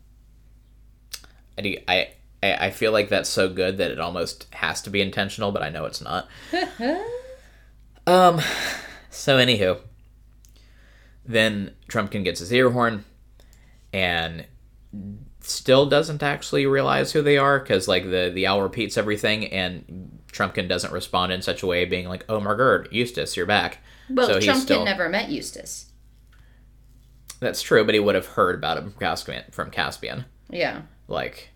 do, 1.62 1.78
I 1.88 2.10
I 2.42 2.54
I 2.56 2.72
feel 2.72 2.92
like 2.92 3.10
that's 3.10 3.30
so 3.30 3.48
good 3.48 3.78
that 3.78 3.92
it 3.92 4.00
almost 4.00 4.48
has 4.56 4.82
to 4.82 4.90
be 4.90 5.02
intentional, 5.02 5.52
but 5.52 5.62
I 5.62 5.70
know 5.70 5.86
it's 5.86 6.02
not. 6.02 6.28
um 8.08 8.42
so 9.12 9.38
anywho, 9.38 9.82
then 11.24 11.76
Trumpkin 11.88 12.24
gets 12.24 12.40
his 12.40 12.52
ear 12.52 12.72
horn 12.72 13.06
and 13.94 14.48
still 15.42 15.86
doesn't 15.86 16.24
actually 16.24 16.66
realize 16.66 17.12
who 17.12 17.22
they 17.22 17.38
are 17.38 17.60
because 17.60 17.88
like 17.88 18.06
the 18.06 18.32
the 18.34 18.48
owl 18.48 18.64
repeats 18.64 18.98
everything 18.98 19.46
and 19.46 20.23
Trumpkin 20.34 20.68
doesn't 20.68 20.92
respond 20.92 21.32
in 21.32 21.42
such 21.42 21.64
a 21.64 21.68
way 21.68 21.86
being 21.86 22.08
like 22.10 22.26
oh 22.28 22.40
Margaret 22.40 22.92
Eustace 22.92 23.38
you're 23.38 23.46
back 23.46 23.78
Well, 24.10 24.28
so 24.28 24.40
Trumpkin 24.40 24.56
still 24.62 24.84
never 24.86 25.08
met 25.10 25.30
Eustace. 25.30 25.92
that's 27.40 27.62
true 27.62 27.84
but 27.86 27.94
he 27.94 28.00
would 28.00 28.16
have 28.16 28.26
heard 28.28 28.56
about 28.56 28.78
him 28.78 28.92
from 28.92 29.00
Caspian 29.00 29.44
from 29.52 29.70
Caspian 29.72 30.26
Yeah. 30.50 30.82
like 31.08 31.50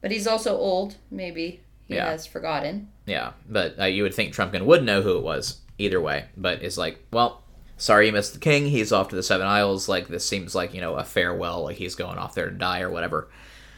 But 0.00 0.10
he's 0.10 0.26
also 0.26 0.56
old. 0.56 0.96
Maybe 1.10 1.60
he 1.86 1.94
Yeah. 1.94 2.10
has 2.10 2.26
forgotten. 2.26 2.88
yeah 3.06 3.32
but 3.48 3.78
uh, 3.80 3.84
you 3.84 4.02
would 4.02 4.14
think 4.14 4.34
Trumpkin 4.34 4.64
would 4.64 4.82
know 4.84 5.02
who 5.02 5.16
it 5.16 5.22
was 5.24 5.60
either 5.78 6.00
way 6.00 6.26
but 6.36 6.62
it's 6.62 6.78
like 6.78 6.98
well 7.12 7.42
sorry 7.76 8.06
you 8.06 8.12
missed 8.12 8.34
the 8.34 8.38
king 8.40 8.66
he's 8.66 8.92
off 8.92 9.08
to 9.08 9.16
the 9.16 9.22
Seven 9.22 9.46
Isles 9.46 9.88
like 9.88 10.08
this 10.08 10.24
seems 10.26 10.54
like 10.54 10.74
you 10.74 10.80
know 10.80 10.94
a 10.96 11.04
farewell 11.04 11.64
like 11.64 11.76
he's 11.76 11.94
going 11.94 12.18
off 12.18 12.34
there 12.34 12.50
to 12.50 12.56
die 12.56 12.80
or 12.80 12.90
whatever 12.90 13.28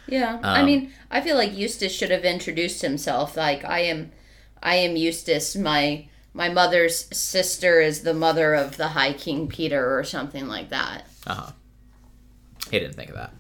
Yeah. 0.06 0.38
I 0.42 0.60
Um, 0.60 0.66
mean, 0.66 0.92
I 1.10 1.22
feel 1.22 1.36
like 1.36 1.56
Eustace 1.56 1.90
should 1.94 2.10
have 2.10 2.26
introduced 2.26 2.82
himself. 2.82 3.38
Like, 3.38 3.64
I 3.64 3.80
am, 3.80 4.12
I 4.64 4.76
am 4.76 4.96
Eustace. 4.96 5.54
My 5.54 6.08
my 6.32 6.48
mother's 6.48 7.06
sister 7.16 7.80
is 7.80 8.02
the 8.02 8.14
mother 8.14 8.54
of 8.54 8.76
the 8.76 8.88
High 8.88 9.12
King 9.12 9.46
Peter, 9.46 9.96
or 9.96 10.02
something 10.02 10.48
like 10.48 10.70
that. 10.70 11.06
Uh-huh. 11.26 11.52
He 12.70 12.80
didn't 12.80 12.94
think 12.94 13.10
of 13.10 13.16
that. 13.16 13.34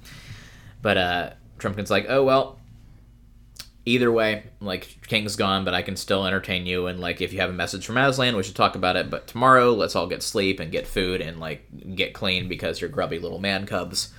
But 0.82 0.98
uh 0.98 1.30
Trumpkin's 1.58 1.90
like, 1.90 2.06
oh 2.08 2.22
well. 2.22 2.58
Either 3.86 4.10
way, 4.10 4.44
like 4.60 4.96
King's 5.08 5.36
gone, 5.36 5.62
but 5.66 5.74
I 5.74 5.82
can 5.82 5.96
still 5.96 6.26
entertain 6.26 6.64
you 6.64 6.86
and 6.86 7.00
like 7.00 7.20
if 7.20 7.34
you 7.34 7.40
have 7.40 7.50
a 7.50 7.54
message 7.54 7.84
from 7.84 7.98
Aslan, 7.98 8.34
we 8.34 8.42
should 8.42 8.56
talk 8.56 8.76
about 8.76 8.96
it. 8.96 9.10
But 9.10 9.26
tomorrow, 9.26 9.72
let's 9.72 9.94
all 9.94 10.06
get 10.06 10.22
sleep 10.22 10.58
and 10.58 10.72
get 10.72 10.86
food 10.86 11.20
and 11.20 11.38
like 11.38 11.66
get 11.94 12.14
clean 12.14 12.48
because 12.48 12.80
you're 12.80 12.88
grubby 12.88 13.18
little 13.18 13.40
man 13.40 13.66
cubs. 13.66 14.12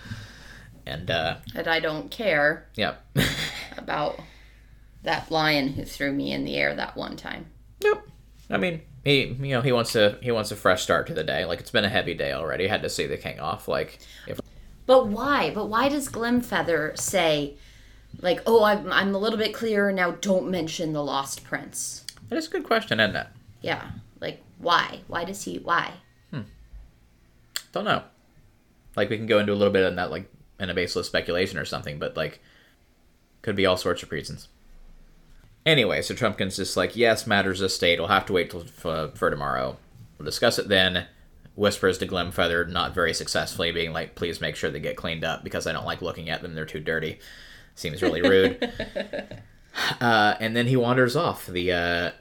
And 0.85 1.09
uh 1.09 1.37
And 1.55 1.67
I 1.67 1.79
don't 1.79 2.11
care 2.11 2.67
yeah. 2.75 2.95
about 3.77 4.19
that 5.05 5.31
lion 5.31 5.69
who 5.69 5.85
threw 5.85 6.11
me 6.11 6.31
in 6.31 6.43
the 6.43 6.57
air 6.57 6.75
that 6.75 6.95
one 6.95 7.15
time. 7.15 7.45
nope. 7.83 8.07
I 8.49 8.57
mean, 8.57 8.81
he 9.03 9.25
you 9.25 9.55
know, 9.55 9.61
he 9.61 9.71
wants 9.71 9.93
to 9.93 10.17
he 10.21 10.31
wants 10.31 10.51
a 10.51 10.55
fresh 10.55 10.83
start 10.83 11.07
to 11.07 11.13
the 11.13 11.23
day. 11.23 11.45
Like 11.45 11.59
it's 11.59 11.71
been 11.71 11.85
a 11.85 11.89
heavy 11.89 12.13
day 12.13 12.31
already. 12.31 12.67
Had 12.67 12.83
to 12.83 12.89
see 12.89 13.07
the 13.07 13.17
king 13.17 13.39
off. 13.39 13.67
Like 13.67 13.99
if 14.27 14.39
But 14.85 15.07
why? 15.07 15.51
But 15.53 15.67
why 15.67 15.89
does 15.89 16.09
Glimfeather 16.09 16.97
say, 16.99 17.55
like, 18.21 18.41
oh, 18.45 18.63
I'm, 18.63 18.91
I'm 18.91 19.15
a 19.15 19.17
little 19.17 19.39
bit 19.39 19.53
clearer 19.53 19.91
now, 19.91 20.11
don't 20.11 20.49
mention 20.49 20.93
the 20.93 21.03
Lost 21.03 21.43
Prince? 21.43 22.05
that 22.29 22.37
is 22.37 22.47
a 22.47 22.51
good 22.51 22.63
question, 22.63 22.99
isn't 22.99 23.15
it? 23.15 23.27
Yeah. 23.61 23.91
Like, 24.19 24.41
why? 24.57 25.01
Why 25.07 25.25
does 25.25 25.43
he, 25.43 25.57
why? 25.59 25.93
Hmm. 26.31 26.41
Don't 27.71 27.85
know. 27.85 28.03
Like 28.95 29.09
we 29.09 29.17
can 29.17 29.27
go 29.27 29.39
into 29.39 29.53
a 29.53 29.55
little 29.55 29.73
bit 29.73 29.85
on 29.85 29.95
that, 29.95 30.11
like 30.11 30.31
in 30.59 30.69
a 30.69 30.73
baseless 30.73 31.07
speculation 31.07 31.57
or 31.57 31.65
something, 31.65 31.99
but 31.99 32.15
like 32.15 32.39
could 33.41 33.55
be 33.55 33.65
all 33.65 33.77
sorts 33.77 34.01
of 34.03 34.11
reasons. 34.11 34.47
Anyway, 35.65 36.01
so 36.01 36.13
Trumpkin's 36.13 36.57
just 36.57 36.77
like, 36.77 36.95
yes, 36.95 37.25
matters 37.25 37.61
of 37.61 37.71
state. 37.71 37.99
We'll 37.99 38.07
have 38.09 38.25
to 38.27 38.33
wait 38.33 38.51
till 38.51 38.65
for, 38.65 39.11
for 39.15 39.29
tomorrow. 39.29 39.77
We'll 40.17 40.25
discuss 40.25 40.59
it 40.59 40.67
then. 40.67 41.07
Whispers 41.55 41.97
to 41.99 42.07
Glimfeather, 42.07 42.69
not 42.69 42.93
very 42.93 43.13
successfully, 43.13 43.71
being 43.71 43.93
like, 43.93 44.15
please 44.15 44.41
make 44.41 44.55
sure 44.55 44.69
they 44.69 44.79
get 44.79 44.97
cleaned 44.97 45.23
up 45.23 45.43
because 45.43 45.65
I 45.65 45.71
don't 45.71 45.85
like 45.85 46.01
looking 46.01 46.29
at 46.29 46.41
them. 46.41 46.53
They're 46.53 46.65
too 46.65 46.81
dirty. 46.81 47.19
Seems 47.75 48.01
really 48.01 48.21
rude. 48.21 48.61
uh, 50.01 50.35
and 50.39 50.55
then 50.55 50.67
he 50.67 50.75
wanders 50.75 51.15
off. 51.15 51.47
The 51.47 51.71
uh, 51.71 52.11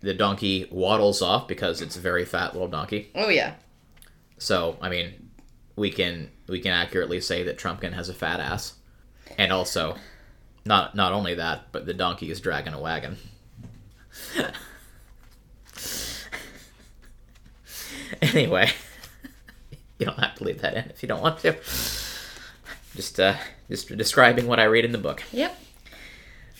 the 0.00 0.14
donkey 0.14 0.68
waddles 0.70 1.22
off 1.22 1.48
because 1.48 1.80
it's 1.80 1.96
a 1.96 2.00
very 2.00 2.24
fat 2.24 2.52
little 2.52 2.68
donkey. 2.68 3.10
Oh, 3.14 3.28
yeah. 3.28 3.54
So, 4.38 4.76
I 4.80 4.88
mean, 4.88 5.30
we 5.76 5.90
can 5.90 6.30
we 6.48 6.60
can 6.60 6.72
accurately 6.72 7.20
say 7.20 7.42
that 7.44 7.58
Trumpkin 7.58 7.92
has 7.92 8.08
a 8.08 8.14
fat 8.14 8.40
ass, 8.40 8.74
and 9.36 9.52
also, 9.52 9.96
not 10.64 10.94
not 10.94 11.12
only 11.12 11.34
that, 11.34 11.72
but 11.72 11.86
the 11.86 11.94
donkey 11.94 12.30
is 12.30 12.40
dragging 12.40 12.72
a 12.74 12.80
wagon. 12.80 13.16
anyway, 18.22 18.70
you 19.98 20.06
don't 20.06 20.18
have 20.18 20.34
to 20.36 20.44
leave 20.44 20.60
that 20.62 20.74
in 20.74 20.84
if 20.90 21.02
you 21.02 21.08
don't 21.08 21.22
want 21.22 21.38
to. 21.40 21.52
Just 22.94 23.20
uh, 23.20 23.34
just 23.68 23.94
describing 23.96 24.46
what 24.46 24.58
I 24.58 24.64
read 24.64 24.84
in 24.84 24.92
the 24.92 24.98
book. 24.98 25.22
Yep. 25.32 25.56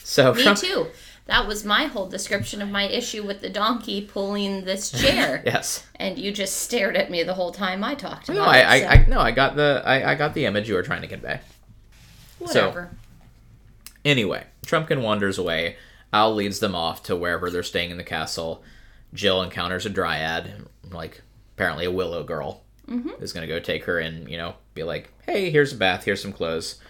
So 0.03 0.35
Me 0.35 0.43
Trump- 0.43 0.59
too. 0.59 0.87
That 1.27 1.47
was 1.47 1.63
my 1.63 1.85
whole 1.85 2.09
description 2.09 2.63
of 2.63 2.71
my 2.71 2.85
issue 2.85 3.23
with 3.23 3.43
the 3.43 3.51
donkey 3.51 4.01
pulling 4.01 4.65
this 4.65 4.91
chair. 5.03 5.43
Yes. 5.45 5.85
And 5.97 6.19
you 6.19 6.33
just 6.33 6.57
stared 6.63 6.97
at 6.97 7.11
me 7.11 7.23
the 7.23 7.35
whole 7.35 7.53
time 7.53 7.85
I 7.85 7.95
talked 7.95 8.31
about 8.31 8.39
No, 8.39 8.45
I, 8.45 8.77
it. 8.77 8.85
I, 8.87 8.95
I 8.95 9.07
no, 9.09 9.21
I 9.21 9.31
got 9.33 9.55
the 9.55 9.83
I, 9.85 10.13
I 10.13 10.15
got 10.15 10.33
the 10.33 10.47
image 10.47 10.69
you 10.71 10.75
were 10.75 10.83
trying 10.83 11.03
to 11.03 11.07
convey. 11.09 11.41
so 12.39 12.45
whatever. 12.69 12.91
Anyway, 14.09 14.45
Trumpkin 14.67 15.03
wanders 15.03 15.37
away. 15.39 15.77
Al 16.15 16.35
leads 16.35 16.61
them 16.61 16.75
off 16.75 17.03
to 17.05 17.15
wherever 17.15 17.51
they're 17.51 17.63
staying 17.63 17.91
in 17.91 17.99
the 17.99 18.05
castle. 18.05 18.63
Jill 19.13 19.43
encounters 19.43 19.85
a 19.85 19.91
dryad, 19.91 20.67
like 20.91 21.21
apparently 21.55 21.85
a 21.85 21.91
willow 21.91 22.23
girl, 22.25 22.65
mm-hmm. 22.89 23.11
is 23.23 23.33
going 23.35 23.47
to 23.47 23.53
go 23.55 23.61
take 23.61 23.85
her 23.85 23.99
and 23.99 24.29
you 24.31 24.39
know 24.39 24.55
be 24.75 24.83
like, 24.83 25.13
"Hey, 25.27 25.51
here's 25.51 25.73
a 25.75 25.77
bath. 25.77 26.05
Here's 26.05 26.23
some 26.23 26.33
clothes." 26.33 26.81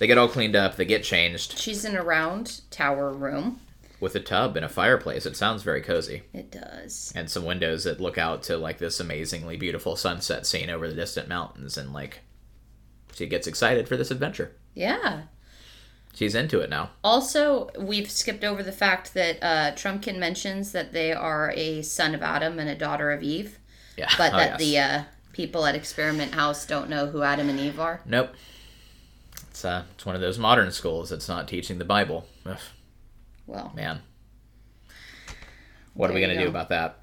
They 0.00 0.08
get 0.08 0.18
all 0.18 0.26
cleaned 0.26 0.56
up. 0.56 0.74
They 0.74 0.84
get 0.84 1.04
changed 1.04 1.56
She's 1.56 1.84
in 1.84 1.94
a 1.96 2.02
round 2.02 2.62
tower 2.72 3.12
room. 3.12 3.60
with 4.00 4.16
a 4.16 4.20
tub 4.20 4.56
and 4.56 4.64
a 4.64 4.68
fireplace. 4.68 5.24
It 5.26 5.36
sounds 5.36 5.62
very 5.62 5.80
cozy, 5.80 6.24
It 6.32 6.50
does. 6.50 7.12
and 7.14 7.30
some 7.30 7.44
windows 7.44 7.84
that 7.84 8.00
look 8.00 8.18
out 8.18 8.42
to 8.44 8.56
like 8.56 8.78
this 8.78 8.98
amazingly 8.98 9.56
beautiful 9.56 9.94
sunset 9.94 10.46
scene 10.46 10.68
over 10.68 10.88
the 10.88 10.96
distant 10.96 11.28
mountains. 11.28 11.78
And 11.78 11.92
like, 11.92 12.22
she 13.14 13.26
gets 13.28 13.46
excited 13.46 13.86
for 13.86 13.96
this 13.96 14.10
adventure. 14.10 14.56
Yeah. 14.74 15.22
She's 16.14 16.34
into 16.36 16.60
it 16.60 16.70
now. 16.70 16.90
Also, 17.02 17.70
we've 17.78 18.08
skipped 18.10 18.44
over 18.44 18.62
the 18.62 18.70
fact 18.72 19.14
that 19.14 19.38
uh, 19.42 19.72
Trumpkin 19.74 20.16
mentions 20.18 20.70
that 20.72 20.92
they 20.92 21.12
are 21.12 21.52
a 21.56 21.82
son 21.82 22.14
of 22.14 22.22
Adam 22.22 22.58
and 22.60 22.68
a 22.70 22.74
daughter 22.76 23.10
of 23.10 23.22
Eve, 23.22 23.58
Yeah. 23.96 24.08
but 24.16 24.32
Oh, 24.32 24.36
that 24.36 24.50
yes. 24.50 24.60
the 24.60 24.78
uh, 24.78 25.02
people 25.32 25.66
at 25.66 25.74
Experiment 25.74 26.34
House 26.34 26.66
don't 26.66 26.88
know 26.88 27.06
who 27.08 27.22
Adam 27.22 27.48
and 27.48 27.58
Eve 27.58 27.80
are. 27.80 28.00
Nope. 28.06 28.30
It's 29.50 29.64
uh, 29.64 29.84
it's 29.94 30.06
one 30.06 30.14
of 30.14 30.20
those 30.20 30.38
modern 30.38 30.70
schools 30.70 31.10
that's 31.10 31.28
not 31.28 31.48
teaching 31.48 31.78
the 31.78 31.84
Bible. 31.84 32.26
Ugh, 32.46 32.58
Well, 33.48 33.72
man. 33.74 34.00
What 35.94 36.10
are 36.10 36.12
we 36.14 36.20
gonna 36.20 36.38
do 36.40 36.48
about 36.48 36.68
that? 36.70 36.98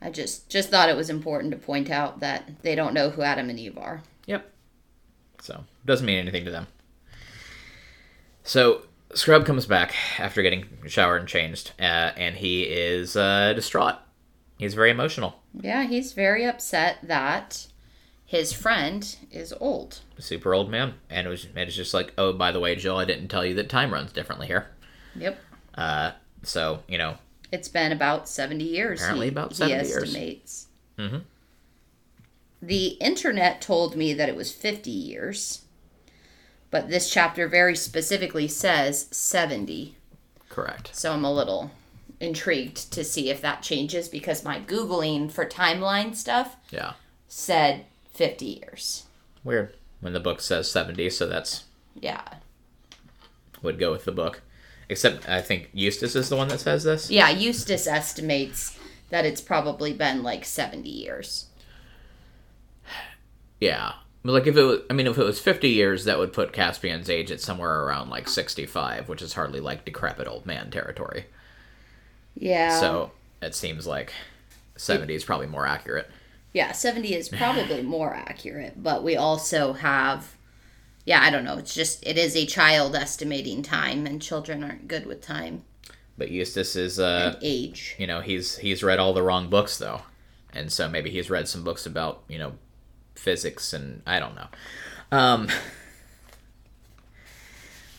I 0.00 0.10
just 0.10 0.48
just 0.50 0.68
thought 0.68 0.88
it 0.88 0.96
was 0.96 1.10
important 1.10 1.50
to 1.52 1.56
point 1.58 1.90
out 1.90 2.20
that 2.20 2.62
they 2.62 2.74
don't 2.74 2.94
know 2.94 3.10
who 3.10 3.22
Adam 3.22 3.50
and 3.50 3.58
Eve 3.58 3.78
are. 3.78 4.02
Yep. 4.26 4.52
So 5.40 5.64
doesn't 5.84 6.06
mean 6.06 6.18
anything 6.18 6.44
to 6.44 6.50
them. 6.50 6.66
So 8.46 8.82
Scrubb 9.14 9.44
comes 9.44 9.66
back 9.66 9.94
after 10.18 10.40
getting 10.42 10.66
showered 10.86 11.18
and 11.18 11.28
changed, 11.28 11.72
uh, 11.80 12.12
and 12.16 12.36
he 12.36 12.62
is 12.62 13.16
uh, 13.16 13.52
distraught. 13.54 13.96
He's 14.58 14.74
very 14.74 14.90
emotional. 14.90 15.40
Yeah, 15.60 15.84
he's 15.86 16.12
very 16.12 16.44
upset 16.46 16.98
that 17.02 17.66
his 18.24 18.52
friend 18.52 19.16
is 19.30 19.52
old. 19.60 20.00
super 20.18 20.54
old 20.54 20.70
man, 20.70 20.94
and 21.10 21.26
it 21.26 21.30
was 21.30 21.46
it 21.54 21.64
was 21.66 21.76
just 21.76 21.92
like, 21.92 22.12
oh, 22.16 22.32
by 22.32 22.52
the 22.52 22.60
way, 22.60 22.76
Jill, 22.76 22.96
I 22.98 23.04
didn't 23.04 23.28
tell 23.28 23.44
you 23.44 23.54
that 23.54 23.68
time 23.68 23.92
runs 23.92 24.12
differently 24.12 24.46
here. 24.46 24.68
Yep. 25.16 25.38
Uh, 25.74 26.12
so 26.42 26.82
you 26.88 26.98
know, 26.98 27.16
It's 27.52 27.68
been 27.68 27.92
about 27.92 28.28
70 28.28 28.64
years. 28.64 29.00
Apparently 29.00 29.26
he, 29.26 29.32
about 29.32 29.48
he 29.50 29.54
70 29.56 29.74
years. 29.88 30.02
estimates. 30.04 30.66
Mhm. 30.98 31.22
The 32.62 32.86
internet 33.00 33.60
told 33.60 33.96
me 33.96 34.14
that 34.14 34.28
it 34.28 34.36
was 34.36 34.50
50 34.52 34.90
years, 34.90 35.62
but 36.70 36.88
this 36.88 37.10
chapter 37.10 37.48
very 37.48 37.76
specifically 37.76 38.48
says 38.48 39.06
70. 39.10 39.96
correct. 40.48 40.94
So 40.94 41.12
I'm 41.12 41.24
a 41.24 41.32
little 41.32 41.70
intrigued 42.20 42.90
to 42.92 43.04
see 43.04 43.28
if 43.30 43.40
that 43.42 43.62
changes 43.62 44.08
because 44.08 44.42
my 44.44 44.58
Googling 44.60 45.30
for 45.30 45.44
timeline 45.44 46.14
stuff 46.14 46.56
Yeah, 46.70 46.94
said 47.28 47.84
50 48.14 48.44
years. 48.46 49.04
weird. 49.44 49.74
When 50.00 50.12
the 50.12 50.20
book 50.20 50.40
says 50.40 50.70
seventy, 50.70 51.08
so 51.10 51.26
that's 51.26 51.64
Yeah. 52.00 52.22
would 53.62 53.78
go 53.78 53.90
with 53.92 54.04
the 54.04 54.12
book. 54.12 54.42
Except 54.88 55.28
I 55.28 55.40
think 55.42 55.70
Eustace 55.72 56.14
is 56.14 56.28
the 56.28 56.36
one 56.36 56.48
that 56.48 56.60
says 56.60 56.84
this. 56.84 57.10
Yeah, 57.10 57.28
Eustace 57.30 57.86
estimates 57.86 58.78
that 59.10 59.24
it's 59.26 59.40
probably 59.40 59.92
been 59.92 60.22
like 60.22 60.44
70 60.44 60.88
years. 60.88 61.46
Yeah. 63.60 63.92
But 64.26 64.32
like 64.32 64.46
if 64.48 64.56
it 64.56 64.62
was, 64.62 64.80
I 64.90 64.92
mean, 64.92 65.06
if 65.06 65.18
it 65.18 65.24
was 65.24 65.38
fifty 65.38 65.68
years, 65.68 66.04
that 66.04 66.18
would 66.18 66.32
put 66.32 66.52
Caspian's 66.52 67.08
age 67.08 67.30
at 67.30 67.40
somewhere 67.40 67.84
around 67.84 68.10
like 68.10 68.28
sixty-five, 68.28 69.08
which 69.08 69.22
is 69.22 69.34
hardly 69.34 69.60
like 69.60 69.84
decrepit 69.84 70.26
old 70.26 70.44
man 70.44 70.68
territory. 70.72 71.26
Yeah. 72.34 72.80
So 72.80 73.12
it 73.40 73.54
seems 73.54 73.86
like 73.86 74.12
seventy 74.76 75.14
is 75.14 75.24
probably 75.24 75.46
more 75.46 75.64
accurate. 75.64 76.10
Yeah, 76.52 76.72
70 76.72 77.14
is 77.14 77.28
probably 77.28 77.82
more 77.96 78.14
accurate, 78.14 78.82
but 78.82 79.04
we 79.04 79.14
also 79.14 79.74
have 79.74 80.36
yeah, 81.04 81.22
I 81.22 81.30
don't 81.30 81.44
know. 81.44 81.58
It's 81.58 81.74
just 81.74 82.04
it 82.04 82.18
is 82.18 82.34
a 82.34 82.46
child 82.46 82.96
estimating 82.96 83.62
time 83.62 84.06
and 84.06 84.20
children 84.20 84.64
aren't 84.64 84.88
good 84.88 85.06
with 85.06 85.20
time 85.22 85.62
But 86.18 86.32
Eustace 86.32 86.74
is, 86.74 86.98
uh, 86.98 87.34
and 87.34 87.44
age. 87.44 87.94
you 87.96 88.08
know, 88.08 88.22
he's 88.22 88.56
he's 88.56 88.82
read 88.82 88.98
all 88.98 89.12
the 89.14 89.22
wrong 89.22 89.48
books 89.48 89.78
though, 89.78 90.02
and 90.52 90.72
so 90.72 90.88
maybe 90.88 91.10
he's 91.10 91.30
read 91.30 91.46
some 91.46 91.62
books 91.62 91.86
about 91.86 92.24
you 92.26 92.38
know 92.38 92.54
physics 93.16 93.72
and 93.72 94.02
I 94.06 94.20
don't 94.20 94.34
know. 94.36 94.46
Um, 95.12 95.48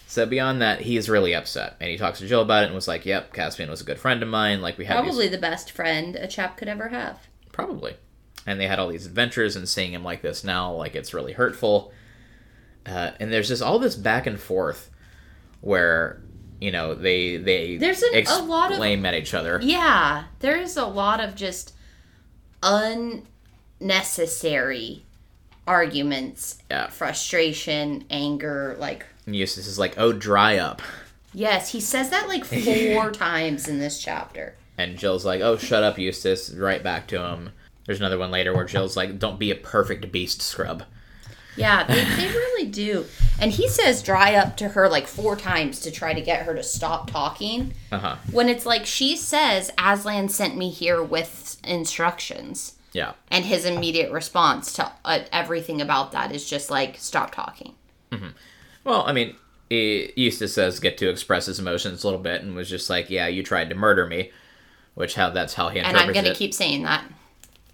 so 0.07 0.25
beyond 0.25 0.61
that, 0.61 0.81
he 0.81 0.97
is 0.97 1.09
really 1.09 1.35
upset, 1.35 1.75
and 1.79 1.89
he 1.91 1.97
talks 1.97 2.19
to 2.19 2.27
Jill 2.27 2.41
about 2.41 2.63
it 2.63 2.67
and 2.67 2.75
was 2.75 2.87
like, 2.87 3.05
"Yep, 3.05 3.33
Caspian 3.33 3.69
was 3.69 3.81
a 3.81 3.83
good 3.83 3.99
friend 3.99 4.23
of 4.23 4.29
mine. 4.29 4.61
Like 4.61 4.77
we 4.77 4.85
had 4.85 4.97
these 4.97 5.03
Probably 5.05 5.27
the 5.27 5.37
best 5.37 5.71
friend 5.71 6.15
a 6.15 6.27
chap 6.27 6.57
could 6.57 6.67
ever 6.69 6.87
have. 6.89 7.19
Probably. 7.51 7.95
And 8.45 8.59
they 8.59 8.67
had 8.67 8.79
all 8.79 8.87
these 8.87 9.05
adventures, 9.05 9.55
and 9.55 9.67
seeing 9.67 9.93
him 9.93 10.03
like 10.03 10.21
this 10.21 10.43
now, 10.43 10.71
like 10.73 10.95
it's 10.95 11.13
really 11.13 11.33
hurtful. 11.33 11.91
Uh, 12.85 13.11
and 13.19 13.31
there's 13.33 13.49
just 13.49 13.61
all 13.61 13.79
this 13.79 13.95
back 13.95 14.25
and 14.25 14.39
forth 14.39 14.89
where, 15.59 16.21
you 16.61 16.71
know, 16.71 16.95
they 16.95 17.35
they 17.37 17.75
There's 17.77 18.01
an- 18.01 18.25
a 18.27 18.43
lot 18.43 18.71
of- 18.71 18.77
blame 18.77 19.05
at 19.05 19.13
each 19.13 19.33
other. 19.33 19.59
Yeah, 19.61 20.25
there's 20.39 20.77
a 20.77 20.85
lot 20.85 21.19
of 21.19 21.35
just 21.35 21.73
unnecessary 22.63 25.03
arguments, 25.67 26.57
Yeah. 26.71 26.87
frustration, 26.87 28.05
anger, 28.09 28.75
like 28.79 29.05
And 29.25 29.35
Eustace 29.35 29.67
is 29.67 29.77
like, 29.77 29.95
"Oh, 29.97 30.11
dry 30.13 30.57
up," 30.57 30.81
Yes, 31.33 31.71
he 31.71 31.79
says 31.81 32.09
that 32.09 32.27
like 32.27 32.45
four 32.93 33.11
times 33.11 33.67
in 33.67 33.79
this 33.79 33.99
chapter. 33.99 34.55
and 34.77 34.97
Jill's 34.97 35.25
like, 35.25 35.41
"Oh, 35.41 35.57
shut 35.57 35.83
up, 35.83 35.97
Eustace." 35.99 36.49
Right 36.51 36.81
back 36.83 37.07
to 37.07 37.21
him. 37.21 37.51
There's 37.85 37.99
another 37.99 38.17
one 38.17 38.31
later 38.31 38.53
where 38.55 38.65
Jill's 38.65 38.97
like, 38.97 39.19
"Don't 39.19 39.37
be 39.39 39.51
a 39.51 39.55
perfect 39.55 40.11
beast, 40.11 40.41
Scrubb." 40.41 40.83
Yeah, 41.55 41.85
they, 41.85 42.03
they 42.03 42.27
really 42.27 42.67
do. 42.69 43.05
And 43.39 43.51
he 43.51 43.67
says 43.67 44.03
dry 44.03 44.35
up 44.35 44.57
to 44.57 44.69
her 44.69 44.87
like 44.87 45.07
four 45.07 45.35
times 45.35 45.79
to 45.81 45.91
try 45.91 46.13
to 46.13 46.21
get 46.21 46.43
her 46.45 46.53
to 46.53 46.61
stop 46.61 47.09
talking. 47.09 47.73
Uh 47.91 47.97
huh. 47.99 48.15
When 48.31 48.47
it's 48.47 48.65
like 48.65 48.85
she 48.85 49.15
says, 49.17 49.71
Aslan 49.77 50.29
sent 50.29 50.55
me 50.55 50.69
here 50.69 51.01
with 51.01 51.57
instructions. 51.63 52.73
Yeah. 52.97 53.13
And 53.29 53.45
his 53.45 53.63
immediate 53.63 54.11
response 54.11 54.73
to 54.73 54.91
uh, 55.05 55.19
everything 55.31 55.81
about 55.81 56.13
that 56.13 56.31
is 56.31 56.49
just 56.49 56.71
like, 56.71 56.97
stop 56.97 57.31
talking. 57.31 57.75
Well, 58.83 59.03
I 59.05 59.13
mean, 59.13 59.35
Eustace 59.69 60.55
says 60.55 60.79
get 60.79 60.97
to 60.97 61.07
express 61.07 61.45
his 61.45 61.59
emotions 61.59 62.03
a 62.03 62.07
little 62.07 62.19
bit, 62.19 62.41
and 62.41 62.55
was 62.55 62.69
just 62.69 62.89
like, 62.89 63.11
"Yeah, 63.11 63.27
you 63.27 63.43
tried 63.43 63.69
to 63.69 63.75
murder 63.75 64.07
me," 64.07 64.31
which 64.95 65.13
how 65.13 65.29
that's 65.29 65.53
how 65.53 65.69
he 65.69 65.79
And 65.79 65.95
I'm 65.95 66.11
going 66.11 66.25
to 66.25 66.33
keep 66.33 66.55
saying 66.55 66.83
that. 66.83 67.05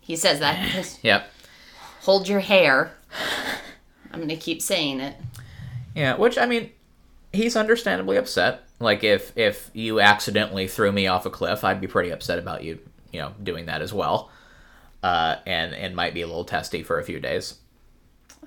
He 0.01 0.17
says 0.17 0.39
that. 0.39 0.97
Yep. 1.03 1.29
Hold 2.01 2.27
your 2.27 2.41
hair. 2.41 2.91
I'm 4.11 4.19
going 4.19 4.27
to 4.27 4.35
keep 4.35 4.61
saying 4.61 4.99
it. 4.99 5.15
Yeah, 5.95 6.17
which 6.17 6.37
I 6.37 6.47
mean, 6.47 6.71
he's 7.31 7.55
understandably 7.55 8.17
upset. 8.17 8.63
Like 8.79 9.05
if 9.05 9.31
if 9.37 9.71
you 9.73 10.01
accidentally 10.01 10.67
threw 10.67 10.91
me 10.91 11.07
off 11.07 11.25
a 11.25 11.29
cliff, 11.29 11.63
I'd 11.63 11.79
be 11.79 11.87
pretty 11.87 12.09
upset 12.09 12.39
about 12.39 12.63
you, 12.63 12.79
you 13.13 13.21
know, 13.21 13.33
doing 13.41 13.67
that 13.67 13.81
as 13.81 13.93
well. 13.93 14.31
Uh, 15.03 15.37
and 15.45 15.75
and 15.75 15.95
might 15.95 16.15
be 16.15 16.21
a 16.23 16.27
little 16.27 16.45
testy 16.45 16.81
for 16.81 16.97
a 16.97 17.03
few 17.03 17.19
days, 17.19 17.55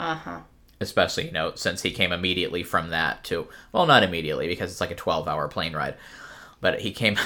Uh 0.01 0.15
huh. 0.15 0.41
especially 0.81 1.27
you 1.27 1.33
know 1.33 1.53
since 1.55 1.83
he 1.83 1.91
came 1.91 2.13
immediately 2.13 2.63
from 2.63 2.91
that 2.91 3.23
to 3.25 3.47
well, 3.73 3.87
not 3.87 4.03
immediately 4.03 4.49
because 4.49 4.71
it's 4.73 4.81
like 4.81 4.91
a 4.91 4.95
twelve-hour 4.97 5.49
plane 5.49 5.75
ride, 5.75 5.97
but 6.63 6.81
he 6.81 6.93
came 6.93 7.19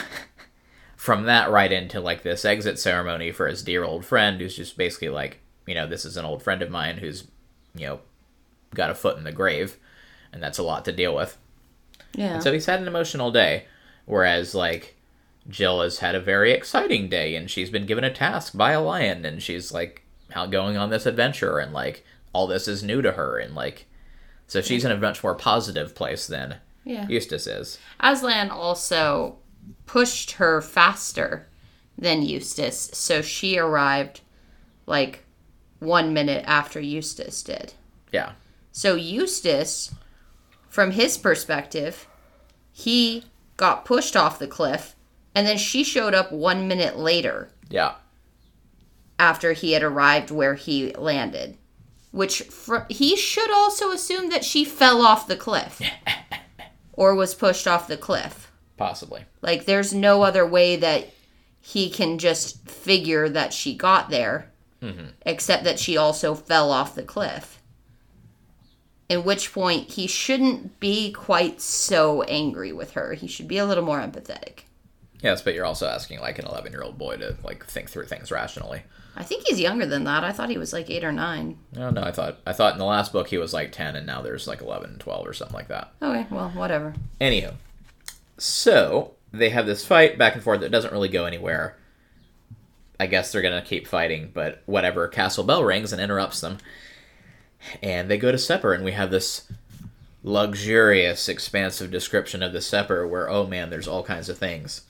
from 0.96 1.24
that 1.24 1.50
right 1.50 1.72
into 1.72 2.00
like 2.00 2.22
this 2.22 2.44
exit 2.44 2.78
ceremony 2.78 3.32
for 3.32 3.46
his 3.46 3.62
dear 3.62 3.84
old 3.84 4.04
friend, 4.04 4.40
who's 4.40 4.56
just 4.56 4.76
basically 4.76 5.08
like, 5.08 5.38
you 5.66 5.74
know, 5.74 5.86
this 5.86 6.04
is 6.04 6.16
an 6.16 6.24
old 6.24 6.42
friend 6.42 6.60
of 6.62 6.70
mine 6.70 6.98
who's, 6.98 7.28
you 7.74 7.86
know, 7.86 8.00
got 8.74 8.90
a 8.90 8.94
foot 8.94 9.16
in 9.16 9.24
the 9.24 9.32
grave, 9.32 9.76
and 10.32 10.42
that's 10.42 10.58
a 10.58 10.62
lot 10.62 10.84
to 10.84 10.92
deal 10.92 11.14
with. 11.14 11.38
Yeah. 12.14 12.40
So 12.40 12.52
he's 12.52 12.66
had 12.66 12.80
an 12.80 12.88
emotional 12.88 13.30
day, 13.30 13.66
whereas 14.06 14.54
like 14.54 14.96
Jill 15.50 15.82
has 15.82 15.98
had 15.98 16.14
a 16.14 16.20
very 16.20 16.52
exciting 16.52 17.08
day, 17.08 17.34
and 17.34 17.50
she's 17.50 17.70
been 17.70 17.86
given 17.86 18.04
a 18.04 18.12
task 18.12 18.56
by 18.56 18.72
a 18.72 18.80
lion, 18.80 19.24
and 19.24 19.42
she's 19.42 19.72
like 19.72 20.04
out 20.34 20.50
going 20.50 20.76
on 20.76 20.90
this 20.90 21.06
adventure, 21.06 21.58
and 21.58 21.72
like 21.72 22.04
all 22.32 22.46
this 22.46 22.68
is 22.68 22.82
new 22.82 23.02
to 23.02 23.12
her, 23.12 23.38
and 23.38 23.54
like 23.54 23.86
so 24.46 24.60
she's 24.60 24.84
in 24.84 24.90
a 24.90 24.96
much 24.96 25.22
more 25.22 25.34
positive 25.34 25.94
place 25.94 26.26
than 26.26 26.56
yeah. 26.84 27.06
Eustace 27.08 27.46
is. 27.46 27.78
Aslan 28.00 28.50
also 28.50 29.38
pushed 29.86 30.32
her 30.32 30.60
faster 30.60 31.48
than 31.96 32.22
Eustace, 32.22 32.90
so 32.92 33.22
she 33.22 33.58
arrived 33.58 34.22
like 34.86 35.24
one 35.78 36.12
minute 36.12 36.44
after 36.46 36.80
Eustace 36.80 37.42
did. 37.42 37.74
Yeah, 38.12 38.32
So 38.72 38.96
Eustace, 38.96 39.94
from 40.68 40.90
his 40.92 41.16
perspective, 41.16 42.08
he 42.72 43.24
got 43.56 43.84
pushed 43.84 44.16
off 44.16 44.38
the 44.38 44.48
cliff, 44.48 44.96
and 45.34 45.46
then 45.46 45.58
she 45.58 45.84
showed 45.84 46.14
up 46.14 46.32
one 46.32 46.68
minute 46.68 46.96
later 46.96 47.50
yeah, 47.68 47.94
after 49.18 49.52
he 49.52 49.72
had 49.72 49.82
arrived 49.82 50.30
where 50.30 50.54
he 50.54 50.92
landed. 50.94 51.56
Which 52.10 52.42
fr- 52.42 52.88
he 52.88 53.14
should 53.16 53.52
also 53.52 53.92
assume 53.92 54.30
that 54.30 54.44
she 54.44 54.64
fell 54.64 55.00
off 55.00 55.28
the 55.28 55.36
cliff 55.36 55.80
or 56.92 57.14
was 57.14 57.34
pushed 57.36 57.68
off 57.68 57.86
the 57.86 57.96
cliff. 57.96 58.50
possibly. 58.76 59.24
Like, 59.42 59.64
there's 59.64 59.94
no 59.94 60.22
other 60.22 60.44
way 60.44 60.74
that 60.76 61.10
he 61.60 61.88
can 61.88 62.18
just 62.18 62.68
figure 62.68 63.28
that 63.28 63.52
she 63.52 63.76
got 63.76 64.10
there, 64.10 64.50
mm-hmm. 64.82 65.06
except 65.24 65.62
that 65.64 65.78
she 65.78 65.96
also 65.96 66.34
fell 66.34 66.72
off 66.72 66.94
the 66.96 67.02
cliff. 67.02 67.62
At 69.08 69.24
which 69.24 69.52
point, 69.52 69.90
he 69.90 70.06
shouldn't 70.06 70.80
be 70.80 71.12
quite 71.12 71.60
so 71.60 72.22
angry 72.22 72.72
with 72.72 72.92
her. 72.92 73.12
He 73.12 73.26
should 73.26 73.48
be 73.48 73.58
a 73.58 73.66
little 73.66 73.84
more 73.84 74.00
empathetic. 74.00 74.60
Yes, 75.22 75.42
but 75.42 75.54
you're 75.54 75.66
also 75.66 75.86
asking 75.86 76.20
like 76.20 76.38
an 76.38 76.46
11 76.46 76.72
year 76.72 76.82
old 76.82 76.98
boy 76.98 77.16
to 77.16 77.36
like 77.44 77.66
think 77.66 77.90
through 77.90 78.06
things 78.06 78.30
rationally. 78.30 78.82
I 79.16 79.22
think 79.22 79.44
he's 79.46 79.60
younger 79.60 79.86
than 79.86 80.04
that. 80.04 80.24
I 80.24 80.32
thought 80.32 80.50
he 80.50 80.58
was 80.58 80.72
like 80.72 80.88
eight 80.88 81.04
or 81.04 81.12
nine. 81.12 81.58
No, 81.74 81.90
no, 81.90 82.02
I 82.02 82.12
thought 82.12 82.38
I 82.46 82.52
thought 82.52 82.72
in 82.72 82.78
the 82.78 82.84
last 82.84 83.12
book 83.12 83.28
he 83.28 83.38
was 83.38 83.52
like 83.52 83.72
ten, 83.72 83.96
and 83.96 84.06
now 84.06 84.22
there's 84.22 84.46
like 84.46 84.62
11, 84.62 84.98
12 84.98 85.26
or 85.26 85.32
something 85.32 85.54
like 85.54 85.68
that. 85.68 85.92
Okay, 86.00 86.26
well, 86.30 86.50
whatever. 86.50 86.94
Anywho, 87.20 87.54
so 88.38 89.14
they 89.32 89.50
have 89.50 89.66
this 89.66 89.84
fight 89.84 90.16
back 90.16 90.34
and 90.34 90.42
forth 90.42 90.60
that 90.60 90.70
doesn't 90.70 90.92
really 90.92 91.08
go 91.08 91.24
anywhere. 91.24 91.76
I 92.98 93.06
guess 93.06 93.32
they're 93.32 93.42
gonna 93.42 93.62
keep 93.62 93.86
fighting, 93.86 94.30
but 94.32 94.62
whatever. 94.66 95.08
Castle 95.08 95.44
bell 95.44 95.64
rings 95.64 95.92
and 95.92 96.00
interrupts 96.00 96.40
them, 96.40 96.58
and 97.82 98.10
they 98.10 98.16
go 98.16 98.32
to 98.32 98.38
supper, 98.38 98.72
and 98.72 98.84
we 98.84 98.92
have 98.92 99.10
this 99.10 99.50
luxurious, 100.22 101.28
expansive 101.28 101.90
description 101.90 102.42
of 102.42 102.52
the 102.52 102.60
supper 102.60 103.06
where 103.06 103.28
oh 103.28 103.46
man, 103.46 103.70
there's 103.70 103.88
all 103.88 104.02
kinds 104.02 104.28
of 104.28 104.38
things. 104.38 104.82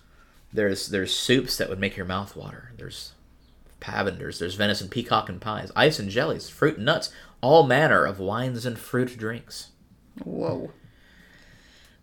There's 0.52 0.88
there's 0.88 1.14
soups 1.14 1.56
that 1.58 1.68
would 1.68 1.78
make 1.78 1.96
your 1.96 2.06
mouth 2.06 2.34
water. 2.36 2.72
There's 2.76 3.12
pavenders. 3.80 4.38
There's 4.38 4.56
venison, 4.56 4.88
peacock, 4.88 5.28
and 5.28 5.40
pies, 5.40 5.70
ice 5.76 5.98
and 5.98 6.10
jellies, 6.10 6.48
fruit 6.48 6.76
and 6.76 6.84
nuts, 6.86 7.12
all 7.40 7.66
manner 7.66 8.04
of 8.04 8.18
wines 8.18 8.66
and 8.66 8.78
fruit 8.78 9.16
drinks. 9.16 9.68
Whoa. 10.24 10.72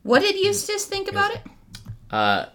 What 0.04 0.22
did 0.22 0.36
Eustace 0.38 0.86
think 0.86 1.10
about 1.10 1.32
it? 1.36 1.42
Uh, 2.10 2.46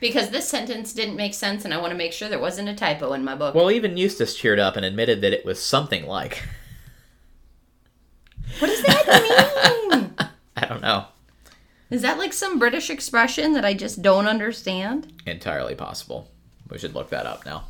Because 0.00 0.30
this 0.30 0.48
sentence 0.48 0.92
didn't 0.92 1.16
make 1.16 1.32
sense, 1.34 1.64
and 1.64 1.72
I 1.74 1.78
want 1.78 1.90
to 1.92 1.96
make 1.96 2.12
sure 2.12 2.28
there 2.28 2.38
wasn't 2.38 2.68
a 2.68 2.74
typo 2.74 3.12
in 3.14 3.24
my 3.24 3.34
book. 3.34 3.54
well, 3.54 3.70
even 3.70 3.96
Eustace 3.96 4.34
cheered 4.36 4.58
up 4.58 4.76
and 4.76 4.84
admitted 4.84 5.22
that 5.22 5.32
it 5.32 5.44
was 5.44 5.60
something 5.60 6.06
like. 6.06 6.42
what 8.58 8.68
does 8.68 8.82
that 8.82 9.88
mean? 9.90 10.14
I 10.56 10.66
don't 10.66 10.82
know. 10.82 11.06
Is 11.90 12.02
that 12.02 12.18
like 12.18 12.32
some 12.32 12.58
British 12.58 12.88
expression 12.90 13.52
that 13.54 13.64
I 13.64 13.74
just 13.74 14.00
don't 14.02 14.26
understand? 14.28 15.12
Entirely 15.26 15.74
possible. 15.74 16.28
We 16.68 16.78
should 16.78 16.94
look 16.94 17.10
that 17.10 17.26
up 17.26 17.44
now. 17.44 17.64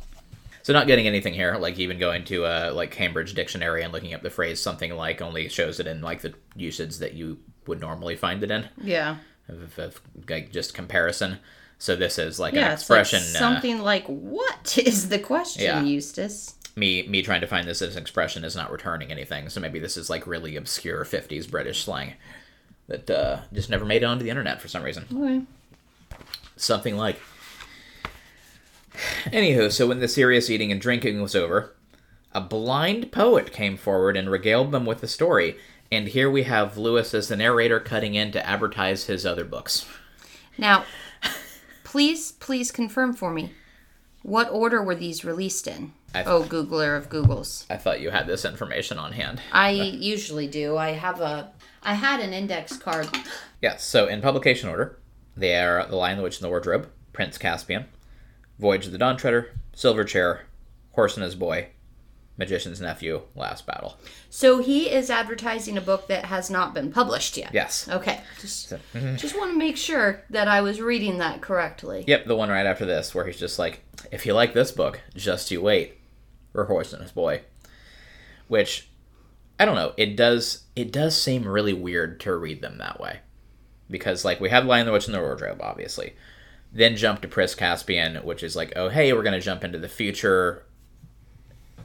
So 0.63 0.73
not 0.73 0.85
getting 0.85 1.07
anything 1.07 1.33
here, 1.33 1.55
like 1.55 1.79
even 1.79 1.97
going 1.97 2.23
to 2.25 2.45
uh, 2.45 2.71
like 2.73 2.91
Cambridge 2.91 3.33
Dictionary 3.33 3.81
and 3.81 3.91
looking 3.91 4.13
up 4.13 4.21
the 4.21 4.29
phrase 4.29 4.59
something 4.59 4.91
like 4.95 5.19
only 5.21 5.49
shows 5.49 5.79
it 5.79 5.87
in 5.87 6.01
like 6.01 6.21
the 6.21 6.35
usage 6.55 6.97
that 6.97 7.13
you 7.15 7.39
would 7.65 7.79
normally 7.81 8.15
find 8.15 8.43
it 8.43 8.51
in, 8.51 8.69
Yeah. 8.77 9.15
of, 9.49 9.79
of 9.79 9.99
like 10.29 10.51
just 10.51 10.75
comparison. 10.75 11.39
So 11.79 11.95
this 11.95 12.19
is 12.19 12.39
like 12.39 12.53
Yeah, 12.53 12.67
an 12.67 12.71
it's 12.73 12.87
like 12.87 12.99
expression. 13.01 13.35
uh, 13.35 13.39
something 13.39 13.79
like 13.79 14.05
what 14.05 14.77
is 14.85 15.09
the 15.09 15.17
question, 15.17 15.63
Yeah. 15.63 15.81
Eustace? 15.81 16.55
me 16.75 17.05
me 17.07 17.21
trying 17.21 17.41
to 17.41 17.47
find 17.47 17.67
this 17.67 17.81
as 17.81 17.95
an 17.97 18.01
expression 18.01 18.45
is 18.45 18.55
not 18.55 18.71
returning 18.71 19.11
anything. 19.11 19.49
So 19.49 19.59
maybe 19.59 19.79
this 19.79 19.97
is 19.97 20.09
like 20.11 20.25
really 20.27 20.55
obscure 20.55 21.03
'50s 21.03 21.49
British 21.49 21.83
slang 21.83 22.13
that 22.91 23.09
uh, 23.09 23.39
just 23.53 23.69
never 23.69 23.85
made 23.85 24.03
it 24.03 24.05
onto 24.05 24.23
the 24.23 24.29
internet 24.29 24.61
for 24.61 24.67
some 24.67 24.83
reason. 24.83 25.05
Okay. 25.13 25.41
Something 26.57 26.97
like. 26.97 27.19
Anywho, 29.25 29.71
so 29.71 29.87
when 29.87 29.99
the 29.99 30.07
serious 30.07 30.49
eating 30.49 30.71
and 30.71 30.81
drinking 30.81 31.21
was 31.21 31.35
over, 31.35 31.73
a 32.33 32.41
blind 32.41 33.11
poet 33.11 33.53
came 33.53 33.77
forward 33.77 34.17
and 34.17 34.29
regaled 34.29 34.71
them 34.71 34.85
with 34.85 34.99
the 35.01 35.07
story. 35.07 35.57
And 35.91 36.09
here 36.09 36.29
we 36.29 36.43
have 36.43 36.77
Lewis 36.77 37.13
as 37.13 37.29
the 37.29 37.35
narrator 37.37 37.79
cutting 37.79 38.15
in 38.15 38.31
to 38.33 38.45
advertise 38.45 39.05
his 39.05 39.25
other 39.25 39.43
books. 39.45 39.85
Now, 40.57 40.85
please, 41.83 42.33
please 42.33 42.71
confirm 42.71 43.13
for 43.13 43.31
me. 43.31 43.53
What 44.23 44.49
order 44.51 44.83
were 44.83 44.95
these 44.95 45.25
released 45.25 45.67
in? 45.67 45.93
I- 46.13 46.23
oh, 46.25 46.43
Googler 46.43 46.97
of 46.97 47.09
Googles. 47.09 47.65
I 47.69 47.77
thought 47.77 48.01
you 48.01 48.09
had 48.11 48.27
this 48.27 48.43
information 48.45 48.97
on 48.97 49.13
hand. 49.13 49.41
I 49.53 49.71
usually 49.71 50.47
do. 50.47 50.75
I 50.77 50.91
have 50.91 51.21
a. 51.21 51.51
I 51.83 51.95
had 51.95 52.19
an 52.19 52.33
index 52.33 52.77
card. 52.77 53.09
Yes, 53.61 53.83
so 53.83 54.07
in 54.07 54.21
publication 54.21 54.69
order, 54.69 54.99
they 55.35 55.55
are 55.55 55.85
The 55.87 55.95
Lion, 55.95 56.17
the 56.17 56.23
Witch, 56.23 56.37
and 56.37 56.45
the 56.45 56.49
Wardrobe, 56.49 56.89
Prince 57.13 57.37
Caspian, 57.37 57.85
Voyage 58.59 58.85
of 58.85 58.91
the 58.91 58.97
Dawn 58.97 59.17
Treader, 59.17 59.51
Silver 59.73 60.03
Chair, 60.03 60.45
Horse 60.91 61.15
and 61.15 61.23
His 61.23 61.35
Boy, 61.35 61.69
Magician's 62.37 62.81
Nephew, 62.81 63.21
Last 63.35 63.65
Battle. 63.65 63.97
So 64.29 64.59
he 64.59 64.89
is 64.89 65.09
advertising 65.09 65.77
a 65.77 65.81
book 65.81 66.07
that 66.07 66.25
has 66.25 66.49
not 66.49 66.73
been 66.73 66.91
published 66.91 67.37
yet. 67.37 67.51
Yes. 67.53 67.87
Okay. 67.87 68.21
Just, 68.39 68.71
mm-hmm. 68.71 69.15
just 69.15 69.37
want 69.37 69.51
to 69.51 69.57
make 69.57 69.77
sure 69.77 70.23
that 70.29 70.47
I 70.47 70.61
was 70.61 70.81
reading 70.81 71.17
that 71.19 71.41
correctly. 71.41 72.03
Yep, 72.07 72.25
the 72.25 72.35
one 72.35 72.49
right 72.49 72.65
after 72.65 72.85
this, 72.85 73.13
where 73.13 73.25
he's 73.25 73.39
just 73.39 73.59
like, 73.59 73.83
if 74.11 74.25
you 74.25 74.33
like 74.33 74.53
this 74.53 74.71
book, 74.71 75.01
just 75.15 75.51
you 75.51 75.61
wait. 75.61 75.97
Or 76.53 76.65
Horse 76.65 76.93
and 76.93 77.01
His 77.01 77.11
Boy. 77.11 77.41
Which, 78.47 78.89
I 79.61 79.65
don't 79.65 79.75
know, 79.75 79.93
it 79.95 80.15
does 80.15 80.63
it 80.75 80.91
does 80.91 81.15
seem 81.21 81.47
really 81.47 81.73
weird 81.73 82.19
to 82.21 82.35
read 82.35 82.61
them 82.63 82.79
that 82.79 82.99
way. 82.99 83.19
Because, 83.91 84.25
like, 84.25 84.41
we 84.41 84.49
have 84.49 84.65
Lion, 84.65 84.87
the 84.87 84.91
Witch, 84.91 85.05
and 85.05 85.13
the 85.13 85.19
Wardrobe, 85.19 85.59
obviously. 85.61 86.15
Then 86.73 86.95
jump 86.95 87.21
to 87.21 87.27
Prince 87.27 87.53
Caspian, 87.53 88.15
which 88.23 88.41
is 88.41 88.55
like, 88.55 88.73
oh, 88.75 88.89
hey, 88.89 89.13
we're 89.13 89.21
going 89.21 89.39
to 89.39 89.39
jump 89.45 89.63
into 89.63 89.77
the 89.77 89.87
future, 89.87 90.63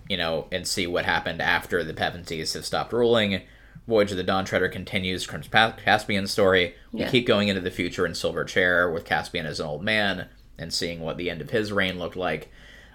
you 0.09 0.17
know, 0.17 0.47
and 0.51 0.67
see 0.67 0.87
what 0.87 1.05
happened 1.05 1.43
after 1.43 1.85
the 1.85 1.93
Pevensies 1.93 2.55
have 2.55 2.65
stopped 2.65 2.95
ruling. 2.95 3.43
Voyage 3.87 4.13
of 4.13 4.17
the 4.17 4.23
Dawn 4.23 4.47
Treader 4.47 4.69
continues 4.69 5.27
Pa- 5.27 5.77
Caspian's 5.85 6.31
story. 6.31 6.77
We 6.93 7.01
Yeah. 7.01 7.11
keep 7.11 7.27
going 7.27 7.49
into 7.49 7.61
the 7.61 7.71
future 7.71 8.07
in 8.07 8.15
Silver 8.15 8.45
Chair 8.45 8.91
with 8.91 9.05
Caspian 9.05 9.45
as 9.45 9.61
an 9.61 9.67
old 9.67 9.83
man 9.83 10.29
and 10.59 10.73
seeing 10.73 11.01
what 11.01 11.19
the 11.19 11.29
end 11.29 11.43
of 11.43 11.51
his 11.51 11.73
reign 11.73 11.99
looked 11.99 12.17
like. 12.17 12.51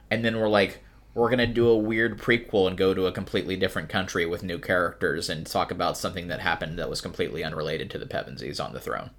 And 0.10 0.26
then 0.26 0.40
we're 0.40 0.50
like, 0.50 0.84
we're 1.14 1.30
going 1.30 1.40
to 1.40 1.48
do 1.48 1.68
a 1.68 1.78
weird 1.78 2.18
prequel 2.20 2.68
and 2.68 2.78
go 2.78 2.94
to 2.94 3.06
a 3.06 3.12
completely 3.12 3.56
different 3.58 3.90
country 3.90 4.26
with 4.26 4.44
new 4.44 4.58
characters 4.58 5.30
and 5.30 5.46
talk 5.46 5.70
about 5.72 5.98
something 5.98 6.28
that 6.30 6.40
happened 6.40 6.80
that 6.80 6.90
was 6.90 7.02
completely 7.02 7.44
unrelated 7.44 7.90
to 7.92 7.98
the 7.98 8.06
Pevensies 8.06 8.64
on 8.64 8.72
the 8.74 8.80
throne. 8.80 9.10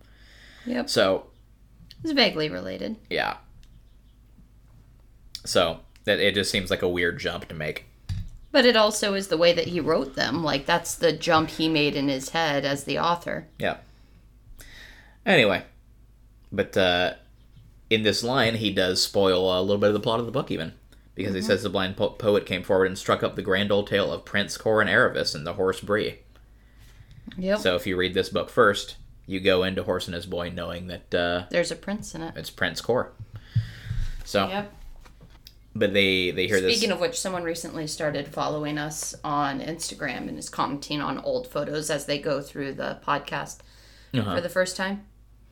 Yep. 0.67 0.89
So, 0.89 1.27
It's 2.03 2.13
vaguely 2.13 2.49
related. 2.49 2.97
yeah. 3.11 3.37
So, 5.45 5.81
that 6.05 6.21
it 6.21 6.35
just 6.35 6.51
seems 6.51 6.71
like 6.71 6.83
a 6.83 6.89
weird 6.89 7.19
jump 7.19 7.49
to 7.49 7.55
make. 7.55 7.87
But 8.53 8.65
it 8.65 8.77
also 8.77 9.15
is 9.15 9.29
the 9.29 9.37
way 9.37 9.53
that 9.53 9.69
he 9.69 9.81
wrote 9.81 10.15
them. 10.15 10.45
Like, 10.45 10.67
that's 10.67 10.95
the 10.95 11.13
jump 11.13 11.51
he 11.51 11.69
made 11.69 11.97
in 11.97 12.09
his 12.09 12.31
head 12.31 12.65
as 12.65 12.85
the 12.85 12.99
author. 12.99 13.49
Yeah. 13.59 13.79
Anyway, 15.25 15.63
but 16.51 16.77
uh, 16.77 17.15
in 17.91 18.03
this 18.03 18.23
line, 18.23 18.57
he 18.57 18.71
does 18.73 19.03
spoil 19.03 19.59
a 19.59 19.63
little 19.63 19.79
bit 19.79 19.89
of 19.89 19.95
the 19.95 20.01
plot 20.01 20.21
of 20.21 20.27
the 20.27 20.33
book, 20.33 20.51
even 20.51 20.73
because 21.15 21.35
he 21.35 21.43
says 21.43 21.63
the 21.63 21.69
blind 21.69 21.97
po- 21.97 22.11
poet 22.11 22.47
came 22.47 22.63
forward 22.63 22.87
and 22.87 22.99
struck 22.99 23.23
up 23.23 23.37
the 23.37 23.43
grand 23.43 23.71
old 23.73 23.87
tale 23.87 24.13
of 24.13 24.25
Prince 24.25 24.57
Corin 24.57 24.89
Aravis 24.89 25.35
and 25.35 25.47
the 25.47 25.55
horse 25.55 25.81
Bree. 25.81 26.21
Yep. 27.39 27.59
So 27.61 27.77
if 27.77 27.87
you 27.87 27.97
read 27.97 28.15
this 28.15 28.29
book 28.29 28.51
first, 28.51 28.97
you 29.27 29.39
go 29.41 29.63
into 29.63 29.83
Horse 29.85 30.07
and 30.09 30.15
His 30.15 30.27
Boy 30.27 30.51
knowing 30.51 30.89
that 30.89 31.15
uh, 31.15 31.45
There's 31.51 31.71
a 31.71 31.77
prince 31.77 32.15
in 32.15 32.23
it. 32.23 32.35
it's 32.37 32.51
Prince 32.51 32.81
Cor. 32.81 33.13
So, 34.25 34.49
Yep. 34.49 34.73
but 35.75 35.93
they 35.93 36.31
they 36.33 36.47
hear 36.47 36.57
Speaking 36.57 36.69
this. 36.69 36.77
Speaking 36.79 36.93
of 36.93 37.01
which, 37.01 37.19
someone 37.21 37.43
recently 37.45 37.87
started 37.87 38.29
following 38.29 38.79
us 38.79 39.15
on 39.23 39.61
Instagram 39.61 40.29
and 40.29 40.39
is 40.39 40.49
commenting 40.49 41.01
on 41.01 41.19
old 41.19 41.47
photos 41.47 41.91
as 41.91 42.07
they 42.07 42.19
go 42.19 42.41
through 42.43 42.75
the 42.75 42.99
podcast 43.07 43.59
Uh-huh. 44.15 44.35
for 44.35 44.41
the 44.41 44.49
first 44.49 44.77
time. 44.77 45.05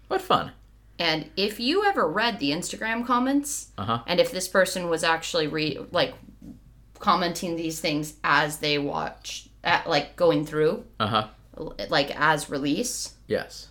What 0.09 0.20
fun! 0.23 0.53
And 1.00 1.30
if 1.34 1.58
you 1.58 1.84
ever 1.86 2.06
read 2.06 2.38
the 2.38 2.50
Instagram 2.52 3.04
comments, 3.06 3.70
Uh 3.78 3.84
huh. 3.84 3.98
and 4.06 4.20
if 4.20 4.30
this 4.30 4.46
person 4.46 4.88
was 4.90 5.02
actually 5.02 5.46
re 5.48 5.78
like 5.90 6.14
commenting 6.98 7.56
these 7.56 7.80
things 7.80 8.14
as 8.22 8.58
they 8.58 8.78
watch, 8.78 9.48
at, 9.64 9.88
like 9.88 10.14
going 10.16 10.44
through, 10.44 10.84
Uh 11.00 11.06
huh. 11.06 11.26
like 11.88 12.10
as 12.20 12.50
release, 12.50 13.14
Yes. 13.26 13.68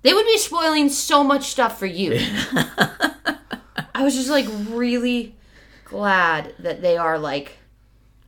they 0.00 0.14
would 0.14 0.24
be 0.26 0.38
spoiling 0.38 0.88
so 0.88 1.22
much 1.22 1.44
stuff 1.44 1.78
for 1.78 1.86
you. 1.86 2.12
I 3.94 4.02
was 4.02 4.14
just 4.14 4.30
like 4.30 4.46
really 4.70 5.36
glad 5.84 6.54
that 6.58 6.80
they 6.80 6.96
are 6.96 7.18
like 7.18 7.58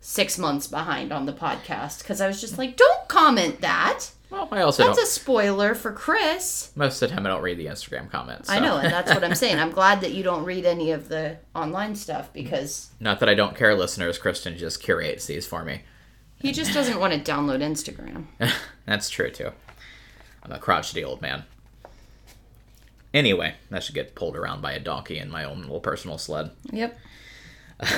six 0.00 0.36
months 0.38 0.66
behind 0.66 1.10
on 1.10 1.24
the 1.24 1.32
podcast 1.32 2.00
because 2.00 2.20
I 2.20 2.26
was 2.26 2.38
just 2.40 2.58
like, 2.58 2.76
don't 2.76 3.08
comment 3.08 3.62
that. 3.62 4.10
Well, 4.34 4.48
I 4.50 4.62
also 4.62 4.84
That's 4.84 4.98
don't. 4.98 5.06
a 5.06 5.10
spoiler 5.10 5.74
for 5.76 5.92
Chris. 5.92 6.72
Most 6.74 7.00
of 7.00 7.08
the 7.08 7.14
time, 7.14 7.24
I 7.24 7.28
don't 7.28 7.42
read 7.42 7.56
the 7.56 7.66
Instagram 7.66 8.10
comments. 8.10 8.50
I 8.50 8.58
know, 8.58 8.78
and 8.78 8.92
that's 8.92 9.14
what 9.14 9.22
I'm 9.22 9.34
saying. 9.36 9.58
I'm 9.58 9.70
glad 9.80 10.00
that 10.00 10.12
you 10.12 10.22
don't 10.24 10.44
read 10.44 10.64
any 10.66 10.90
of 10.90 11.08
the 11.08 11.38
online 11.54 11.94
stuff 11.94 12.32
because 12.32 12.90
Not 12.98 13.20
that 13.20 13.28
I 13.28 13.34
don't 13.34 13.56
care, 13.56 13.74
listeners. 13.76 14.18
Kristen 14.18 14.58
just 14.58 14.82
curates 14.82 15.26
these 15.26 15.46
for 15.46 15.64
me. 15.64 15.82
he 16.36 16.50
just 16.52 16.74
doesn't 16.74 16.98
want 16.98 17.12
to 17.14 17.32
download 17.32 17.60
Instagram. 17.60 18.24
That's 18.86 19.08
true 19.08 19.30
too. 19.30 19.52
I'm 20.42 20.50
a 20.52 20.58
crotchety 20.58 21.04
old 21.04 21.22
man. 21.22 21.44
Anyway, 23.14 23.54
I 23.70 23.78
should 23.78 23.94
get 23.94 24.16
pulled 24.16 24.36
around 24.36 24.60
by 24.60 24.72
a 24.72 24.80
donkey 24.80 25.18
in 25.18 25.30
my 25.30 25.44
own 25.44 25.60
little 25.62 25.80
personal 25.80 26.18
sled. 26.18 26.50
Yep. 26.72 26.98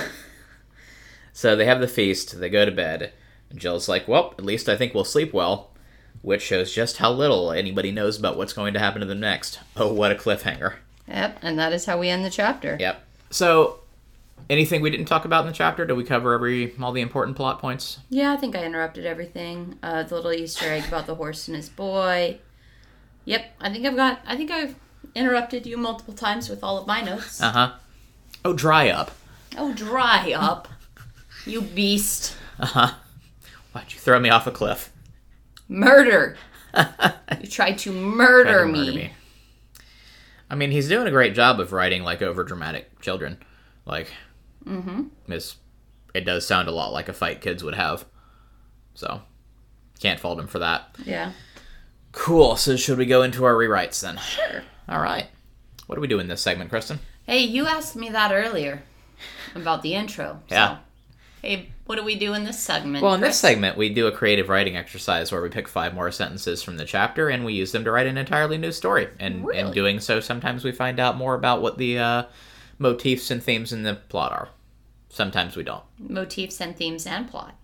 So 1.32 1.54
they 1.54 1.66
have 1.66 1.80
the 1.82 1.88
feast, 1.88 2.40
they 2.40 2.48
go 2.48 2.64
to 2.64 2.72
bed, 2.72 3.12
Jill's 3.54 3.90
like, 3.90 4.08
Well, 4.08 4.34
at 4.38 4.44
least 4.44 4.70
I 4.70 4.76
think 4.76 4.94
we'll 4.94 5.04
sleep 5.04 5.34
well. 5.34 5.70
Which 6.22 6.42
shows 6.42 6.72
just 6.72 6.96
how 6.96 7.12
little 7.12 7.52
anybody 7.52 7.92
knows 7.92 8.18
about 8.18 8.36
what's 8.36 8.52
going 8.52 8.74
to 8.74 8.80
happen 8.80 9.00
to 9.00 9.06
them 9.06 9.20
next. 9.20 9.60
Oh, 9.76 9.92
what 9.92 10.10
a 10.10 10.14
cliffhanger. 10.14 10.74
Yep. 11.08 11.38
And 11.42 11.58
that 11.58 11.72
is 11.72 11.84
how 11.86 11.98
we 11.98 12.08
end 12.08 12.24
the 12.24 12.30
chapter. 12.30 12.76
Yep. 12.80 13.02
So, 13.30 13.80
anything 14.50 14.80
we 14.80 14.90
didn't 14.90 15.06
talk 15.06 15.24
about 15.24 15.42
in 15.42 15.46
the 15.46 15.52
chapter? 15.52 15.86
Did 15.86 15.94
we 15.94 16.04
cover 16.04 16.32
every 16.32 16.74
all 16.80 16.92
the 16.92 17.00
important 17.00 17.36
plot 17.36 17.60
points? 17.60 18.00
Yeah, 18.08 18.32
I 18.32 18.36
think 18.36 18.56
I 18.56 18.64
interrupted 18.64 19.06
everything. 19.06 19.78
Uh, 19.82 20.02
the 20.02 20.14
little 20.14 20.32
Easter 20.32 20.66
egg 20.66 20.86
about 20.88 21.06
the 21.06 21.14
horse 21.14 21.48
and 21.48 21.56
his 21.56 21.68
boy. 21.68 22.38
Yep, 23.24 23.44
I 23.60 23.72
think 23.72 23.86
I've 23.86 23.96
got. 23.96 24.20
I 24.26 24.36
think 24.36 24.50
I've 24.50 24.76
interrupted 25.14 25.66
you 25.66 25.76
multiple 25.76 26.14
times 26.14 26.48
with 26.48 26.62
all 26.62 26.78
of 26.78 26.86
my 26.86 27.00
notes. 27.02 27.40
Uh 27.40 27.52
huh. 27.52 27.72
Oh, 28.44 28.52
dry 28.52 28.88
up. 28.88 29.10
Oh, 29.56 29.72
dry 29.72 30.32
up. 30.32 30.68
You 31.44 31.60
beast. 31.62 32.36
Uh 32.58 32.66
huh. 32.66 32.94
Why'd 33.72 33.92
you 33.92 33.98
throw 33.98 34.18
me 34.20 34.30
off 34.30 34.46
a 34.46 34.50
cliff? 34.50 34.92
Murder. 35.68 36.36
you 37.40 37.48
tried 37.48 37.78
to 37.78 37.92
murder, 37.92 38.62
Tried 38.64 38.66
to 38.66 38.72
me. 38.72 38.94
murder 38.94 39.10
I 40.48 40.54
mean, 40.54 40.70
he's 40.70 40.88
doing 40.88 41.08
a 41.08 41.10
great 41.10 41.34
job 41.34 41.58
of 41.58 41.72
writing 41.72 42.02
like 42.02 42.22
over 42.22 42.44
dramatic 42.44 43.00
children. 43.00 43.38
Like, 43.84 44.12
mm-hmm. 44.64 45.04
it's, 45.28 45.56
it 46.14 46.20
does 46.24 46.46
sound 46.46 46.68
a 46.68 46.72
lot 46.72 46.92
like 46.92 47.08
a 47.08 47.12
fight 47.12 47.40
kids 47.40 47.64
would 47.64 47.74
have. 47.74 48.04
So, 48.94 49.22
can't 50.00 50.20
fault 50.20 50.38
him 50.38 50.46
for 50.46 50.60
that. 50.60 50.94
Yeah. 51.04 51.32
Cool. 52.12 52.56
So, 52.56 52.76
should 52.76 52.98
we 52.98 53.06
go 53.06 53.22
into 53.22 53.44
our 53.44 53.54
rewrites 53.54 54.00
then? 54.00 54.18
Sure. 54.18 54.62
All 54.88 55.00
right. 55.00 55.26
What 55.86 55.96
do 55.96 56.00
we 56.00 56.06
do 56.08 56.18
in 56.20 56.28
this 56.28 56.40
segment, 56.40 56.70
Kristen? 56.70 57.00
Hey, 57.26 57.40
you 57.40 57.66
asked 57.66 57.96
me 57.96 58.08
that 58.10 58.32
earlier 58.32 58.82
about 59.54 59.82
the 59.82 59.94
intro. 59.94 60.42
so- 60.48 60.54
Yeah. 60.54 60.78
Hey, 61.42 61.70
what 61.86 61.96
do 61.96 62.04
we 62.04 62.16
do 62.16 62.34
in 62.34 62.44
this 62.44 62.58
segment? 62.58 63.02
Well, 63.02 63.14
in 63.14 63.20
this 63.20 63.38
segment, 63.38 63.76
we 63.76 63.88
do 63.88 64.08
a 64.08 64.12
creative 64.12 64.48
writing 64.48 64.76
exercise 64.76 65.30
where 65.30 65.40
we 65.40 65.48
pick 65.48 65.68
five 65.68 65.94
more 65.94 66.10
sentences 66.10 66.62
from 66.62 66.76
the 66.76 66.84
chapter 66.84 67.28
and 67.28 67.44
we 67.44 67.54
use 67.54 67.72
them 67.72 67.84
to 67.84 67.90
write 67.92 68.06
an 68.08 68.18
entirely 68.18 68.58
new 68.58 68.72
story. 68.72 69.08
And 69.20 69.48
in 69.50 69.70
doing 69.70 70.00
so, 70.00 70.20
sometimes 70.20 70.64
we 70.64 70.72
find 70.72 70.98
out 70.98 71.16
more 71.16 71.34
about 71.34 71.62
what 71.62 71.78
the 71.78 71.98
uh, 71.98 72.24
motifs 72.78 73.30
and 73.30 73.42
themes 73.42 73.72
in 73.72 73.84
the 73.84 73.94
plot 73.94 74.32
are. 74.32 74.48
Sometimes 75.08 75.56
we 75.56 75.62
don't. 75.62 75.84
motifs 75.98 76.60
and 76.60 76.76
themes 76.76 77.06
and 77.06 77.30
plot. 77.30 77.56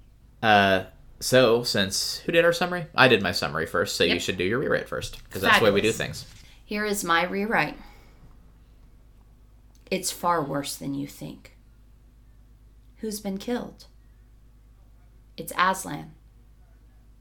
Uh, 0.42 0.84
so, 1.20 1.62
since 1.62 2.18
who 2.18 2.32
did 2.32 2.44
our 2.44 2.52
summary? 2.52 2.86
I 2.94 3.08
did 3.08 3.22
my 3.22 3.32
summary 3.32 3.66
first, 3.66 3.96
so 3.96 4.04
you 4.04 4.18
should 4.18 4.38
do 4.38 4.44
your 4.44 4.58
rewrite 4.58 4.88
first 4.88 5.22
because 5.24 5.42
that's 5.42 5.58
the 5.58 5.64
way 5.64 5.70
we 5.70 5.80
do 5.80 5.92
things. 5.92 6.26
Here 6.64 6.84
is 6.84 7.04
my 7.04 7.24
rewrite. 7.24 7.76
It's 9.90 10.10
far 10.10 10.42
worse 10.42 10.74
than 10.76 10.94
you 10.94 11.06
think. 11.06 11.56
Who's 12.96 13.20
been 13.20 13.38
killed? 13.38 13.86
It's 15.36 15.52
Aslan. 15.56 16.12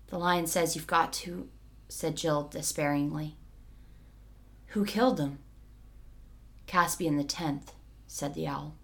The 0.07 0.17
lion 0.17 0.47
says 0.47 0.75
you've 0.75 0.87
got 0.87 1.13
to, 1.13 1.47
said 1.87 2.17
Jill 2.17 2.43
despairingly. 2.43 3.37
Who 4.67 4.85
killed 4.85 5.19
him? 5.19 5.39
Caspian 6.67 7.17
the 7.17 7.23
Tenth, 7.23 7.73
said 8.07 8.33
the 8.33 8.47
owl. 8.47 8.75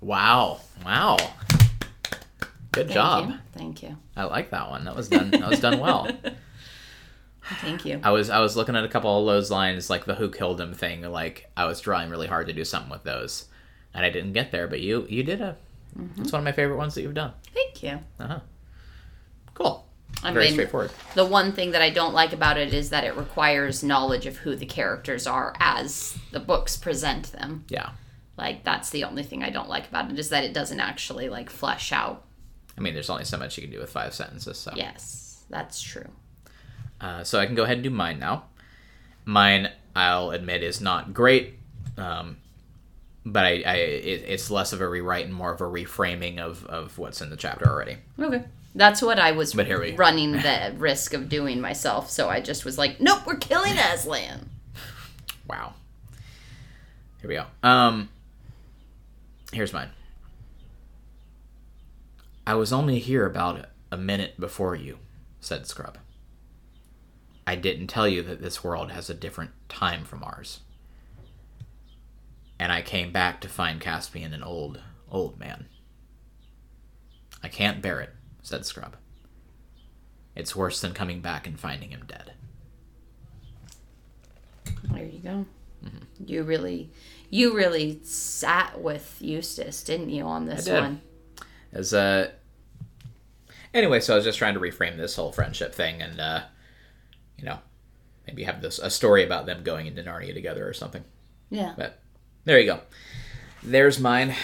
Wow! 0.00 0.60
Wow! 0.84 1.16
Good 2.72 2.88
Thank 2.88 2.90
job. 2.90 3.30
you. 3.30 3.36
Thank 3.52 3.82
you. 3.82 3.96
I 4.16 4.24
like 4.24 4.50
that 4.50 4.68
one. 4.68 4.84
That 4.84 4.94
was 4.94 5.08
done. 5.08 5.30
That 5.30 5.48
was 5.48 5.60
done 5.60 5.80
well. 5.80 6.08
Thank 7.60 7.84
you. 7.86 8.00
I 8.02 8.10
was 8.10 8.28
I 8.28 8.40
was 8.40 8.56
looking 8.56 8.76
at 8.76 8.84
a 8.84 8.88
couple 8.88 9.18
of 9.18 9.26
those 9.26 9.50
lines, 9.50 9.88
like 9.88 10.04
the 10.04 10.14
"Who 10.14 10.30
killed 10.30 10.60
him" 10.60 10.74
thing. 10.74 11.02
Like 11.02 11.50
I 11.56 11.64
was 11.64 11.80
trying 11.80 12.10
really 12.10 12.26
hard 12.26 12.48
to 12.48 12.52
do 12.52 12.64
something 12.64 12.90
with 12.90 13.04
those, 13.04 13.46
and 13.94 14.04
I 14.04 14.10
didn't 14.10 14.32
get 14.32 14.50
there. 14.52 14.68
But 14.68 14.80
you 14.80 15.06
you 15.08 15.22
did 15.22 15.40
a. 15.40 15.56
Mm-hmm. 15.98 16.22
It's 16.22 16.32
one 16.32 16.40
of 16.40 16.44
my 16.44 16.52
favorite 16.52 16.76
ones 16.76 16.94
that 16.94 17.02
you've 17.02 17.14
done. 17.14 17.32
Thank 17.54 17.82
you. 17.82 17.98
Uh 18.18 18.26
huh. 18.26 18.40
Cool. 19.54 19.86
I 20.22 20.32
Very 20.32 20.46
mean, 20.46 20.54
straightforward. 20.54 20.90
the 21.14 21.26
one 21.26 21.52
thing 21.52 21.72
that 21.72 21.82
I 21.82 21.90
don't 21.90 22.14
like 22.14 22.32
about 22.32 22.56
it 22.58 22.72
is 22.72 22.90
that 22.90 23.04
it 23.04 23.16
requires 23.16 23.82
knowledge 23.82 24.26
of 24.26 24.36
who 24.38 24.56
the 24.56 24.66
characters 24.66 25.26
are 25.26 25.54
as 25.58 26.18
the 26.32 26.40
books 26.40 26.76
present 26.76 27.32
them. 27.32 27.64
Yeah. 27.68 27.90
Like 28.38 28.64
that's 28.64 28.90
the 28.90 29.04
only 29.04 29.22
thing 29.22 29.42
I 29.42 29.50
don't 29.50 29.68
like 29.68 29.88
about 29.88 30.10
it 30.10 30.18
is 30.18 30.30
that 30.30 30.44
it 30.44 30.52
doesn't 30.54 30.80
actually 30.80 31.28
like 31.28 31.50
flesh 31.50 31.92
out. 31.92 32.24
I 32.76 32.80
mean, 32.80 32.94
there's 32.94 33.10
only 33.10 33.24
so 33.24 33.36
much 33.38 33.56
you 33.56 33.62
can 33.62 33.72
do 33.72 33.78
with 33.80 33.90
five 33.90 34.14
sentences. 34.14 34.58
So. 34.58 34.72
Yes, 34.74 35.44
that's 35.48 35.80
true. 35.80 36.08
Uh, 37.00 37.24
so 37.24 37.38
I 37.40 37.46
can 37.46 37.54
go 37.54 37.64
ahead 37.64 37.78
and 37.78 37.84
do 37.84 37.90
mine 37.90 38.18
now. 38.18 38.44
Mine, 39.24 39.70
I'll 39.94 40.30
admit, 40.30 40.62
is 40.62 40.80
not 40.80 41.12
great, 41.12 41.58
um, 41.96 42.36
but 43.26 43.44
I, 43.44 43.62
I 43.66 43.74
it, 43.74 44.24
it's 44.28 44.50
less 44.50 44.72
of 44.72 44.80
a 44.80 44.88
rewrite 44.88 45.26
and 45.26 45.34
more 45.34 45.52
of 45.52 45.60
a 45.60 45.64
reframing 45.64 46.38
of, 46.38 46.64
of 46.66 46.96
what's 46.96 47.20
in 47.20 47.28
the 47.28 47.36
chapter 47.36 47.68
already. 47.68 47.98
Okay. 48.18 48.44
That's 48.74 49.02
what 49.02 49.18
I 49.18 49.32
was 49.32 49.52
But 49.54 49.66
here 49.66 49.80
we- 49.80 49.96
running 49.96 50.32
the 50.32 50.72
risk 50.78 51.12
of 51.12 51.28
doing 51.28 51.60
myself. 51.60 52.08
So 52.10 52.28
I 52.30 52.40
just 52.40 52.64
was 52.64 52.78
like, 52.78 53.00
nope, 53.00 53.26
we're 53.26 53.36
killing 53.36 53.76
Aslan. 53.76 54.48
Wow. 55.48 55.74
Here 57.20 57.28
we 57.28 57.36
go. 57.36 57.44
Um, 57.62 58.08
here's 59.52 59.72
mine. 59.72 59.90
I 62.46 62.54
was 62.54 62.72
only 62.72 62.98
here 62.98 63.24
about 63.26 63.66
a 63.92 63.96
minute 63.96 64.38
before 64.40 64.74
you, 64.74 64.98
said 65.40 65.66
Scrubb. 65.66 65.98
I 67.46 67.54
didn't 67.54 67.86
tell 67.86 68.08
you 68.08 68.22
that 68.22 68.42
this 68.42 68.64
world 68.64 68.90
has 68.90 69.08
a 69.08 69.14
different 69.14 69.52
time 69.68 70.04
from 70.04 70.24
ours. 70.24 70.60
And 72.58 72.72
I 72.72 72.82
came 72.82 73.12
back 73.12 73.40
to 73.42 73.48
find 73.48 73.80
Caspian 73.80 74.32
an 74.32 74.42
old, 74.42 74.80
old 75.10 75.38
man. 75.38 75.66
I 77.42 77.48
can't 77.48 77.82
bear 77.82 78.00
it, 78.00 78.10
said 78.42 78.64
Scrubb. 78.64 78.96
It's 80.34 80.56
worse 80.56 80.80
than 80.80 80.92
coming 80.92 81.20
back 81.20 81.46
and 81.46 81.58
finding 81.58 81.90
him 81.90 82.04
dead. 82.06 82.32
There 84.84 85.04
you 85.04 85.18
go. 85.18 85.46
Mm-hmm. 85.84 86.24
You 86.26 86.42
really, 86.42 86.90
you 87.30 87.54
really 87.54 88.00
sat 88.02 88.80
with 88.80 89.16
Eustace, 89.20 89.82
didn't 89.82 90.10
you, 90.10 90.24
on 90.24 90.46
this 90.46 90.66
I 90.68 90.72
did. 90.72 90.80
one? 90.80 91.00
As 91.72 91.92
uh 91.92 92.30
anyway, 93.74 94.00
so 94.00 94.14
I 94.14 94.16
was 94.16 94.24
just 94.24 94.38
trying 94.38 94.54
to 94.54 94.60
reframe 94.60 94.96
this 94.96 95.16
whole 95.16 95.32
friendship 95.32 95.74
thing 95.74 96.00
and 96.00 96.20
uh 96.20 96.40
you 97.38 97.44
know, 97.44 97.58
maybe 98.26 98.44
have 98.44 98.62
this 98.62 98.78
a 98.78 98.90
story 98.90 99.24
about 99.24 99.46
them 99.46 99.62
going 99.62 99.86
into 99.86 100.02
Narnia 100.02 100.32
together 100.32 100.66
or 100.66 100.72
something. 100.72 101.04
Yeah. 101.50 101.74
But 101.76 102.00
there 102.46 102.58
you 102.58 102.64
go. 102.66 102.80
There's 103.62 104.00
mine. 104.00 104.34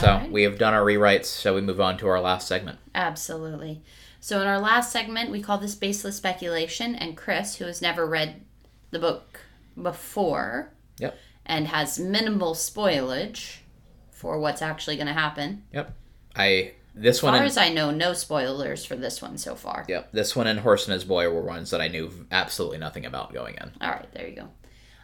So 0.00 0.06
Alright. 0.06 0.32
we 0.32 0.44
have 0.44 0.56
done 0.58 0.72
our 0.72 0.82
rewrites, 0.82 1.38
shall 1.40 1.54
we 1.54 1.60
move 1.60 1.80
on 1.80 1.98
to 1.98 2.08
our 2.08 2.20
last 2.20 2.48
segment? 2.48 2.78
Absolutely. 2.94 3.82
So, 4.18 4.40
in 4.40 4.46
our 4.46 4.58
last 4.58 4.90
segment, 4.90 5.30
we 5.30 5.42
call 5.42 5.58
this 5.58 5.74
baseless 5.74 6.16
speculation, 6.16 6.94
and 6.94 7.14
Chris, 7.14 7.56
who 7.56 7.66
has 7.66 7.82
never 7.82 8.06
read 8.06 8.40
the 8.90 8.98
book 8.98 9.40
before 9.80 10.72
Yep. 10.98 11.18
and 11.44 11.68
has 11.68 11.98
minimal 11.98 12.54
spoilage 12.54 13.58
for 14.10 14.38
what's 14.38 14.62
actually 14.62 14.96
going 14.96 15.08
to 15.08 15.12
happen. 15.12 15.64
Yep. 15.74 15.94
I 16.34 16.72
this 16.94 17.18
As 17.18 17.22
one 17.24 17.32
far 17.32 17.40
and, 17.42 17.46
as 17.46 17.58
I 17.58 17.68
know, 17.68 17.90
no 17.90 18.14
spoilers 18.14 18.86
for 18.86 18.96
this 18.96 19.20
one 19.20 19.36
so 19.36 19.54
far. 19.54 19.84
Yep. 19.88 20.12
This 20.12 20.34
one 20.34 20.46
and 20.46 20.60
Horse 20.60 20.86
and 20.86 20.94
His 20.94 21.04
Boy 21.04 21.28
were 21.28 21.42
ones 21.42 21.68
that 21.70 21.82
I 21.82 21.88
knew 21.88 22.10
absolutely 22.30 22.78
nothing 22.78 23.04
about 23.04 23.34
going 23.34 23.56
in. 23.56 23.72
All 23.82 23.90
right, 23.90 24.10
there 24.14 24.26
you 24.26 24.36
go. 24.36 24.48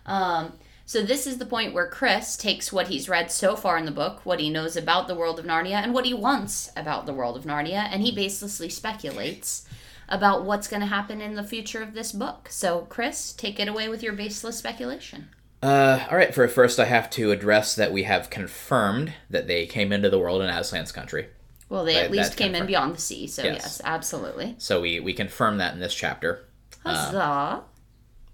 Um, 0.07 0.55
so 0.91 1.05
this 1.05 1.25
is 1.25 1.39
the 1.39 1.47
point 1.47 1.73
where 1.73 1.87
Chris 1.87 2.37
takes 2.37 2.73
what 2.73 2.89
he's 2.89 3.09
read 3.09 3.31
so 3.31 3.55
far 3.55 3.79
in 3.79 3.85
the 3.85 3.93
book, 3.93 4.27
what 4.27 4.41
he 4.41 4.51
knows 4.51 4.75
about 4.75 5.07
the 5.07 5.15
world 5.15 5.39
of 5.39 5.45
Narnia, 5.45 5.81
and 5.81 5.95
what 5.95 6.05
he 6.05 6.13
wants 6.13 6.73
about 6.75 7.07
the 7.07 7.15
world 7.15 7.37
of 7.37 7.45
Narnia, 7.45 7.87
and 7.93 8.03
he 8.03 8.11
baselessly 8.11 8.73
speculates 8.73 9.65
about 10.09 10.45
what's 10.45 10.67
going 10.67 10.81
to 10.81 10.87
happen 10.87 11.21
in 11.21 11.37
the 11.37 11.45
future 11.45 11.81
of 11.81 11.95
this 11.95 12.11
book. 12.11 12.49
So, 12.51 12.87
Chris, 12.89 13.33
take 13.33 13.61
it 13.61 13.69
away 13.69 13.89
with 13.89 14.03
your 14.03 14.15
baseless 14.15 14.59
speculation. 14.59 15.29
Uh, 15.63 16.05
all 16.11 16.17
right. 16.17 16.35
For 16.35 16.49
first, 16.49 16.81
I 16.81 16.87
have 16.87 17.09
to 17.11 17.31
address 17.31 17.77
that 17.77 17.93
we 17.93 18.03
have 18.03 18.29
confirmed 18.29 19.13
that 19.31 19.47
they 19.47 19.67
came 19.67 19.93
into 19.93 20.11
the 20.11 20.19
world 20.19 20.43
in 20.43 20.51
Aslan's 20.51 20.91
country. 20.91 21.29
Well, 21.69 21.85
they 21.85 21.95
That- 21.95 22.07
at 22.07 22.11
least 22.11 22.37
came 22.37 22.57
in 22.57 22.67
beyond 22.67 22.97
the 22.97 23.01
sea, 23.01 23.29
so 23.29 23.45
Yes. 23.45 23.55
yes, 23.63 23.81
absolutely. 23.85 24.57
So 24.59 24.81
we 24.81 24.99
we 24.99 25.13
confirm 25.13 25.59
that 25.59 25.73
in 25.73 25.79
this 25.79 25.95
chapter. 25.95 26.47
Huzzah! 26.85 27.63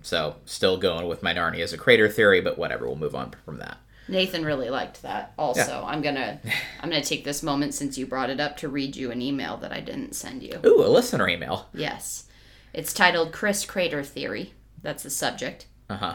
So 0.07 0.37
still 0.45 0.77
going 0.77 1.09
with 1.09 1.25
my 1.25 1.35
Narnia 1.35 1.65
as 1.65 1.73
a 1.73 1.77
crater 1.77 2.09
theory, 2.09 2.41
but 2.41 2.57
whatever. 2.57 2.87
We'll 2.87 2.95
move 2.95 3.17
on 3.17 3.35
from 3.45 3.59
that. 3.59 3.79
Nathan 4.07 4.45
really 4.45 4.71
liked 4.71 5.03
that. 5.03 5.33
Also, 5.37 5.83
I'm 5.85 6.01
gonna 6.01 6.39
I'm 6.81 6.89
gonna 6.91 7.03
take 7.03 7.25
this 7.25 7.43
moment 7.43 7.75
since 7.75 7.99
you 7.99 8.07
brought 8.07 8.31
it 8.31 8.39
up 8.39 8.57
to 8.59 8.69
read 8.69 8.95
you 8.95 9.11
an 9.11 9.21
email 9.21 9.57
that 9.57 9.73
I 9.73 9.81
didn't 9.81 10.15
send 10.15 10.45
you. 10.45 10.61
Ooh, 10.65 10.85
a 10.85 10.87
listener 10.87 11.29
email. 11.29 11.69
Yes. 11.75 12.29
It's 12.73 12.93
titled 12.93 13.33
Chris 13.33 13.67
Crater 13.67 14.05
Theory. 14.05 14.55
That's 14.81 15.03
the 15.03 15.11
subject. 15.11 15.67
Uh 15.91 15.97
huh. 15.97 16.15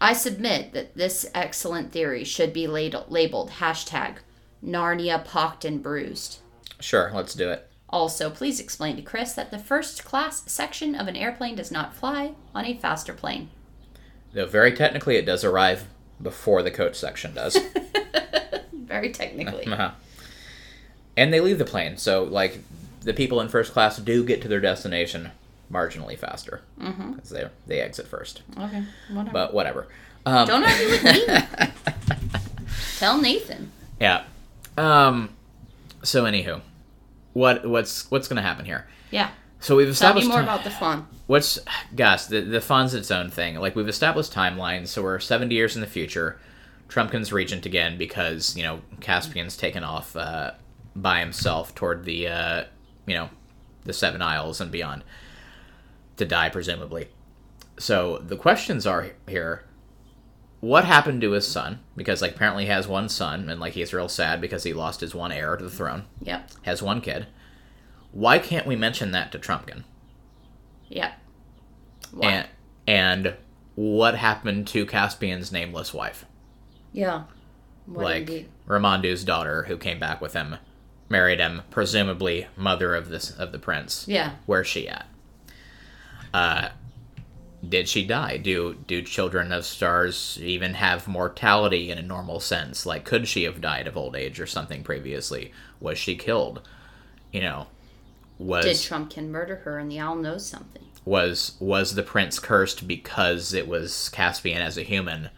I 0.00 0.12
submit 0.12 0.72
that 0.72 0.94
this 0.94 1.28
excellent 1.34 1.90
theory 1.90 2.22
should 2.22 2.52
be 2.52 2.68
lad- 2.68 3.06
labeled 3.08 3.50
hashtag 3.58 4.18
Narnia 4.64 5.24
Pocked 5.24 5.64
and 5.64 5.82
Bruised. 5.82 6.38
Sure, 6.78 7.10
let's 7.12 7.34
do 7.34 7.50
it. 7.50 7.68
Also, 7.90 8.30
please 8.30 8.60
explain 8.60 8.96
to 8.96 9.02
Chris 9.02 9.32
that 9.32 9.50
the 9.50 9.58
first 9.58 10.04
class 10.04 10.42
section 10.50 10.94
of 10.94 11.08
an 11.08 11.16
airplane 11.16 11.56
does 11.56 11.70
not 11.70 11.94
fly 11.94 12.32
on 12.54 12.64
a 12.64 12.74
faster 12.74 13.12
plane. 13.12 13.50
Though 14.32 14.46
very 14.46 14.72
technically, 14.72 15.16
it 15.16 15.26
does 15.26 15.44
arrive 15.44 15.86
before 16.22 16.62
the 16.62 16.70
coach 16.70 16.96
section 16.96 17.34
does. 17.34 17.56
Very 18.72 19.10
technically. 19.10 19.66
uh-huh. 19.66 19.92
And 21.16 21.34
they 21.34 21.40
leave 21.40 21.58
the 21.58 21.64
plane, 21.66 21.98
so 21.98 22.22
like 22.22 22.60
the 23.02 23.12
people 23.12 23.40
in 23.40 23.48
first 23.48 23.72
class 23.72 23.98
do 23.98 24.24
get 24.24 24.40
to 24.42 24.48
their 24.48 24.60
destination 24.60 25.32
marginally 25.70 26.16
faster 26.16 26.62
because 26.78 26.96
mm-hmm. 26.96 27.34
they 27.34 27.48
they 27.66 27.80
exit 27.80 28.06
first. 28.06 28.42
okay, 28.56 28.84
whatever. 29.10 29.32
But 29.32 29.52
whatever. 29.52 29.88
Um, 30.24 30.46
Don't 30.46 30.64
argue 30.64 30.88
with 30.88 31.04
me. 31.04 31.26
Tell 32.98 33.20
Nathan. 33.20 33.72
Yeah. 34.00 34.22
Um. 34.78 35.30
So 36.04 36.24
anywho, 36.24 36.62
what 37.32 37.66
what's 37.66 38.10
what's 38.10 38.28
gonna 38.28 38.42
happen 38.42 38.64
here? 38.64 38.86
Yeah. 39.10 39.30
So 39.60 39.76
we've 39.76 39.84
Tell 39.96 40.14
me 40.14 40.20
established 40.20 40.28
more 40.28 40.40
about 40.40 40.64
the 40.64 40.70
faun. 40.70 41.06
what's 41.26 41.58
gosh 41.94 42.24
the 42.26 42.40
the 42.40 42.60
faun's 42.60 42.94
its 42.94 43.10
own 43.10 43.30
thing. 43.30 43.56
Like 43.56 43.76
we've 43.76 43.88
established 43.88 44.32
timelines, 44.32 44.88
so 44.88 45.02
we're 45.02 45.18
seventy 45.18 45.54
years 45.54 45.74
in 45.74 45.80
the 45.80 45.86
future. 45.86 46.38
Trumpkin's 46.88 47.32
regent 47.32 47.66
again 47.66 47.96
because 47.98 48.56
you 48.56 48.62
know 48.62 48.80
Caspian's 49.00 49.56
taken 49.56 49.84
off 49.84 50.16
uh, 50.16 50.52
by 50.96 51.20
himself 51.20 51.74
toward 51.74 52.04
the 52.04 52.26
uh, 52.28 52.64
you 53.06 53.14
know 53.14 53.28
the 53.84 53.92
Seven 53.92 54.22
Isles 54.22 54.60
and 54.60 54.70
beyond 54.70 55.04
to 56.16 56.24
die 56.24 56.48
presumably. 56.48 57.08
So 57.78 58.18
the 58.18 58.36
questions 58.36 58.86
are 58.86 59.10
here: 59.28 59.64
What 60.60 60.84
happened 60.84 61.22
to 61.22 61.30
his 61.32 61.48
son? 61.48 61.80
Because 61.96 62.20
like 62.20 62.32
apparently 62.34 62.64
he 62.64 62.70
has 62.70 62.86
one 62.86 63.08
son 63.08 63.48
and 63.48 63.58
like 63.60 63.72
he's 63.72 63.94
real 63.94 64.08
sad 64.08 64.40
because 64.40 64.62
he 64.64 64.72
lost 64.74 65.00
his 65.00 65.14
one 65.14 65.32
heir 65.32 65.56
to 65.56 65.64
the 65.64 65.70
throne. 65.70 66.04
Yep. 66.22 66.50
Has 66.62 66.82
one 66.82 67.00
kid. 67.00 67.26
Why 68.12 68.38
can't 68.38 68.66
we 68.66 68.76
mention 68.76 69.12
that 69.12 69.32
to 69.32 69.38
Trumpkin? 69.38 69.84
Yep. 70.88 71.12
Why? 72.12 72.30
And 72.30 72.48
and 72.86 73.34
what 73.74 74.16
happened 74.16 74.66
to 74.68 74.84
Caspian's 74.84 75.52
nameless 75.52 75.94
wife? 75.94 76.24
yeah. 76.92 77.24
What 77.86 78.04
like 78.04 78.20
indeed? 78.28 78.48
Ramandu's 78.68 79.24
daughter 79.24 79.64
who 79.64 79.76
came 79.76 79.98
back 79.98 80.20
with 80.20 80.34
him, 80.34 80.56
married 81.08 81.40
him, 81.40 81.62
presumably 81.70 82.46
mother 82.56 82.94
of 82.94 83.08
this 83.08 83.30
of 83.30 83.50
the 83.52 83.58
prince. 83.58 84.06
Yeah. 84.06 84.32
Where's 84.46 84.66
she 84.68 84.88
at? 84.88 85.06
Uh 86.34 86.68
did 87.66 87.88
she 87.88 88.04
die? 88.06 88.36
Do 88.36 88.74
do 88.86 89.02
children 89.02 89.52
of 89.52 89.64
stars 89.64 90.38
even 90.42 90.74
have 90.74 91.08
mortality 91.08 91.90
in 91.90 91.98
a 91.98 92.02
normal 92.02 92.40
sense? 92.40 92.86
Like 92.86 93.04
could 93.04 93.28
she 93.28 93.44
have 93.44 93.60
died 93.60 93.86
of 93.86 93.96
old 93.96 94.16
age 94.16 94.40
or 94.40 94.46
something 94.46 94.82
previously? 94.82 95.52
Was 95.80 95.98
she 95.98 96.16
killed? 96.16 96.66
You 97.32 97.42
know, 97.42 97.66
was 98.38 98.64
Did 98.64 98.76
Trumpkin 98.76 99.28
murder 99.28 99.56
her 99.56 99.78
and 99.78 99.90
the 99.90 99.98
owl 99.98 100.16
knows 100.16 100.46
something? 100.46 100.84
was 101.04 101.56
was 101.60 101.94
the 101.94 102.02
prince 102.02 102.38
cursed 102.38 102.86
because 102.86 103.54
it 103.54 103.66
was 103.66 104.08
Caspian 104.10 104.62
as 104.62 104.76
a 104.76 104.82
human, 104.82 105.30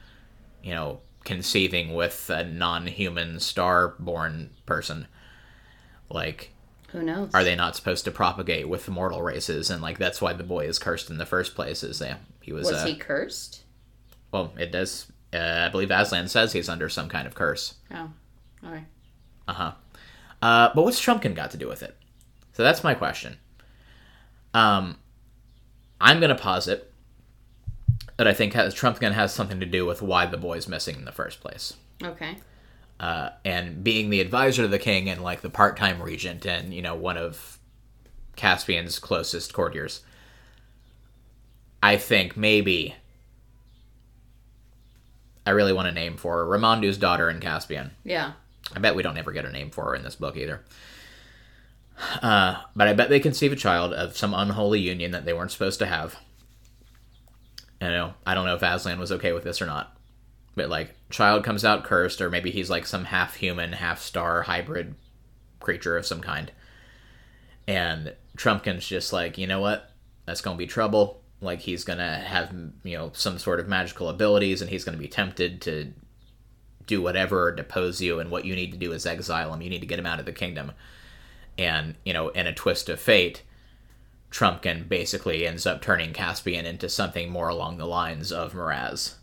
you 0.62 0.74
know, 0.74 1.00
conceiving 1.24 1.94
with 1.94 2.28
a 2.30 2.44
non-human 2.44 3.40
star-born 3.40 4.50
person. 4.66 5.06
Like, 6.10 6.51
Who 6.92 7.02
knows? 7.02 7.34
are 7.34 7.42
they 7.42 7.56
not 7.56 7.74
supposed 7.74 8.04
to 8.04 8.10
propagate 8.10 8.68
with 8.68 8.88
mortal 8.88 9.22
races? 9.22 9.70
And 9.70 9.82
like 9.82 9.98
that's 9.98 10.20
why 10.20 10.32
the 10.34 10.44
boy 10.44 10.66
is 10.66 10.78
cursed 10.78 11.10
in 11.10 11.18
the 11.18 11.26
first 11.26 11.54
place. 11.54 11.82
Is 11.82 11.98
that 11.98 12.20
he 12.40 12.52
was? 12.52 12.66
Was 12.66 12.82
uh, 12.82 12.86
he 12.86 12.94
cursed? 12.94 13.62
Well, 14.30 14.52
it 14.58 14.72
does. 14.72 15.10
Uh, 15.32 15.64
I 15.66 15.68
believe 15.70 15.90
Aslan 15.90 16.28
says 16.28 16.52
he's 16.52 16.68
under 16.68 16.88
some 16.88 17.08
kind 17.08 17.26
of 17.26 17.34
curse. 17.34 17.74
Oh. 17.90 18.10
Okay. 18.64 18.84
Uh-huh. 19.48 19.72
Uh 20.40 20.70
But 20.74 20.82
what's 20.82 21.00
Trumpkin 21.00 21.34
got 21.34 21.50
to 21.52 21.56
do 21.56 21.68
with 21.68 21.82
it? 21.82 21.96
So 22.52 22.62
that's 22.62 22.84
my 22.84 22.94
question. 22.94 23.38
Um, 24.54 24.98
I'm 26.00 26.20
gonna 26.20 26.34
posit 26.34 26.92
that 28.18 28.28
I 28.28 28.34
think 28.34 28.52
has, 28.52 28.74
Trumpkin 28.74 29.12
has 29.12 29.32
something 29.32 29.60
to 29.60 29.66
do 29.66 29.86
with 29.86 30.02
why 30.02 30.26
the 30.26 30.36
boy's 30.36 30.68
missing 30.68 30.96
in 30.96 31.04
the 31.06 31.12
first 31.12 31.40
place. 31.40 31.74
Okay. 32.02 32.36
Uh, 33.02 33.30
and 33.44 33.82
being 33.82 34.10
the 34.10 34.20
advisor 34.20 34.62
to 34.62 34.68
the 34.68 34.78
king 34.78 35.10
and 35.10 35.20
like 35.20 35.40
the 35.40 35.50
part-time 35.50 36.00
regent 36.00 36.46
and 36.46 36.72
you 36.72 36.80
know 36.80 36.94
one 36.94 37.16
of 37.16 37.58
Caspian's 38.36 39.00
closest 39.00 39.52
courtiers, 39.52 40.02
I 41.82 41.96
think 41.96 42.36
maybe 42.36 42.94
I 45.44 45.50
really 45.50 45.72
want 45.72 45.88
a 45.88 45.92
name 45.92 46.16
for 46.16 46.36
her. 46.36 46.46
Ramandu's 46.46 46.96
daughter 46.96 47.28
in 47.28 47.40
Caspian. 47.40 47.90
Yeah. 48.04 48.34
I 48.74 48.78
bet 48.78 48.94
we 48.94 49.02
don't 49.02 49.18
ever 49.18 49.32
get 49.32 49.44
a 49.44 49.50
name 49.50 49.70
for 49.70 49.86
her 49.86 49.94
in 49.96 50.04
this 50.04 50.14
book 50.14 50.36
either. 50.36 50.62
Uh, 52.22 52.62
but 52.76 52.86
I 52.86 52.94
bet 52.94 53.08
they 53.08 53.20
conceive 53.20 53.52
a 53.52 53.56
child 53.56 53.92
of 53.92 54.16
some 54.16 54.32
unholy 54.32 54.80
union 54.80 55.10
that 55.10 55.24
they 55.24 55.32
weren't 55.32 55.50
supposed 55.50 55.80
to 55.80 55.86
have. 55.86 56.16
I 57.80 57.88
know. 57.88 58.14
I 58.24 58.34
don't 58.34 58.46
know 58.46 58.54
if 58.54 58.62
Aslan 58.62 59.00
was 59.00 59.10
okay 59.12 59.32
with 59.32 59.42
this 59.42 59.60
or 59.60 59.66
not. 59.66 59.96
But 60.54 60.68
like, 60.68 60.94
child 61.10 61.44
comes 61.44 61.64
out 61.64 61.84
cursed, 61.84 62.20
or 62.20 62.30
maybe 62.30 62.50
he's 62.50 62.70
like 62.70 62.86
some 62.86 63.06
half 63.06 63.36
human, 63.36 63.72
half 63.72 64.00
star 64.00 64.42
hybrid 64.42 64.94
creature 65.60 65.96
of 65.96 66.06
some 66.06 66.20
kind. 66.20 66.52
And 67.66 68.14
Trumpkin's 68.36 68.86
just 68.86 69.12
like, 69.12 69.38
you 69.38 69.46
know 69.46 69.60
what? 69.60 69.90
That's 70.26 70.40
gonna 70.40 70.56
be 70.56 70.66
trouble. 70.66 71.22
Like 71.40 71.60
he's 71.60 71.84
gonna 71.84 72.18
have 72.18 72.54
you 72.84 72.96
know 72.96 73.10
some 73.14 73.38
sort 73.38 73.60
of 73.60 73.68
magical 73.68 74.08
abilities, 74.08 74.60
and 74.60 74.70
he's 74.70 74.84
gonna 74.84 74.98
be 74.98 75.08
tempted 75.08 75.60
to 75.62 75.92
do 76.86 77.02
whatever 77.02 77.48
or 77.48 77.52
depose 77.52 78.00
you 78.00 78.20
and 78.20 78.30
what 78.30 78.44
you 78.44 78.54
need 78.54 78.72
to 78.72 78.78
do 78.78 78.92
is 78.92 79.06
exile 79.06 79.52
him 79.52 79.62
you 79.62 79.70
need 79.70 79.80
to 79.80 79.86
get 79.86 79.98
him 79.98 80.06
out 80.06 80.18
of 80.18 80.26
the 80.26 80.32
kingdom 80.32 80.72
and 81.58 81.94
you 82.04 82.12
know 82.12 82.28
in 82.30 82.46
a 82.46 82.54
twist 82.54 82.88
of 82.88 83.00
fate 83.00 83.42
trumpkin 84.30 84.88
basically 84.88 85.46
ends 85.46 85.66
up 85.66 85.82
turning 85.82 86.12
caspian 86.12 86.66
into 86.66 86.88
something 86.88 87.30
more 87.30 87.48
along 87.48 87.76
the 87.76 87.86
lines 87.86 88.32
of 88.32 88.54
miraz 88.54 89.16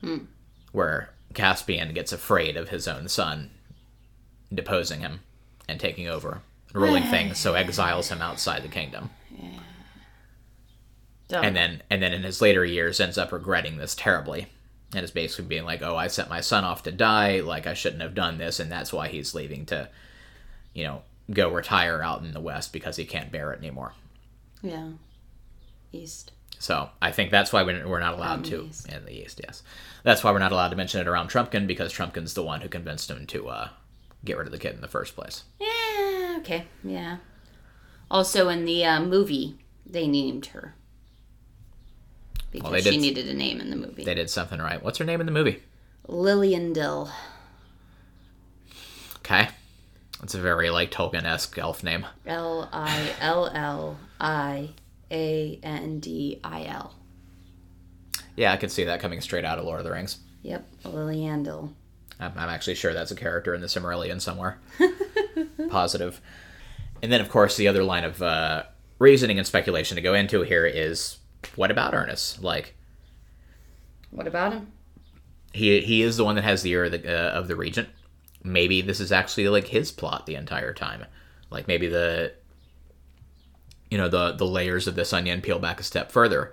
hmm. 0.00 0.18
Where 0.72 1.10
caspian 1.34 1.92
gets 1.92 2.12
afraid 2.12 2.56
of 2.56 2.68
his 2.68 2.88
own 2.88 3.08
son 3.08 3.50
deposing 4.52 5.00
him 5.00 5.20
and 5.68 5.78
taking 5.78 6.08
over 6.08 6.40
ruling 6.72 7.02
things 7.10 7.38
so 7.38 7.54
exiles 7.54 8.08
him 8.08 8.22
outside 8.22 8.62
the 8.62 8.68
kingdom 8.68 9.10
Dumb. 11.28 11.44
and 11.44 11.54
then 11.56 11.82
and 11.90 12.02
then 12.02 12.12
in 12.12 12.22
his 12.22 12.40
later 12.40 12.64
years 12.64 13.00
ends 13.00 13.18
up 13.18 13.32
regretting 13.32 13.76
this 13.76 13.94
terribly 13.94 14.46
and 14.94 15.04
is 15.04 15.10
basically 15.10 15.44
being 15.44 15.64
like 15.64 15.82
oh 15.82 15.96
i 15.96 16.06
sent 16.06 16.30
my 16.30 16.40
son 16.40 16.64
off 16.64 16.82
to 16.84 16.92
die 16.92 17.40
like 17.40 17.66
i 17.66 17.74
shouldn't 17.74 18.00
have 18.00 18.14
done 18.14 18.38
this 18.38 18.58
and 18.58 18.72
that's 18.72 18.92
why 18.92 19.08
he's 19.08 19.34
leaving 19.34 19.66
to 19.66 19.88
you 20.72 20.84
know 20.84 21.02
go 21.30 21.52
retire 21.52 22.02
out 22.02 22.22
in 22.22 22.32
the 22.32 22.40
west 22.40 22.72
because 22.72 22.96
he 22.96 23.04
can't 23.04 23.30
bear 23.30 23.52
it 23.52 23.58
anymore 23.58 23.92
yeah. 24.62 24.88
East. 25.92 26.32
So 26.58 26.90
i 27.00 27.12
think 27.12 27.30
that's 27.30 27.52
why 27.52 27.62
we're 27.62 28.00
not 28.00 28.14
allowed 28.14 28.44
to 28.46 28.68
in 28.88 29.04
the 29.04 29.12
east 29.22 29.40
yes 29.44 29.62
that's 30.02 30.22
why 30.24 30.32
we're 30.32 30.38
not 30.40 30.52
allowed 30.52 30.68
to 30.70 30.76
mention 30.76 31.00
it 31.00 31.06
around 31.08 31.28
trumpkin 31.30 31.66
because 31.66 31.92
trumpkin's 31.92 32.34
the 32.34 32.42
one 32.42 32.60
who 32.62 32.68
convinced 32.68 33.10
him 33.10 33.26
to 33.28 33.48
uh, 33.48 33.68
get 34.24 34.36
rid 34.36 34.46
of 34.46 34.52
the 34.52 34.58
kid 34.58 34.74
in 34.74 34.80
the 34.80 34.88
first 34.88 35.14
place 35.14 35.44
Yeah. 35.60 36.36
Okay. 36.38 36.66
Yeah. 36.84 37.16
Also, 38.10 38.48
in 38.48 38.64
the 38.64 38.84
uh, 38.84 39.00
movie, 39.02 39.58
they 39.84 40.06
named 40.06 40.46
her 40.46 40.74
because 42.50 42.72
they 42.72 42.80
she 42.80 42.90
did- 42.92 43.00
needed 43.00 43.28
a 43.28 43.34
name 43.34 43.60
in 43.60 43.70
the 43.70 43.76
movie. 43.76 44.04
they 44.04 44.14
did 44.14 44.30
something 44.30 44.58
right 44.60 44.82
what's 44.82 44.98
her 44.98 45.04
name 45.04 45.20
in 45.20 45.26
the 45.26 45.32
movie 45.32 45.62
Liliandil. 46.08 47.10
okay 49.18 49.48
it's 50.22 50.34
a 50.34 50.40
very 50.40 50.70
like 50.70 50.90
tolkien-esque 50.90 51.56
elf 51.58 51.82
name 51.84 52.06
L 52.26 52.68
I 52.72 53.10
L 53.20 53.46
L 53.52 53.98
I 54.20 54.70
A 55.10 55.58
N 55.62 56.00
D 56.00 56.40
I 56.44 56.64
L. 56.64 56.94
yeah 58.36 58.52
i 58.52 58.56
could 58.56 58.70
see 58.70 58.84
that 58.84 59.00
coming 59.00 59.20
straight 59.20 59.44
out 59.44 59.58
of 59.58 59.64
lord 59.64 59.78
of 59.80 59.84
the 59.84 59.92
rings 59.92 60.18
Yep, 60.42 60.66
Liliandil. 60.84 61.72
I'm, 62.20 62.32
I'm 62.36 62.48
actually 62.48 62.76
sure 62.76 62.94
that's 62.94 63.10
a 63.10 63.16
character 63.16 63.54
in 63.54 63.60
the 63.60 63.66
Silmarillion 63.66 64.20
somewhere. 64.20 64.60
Positive. 65.68 66.20
And 67.02 67.10
then, 67.12 67.20
of 67.20 67.28
course, 67.28 67.56
the 67.56 67.66
other 67.68 67.82
line 67.82 68.04
of 68.04 68.22
uh, 68.22 68.62
reasoning 69.00 69.36
and 69.38 69.46
speculation 69.46 69.96
to 69.96 70.00
go 70.00 70.14
into 70.14 70.42
here 70.42 70.64
is 70.64 71.18
what 71.56 71.72
about 71.72 71.92
Ernest? 71.92 72.40
Like, 72.42 72.76
What 74.10 74.28
about 74.28 74.52
him? 74.52 74.72
he 75.52 75.80
he 75.80 76.02
is 76.02 76.16
the 76.16 76.24
one 76.24 76.36
that 76.36 76.44
has 76.44 76.62
the 76.62 76.70
ear 76.70 76.84
of 76.84 76.92
the, 76.92 77.04
uh, 77.08 77.30
of 77.32 77.48
the 77.48 77.56
regent. 77.56 77.88
Maybe 78.44 78.80
this 78.80 79.00
is 79.00 79.10
actually 79.10 79.48
like 79.48 79.66
his 79.66 79.90
plot 79.90 80.24
the 80.26 80.36
entire 80.36 80.72
time. 80.72 81.04
Like 81.50 81.66
maybe 81.66 81.88
the 81.88 82.32
you 83.90 83.98
know 83.98 84.08
the 84.08 84.32
the 84.32 84.46
layers 84.46 84.86
of 84.86 84.94
this 84.94 85.12
onion 85.12 85.40
peel 85.40 85.58
back 85.58 85.80
a 85.80 85.82
step 85.82 86.12
further, 86.12 86.52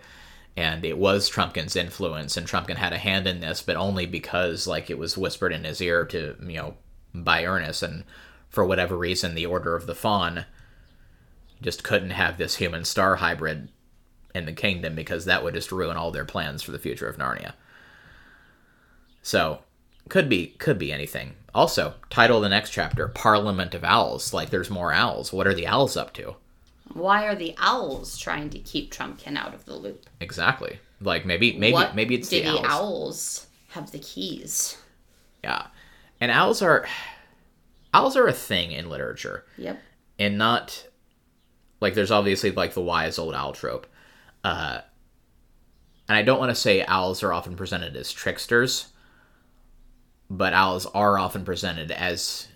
and 0.55 0.85
it 0.85 0.97
was 0.97 1.29
Trumpkin's 1.29 1.75
influence, 1.75 2.37
and 2.37 2.47
Trumpkin 2.47 2.77
had 2.77 2.93
a 2.93 2.97
hand 2.97 3.27
in 3.27 3.41
this, 3.41 3.61
but 3.61 3.75
only 3.75 4.05
because 4.05 4.67
like 4.67 4.89
it 4.89 4.97
was 4.97 5.17
whispered 5.17 5.51
in 5.51 5.63
his 5.63 5.81
ear 5.81 6.05
to 6.05 6.35
you 6.41 6.57
know 6.57 6.75
by 7.13 7.45
Ernest, 7.45 7.83
and 7.83 8.03
for 8.49 8.65
whatever 8.65 8.97
reason, 8.97 9.35
the 9.35 9.45
Order 9.45 9.75
of 9.75 9.85
the 9.85 9.95
Faun 9.95 10.45
just 11.61 11.83
couldn't 11.83 12.11
have 12.11 12.37
this 12.37 12.55
human 12.55 12.85
star 12.85 13.17
hybrid 13.17 13.69
in 14.33 14.45
the 14.45 14.53
kingdom 14.53 14.95
because 14.95 15.25
that 15.25 15.43
would 15.43 15.53
just 15.53 15.71
ruin 15.71 15.97
all 15.97 16.11
their 16.11 16.25
plans 16.25 16.61
for 16.61 16.71
the 16.71 16.79
future 16.79 17.07
of 17.07 17.17
Narnia. 17.17 17.53
So, 19.21 19.59
could 20.09 20.29
be 20.29 20.47
could 20.47 20.77
be 20.77 20.91
anything. 20.91 21.33
Also, 21.53 21.95
title 22.09 22.37
of 22.37 22.43
the 22.43 22.49
next 22.49 22.69
chapter: 22.69 23.07
Parliament 23.07 23.73
of 23.73 23.83
Owls. 23.83 24.33
Like, 24.33 24.49
there's 24.49 24.69
more 24.69 24.93
owls. 24.93 25.33
What 25.33 25.47
are 25.47 25.53
the 25.53 25.67
owls 25.67 25.97
up 25.97 26.13
to? 26.13 26.35
Why 26.93 27.25
are 27.25 27.35
the 27.35 27.55
owls 27.57 28.17
trying 28.17 28.49
to 28.51 28.59
keep 28.59 28.93
Trumpkin 28.93 29.35
out 29.37 29.53
of 29.53 29.65
the 29.65 29.75
loop? 29.75 30.05
Exactly. 30.19 30.79
Like 31.01 31.25
maybe 31.25 31.57
maybe 31.57 31.73
what 31.73 31.95
maybe 31.95 32.15
it's 32.15 32.29
do 32.29 32.41
the 32.41 32.47
owls. 32.49 32.65
owls 32.65 33.47
have 33.69 33.91
the 33.91 33.99
keys? 33.99 34.77
Yeah, 35.43 35.67
and 36.21 36.31
owls 36.31 36.61
are 36.61 36.85
owls 37.93 38.15
are 38.15 38.27
a 38.27 38.33
thing 38.33 38.71
in 38.71 38.89
literature, 38.89 39.45
Yep. 39.57 39.79
and 40.19 40.37
not 40.37 40.87
like 41.81 41.93
there's 41.95 42.11
obviously 42.11 42.51
like 42.51 42.73
the 42.73 42.81
wise 42.81 43.19
old 43.19 43.35
owl 43.35 43.51
trope. 43.53 43.87
Uh, 44.43 44.81
and 46.07 46.17
I 46.17 46.21
don't 46.21 46.39
want 46.39 46.51
to 46.51 46.55
say 46.55 46.83
owls 46.85 47.23
are 47.23 47.33
often 47.33 47.55
presented 47.55 47.95
as 47.97 48.11
tricksters, 48.13 48.87
but 50.29 50.53
owls 50.53 50.85
are 50.87 51.17
often 51.17 51.43
presented 51.43 51.91
as 51.91 52.47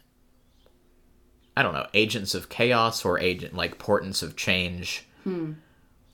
I 1.56 1.64
don't 1.64 1.74
know, 1.74 1.88
agents 1.94 2.36
of 2.36 2.50
chaos 2.50 3.04
or 3.04 3.20
agent 3.20 3.54
like 3.54 3.78
portents 3.78 4.22
of 4.22 4.36
change, 4.36 5.06
hmm. 5.24 5.54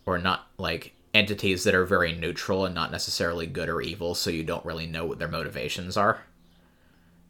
or 0.06 0.18
not 0.18 0.48
like 0.58 0.94
entities 1.14 1.64
that 1.64 1.74
are 1.74 1.86
very 1.86 2.14
neutral 2.14 2.66
and 2.66 2.76
not 2.76 2.92
necessarily 2.92 3.48
good 3.48 3.70
or 3.70 3.82
evil, 3.82 4.16
so 4.16 4.30
you 4.30 4.44
don't 4.44 4.66
really 4.66 4.86
know 4.86 5.06
what 5.06 5.20
their 5.20 5.28
motivations 5.28 5.96
are. 5.96 6.22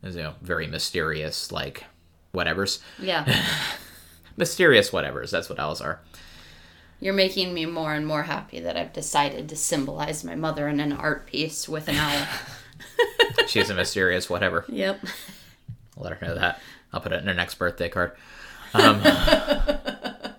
There's, 0.02 0.16
you 0.16 0.24
know, 0.24 0.36
very 0.42 0.68
mysterious, 0.68 1.52
like 1.52 1.86
whatevers. 2.34 2.80
Yeah. 3.00 3.26
Mysterious 4.38 4.90
whatevers. 4.92 5.32
That's 5.32 5.50
what 5.50 5.60
owls 5.60 5.82
are. 5.82 6.02
You're 7.00 7.14
making 7.14 7.54
me 7.54 7.66
more 7.66 7.94
and 7.94 8.08
more 8.08 8.24
happy 8.24 8.60
that 8.60 8.78
I've 8.78 8.94
decided 8.94 9.50
to 9.50 9.56
symbolize 9.56 10.24
my 10.24 10.36
mother 10.36 10.68
in 10.68 10.80
an 10.80 10.94
art 10.94 11.28
piece 11.28 11.68
with 11.68 11.88
an 11.88 11.96
owl. 11.96 12.28
She's 13.48 13.70
a 13.70 13.76
mysterious 13.76 14.30
whatever. 14.30 14.66
yep. 14.68 15.00
I'll 15.98 16.04
let 16.04 16.14
her 16.18 16.26
know 16.28 16.36
that. 16.36 16.62
I'll 16.94 17.02
put 17.02 17.12
it 17.14 17.22
in 17.22 17.28
her 17.28 17.34
next 17.34 17.56
birthday 17.56 17.90
card. 17.90 18.12
Um, 18.74 19.02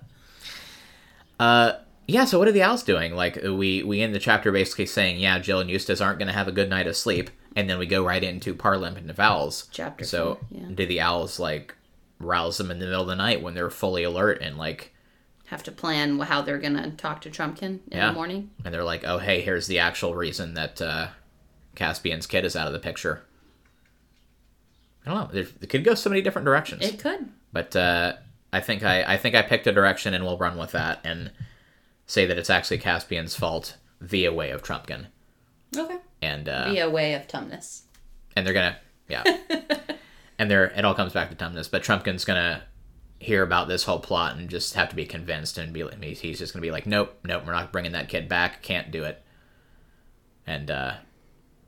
uh, 1.38 1.72
yeah. 2.06 2.24
So 2.24 2.38
what 2.38 2.48
are 2.48 2.52
the 2.52 2.62
owls 2.62 2.82
doing? 2.82 3.14
Like 3.14 3.38
we 3.42 3.82
we 3.82 4.00
end 4.02 4.14
the 4.14 4.18
chapter 4.18 4.52
basically 4.52 4.86
saying, 4.86 5.18
yeah, 5.18 5.38
Jill 5.38 5.60
and 5.60 5.70
Eustace 5.70 6.00
aren't 6.00 6.18
going 6.18 6.28
to 6.28 6.34
have 6.34 6.48
a 6.48 6.52
good 6.52 6.70
night 6.70 6.86
of 6.86 6.96
sleep, 6.96 7.30
and 7.54 7.68
then 7.68 7.78
we 7.78 7.86
go 7.86 8.04
right 8.04 8.22
into 8.22 8.54
Parliament 8.54 9.10
of 9.10 9.18
Owls. 9.20 9.68
Chapter 9.70 10.04
So 10.04 10.34
four, 10.36 10.38
yeah. 10.50 10.66
do 10.74 10.86
the 10.86 11.00
owls 11.00 11.38
like 11.38 11.74
rouse 12.18 12.58
them 12.58 12.70
in 12.70 12.78
the 12.78 12.86
middle 12.86 13.02
of 13.02 13.08
the 13.08 13.16
night 13.16 13.42
when 13.42 13.54
they're 13.54 13.68
fully 13.70 14.02
alert 14.02 14.40
and 14.40 14.56
like 14.56 14.94
Have 15.46 15.62
to 15.64 15.72
plan 15.72 16.18
how 16.20 16.40
they're 16.40 16.58
going 16.58 16.72
to 16.76 16.90
talk 16.92 17.20
to 17.22 17.30
Trumpkin 17.30 17.62
in 17.64 17.80
Yeah. 17.90 18.06
the 18.08 18.12
morning. 18.14 18.50
and 18.64 18.72
they're 18.72 18.84
like, 18.84 19.04
oh 19.04 19.18
hey, 19.18 19.42
here's 19.42 19.66
the 19.66 19.78
actual 19.80 20.14
reason 20.14 20.54
that 20.54 20.80
uh, 20.80 21.08
Caspian's 21.74 22.26
kid 22.26 22.44
is 22.46 22.56
out 22.56 22.66
of 22.68 22.72
the 22.72 22.78
picture. 22.78 23.22
I 25.06 25.14
don't 25.14 25.32
know. 25.34 25.40
It 25.60 25.68
could 25.68 25.84
go 25.84 25.94
so 25.94 26.10
many 26.10 26.20
different 26.22 26.44
directions. 26.46 26.82
It 26.84 26.98
could. 26.98 27.28
but 27.52 27.76
uh, 27.76 28.14
I 28.52 28.60
think 28.60 28.82
I, 28.82 29.14
I 29.14 29.16
think 29.16 29.34
I 29.34 29.42
picked 29.42 29.66
a 29.66 29.72
direction 29.72 30.14
and 30.14 30.24
we'll 30.24 30.38
run 30.38 30.58
with 30.58 30.72
that 30.72 31.00
and 31.04 31.30
say 32.06 32.26
that 32.26 32.38
it's 32.38 32.50
actually 32.50 32.78
Caspian's 32.78 33.34
fault 33.36 33.76
via 34.00 34.32
way 34.32 34.50
of 34.50 34.62
Trumpkin 34.62 35.06
Okay. 35.76 35.98
and 36.22 36.48
uh, 36.48 36.70
Be 36.72 36.78
a 36.80 36.88
way 36.90 37.14
of 37.14 37.26
Tumnus. 37.28 37.82
and 38.36 38.46
they're 38.46 38.54
gonna 38.54 38.76
yeah 39.08 39.22
and 40.38 40.50
they're 40.50 40.66
it 40.66 40.84
all 40.84 40.94
comes 40.94 41.12
back 41.12 41.30
to 41.30 41.36
Tumnus 41.36 41.70
but 41.70 41.82
Trumpkin's 41.82 42.24
gonna 42.24 42.62
hear 43.18 43.42
about 43.42 43.66
this 43.68 43.84
whole 43.84 43.98
plot 44.00 44.36
and 44.36 44.48
just 44.50 44.74
have 44.74 44.88
to 44.90 44.96
be 44.96 45.06
convinced 45.06 45.56
and 45.58 45.72
be 45.72 45.82
like 45.84 46.02
he's 46.02 46.38
just 46.38 46.52
gonna 46.52 46.62
be 46.62 46.70
like 46.70 46.86
nope 46.86 47.18
nope 47.24 47.42
we're 47.46 47.52
not 47.52 47.72
bringing 47.72 47.92
that 47.92 48.08
kid 48.08 48.28
back 48.28 48.62
can't 48.62 48.90
do 48.90 49.04
it 49.04 49.22
and 50.46 50.70
uh, 50.70 50.94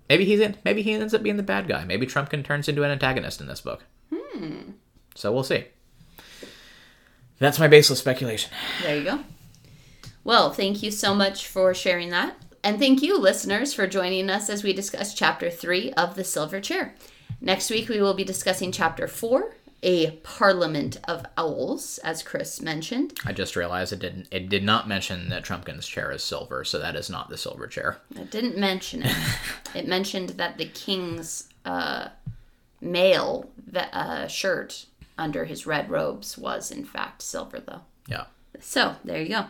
maybe 0.08 0.24
he's 0.24 0.40
in 0.40 0.56
maybe 0.64 0.82
he 0.82 0.92
ends 0.92 1.14
up 1.14 1.22
being 1.22 1.36
the 1.36 1.42
bad 1.42 1.68
guy 1.68 1.84
maybe 1.84 2.06
Trumpkin 2.06 2.44
turns 2.44 2.68
into 2.68 2.82
an 2.82 2.90
antagonist 2.90 3.40
in 3.40 3.46
this 3.46 3.60
book 3.60 3.84
hmm. 4.12 4.72
so 5.14 5.32
we'll 5.32 5.44
see 5.44 5.64
that's 7.38 7.58
my 7.58 7.68
baseless 7.68 8.00
speculation 8.00 8.50
There 8.82 8.96
you 8.96 9.04
go. 9.04 9.20
Well, 10.28 10.50
thank 10.50 10.82
you 10.82 10.90
so 10.90 11.14
much 11.14 11.46
for 11.46 11.72
sharing 11.72 12.10
that. 12.10 12.36
And 12.62 12.78
thank 12.78 13.00
you, 13.02 13.18
listeners, 13.18 13.72
for 13.72 13.86
joining 13.86 14.28
us 14.28 14.50
as 14.50 14.62
we 14.62 14.74
discuss 14.74 15.14
Chapter 15.14 15.48
3 15.48 15.94
of 15.94 16.16
The 16.16 16.24
Silver 16.24 16.60
Chair. 16.60 16.94
Next 17.40 17.70
week, 17.70 17.88
we 17.88 18.02
will 18.02 18.12
be 18.12 18.24
discussing 18.24 18.70
Chapter 18.70 19.08
4, 19.08 19.54
A 19.82 20.10
Parliament 20.22 20.98
of 21.06 21.24
Owls, 21.36 21.98
as 21.98 22.22
Chris 22.22 22.60
mentioned. 22.60 23.18
I 23.24 23.32
just 23.32 23.54
realized 23.54 23.92
it 23.92 24.00
didn't. 24.00 24.26
It 24.32 24.48
did 24.48 24.64
not 24.64 24.88
mention 24.88 25.28
that 25.28 25.44
Trumpkin's 25.44 25.86
chair 25.86 26.10
is 26.10 26.22
silver, 26.22 26.64
so 26.64 26.78
that 26.78 26.96
is 26.96 27.08
not 27.08 27.28
the 27.28 27.36
silver 27.36 27.66
chair. 27.68 27.98
It 28.16 28.30
didn't 28.30 28.56
mention 28.58 29.04
it. 29.04 29.16
it 29.74 29.86
mentioned 29.86 30.30
that 30.30 30.58
the 30.58 30.66
king's 30.66 31.48
uh, 31.64 32.08
male 32.80 33.50
uh, 33.74 34.26
shirt 34.26 34.86
under 35.16 35.44
his 35.44 35.66
red 35.66 35.88
robes 35.90 36.36
was, 36.36 36.70
in 36.70 36.84
fact, 36.84 37.22
silver, 37.22 37.60
though. 37.60 37.82
Yeah. 38.08 38.24
So 38.60 38.96
there 39.04 39.22
you 39.22 39.28
go. 39.28 39.46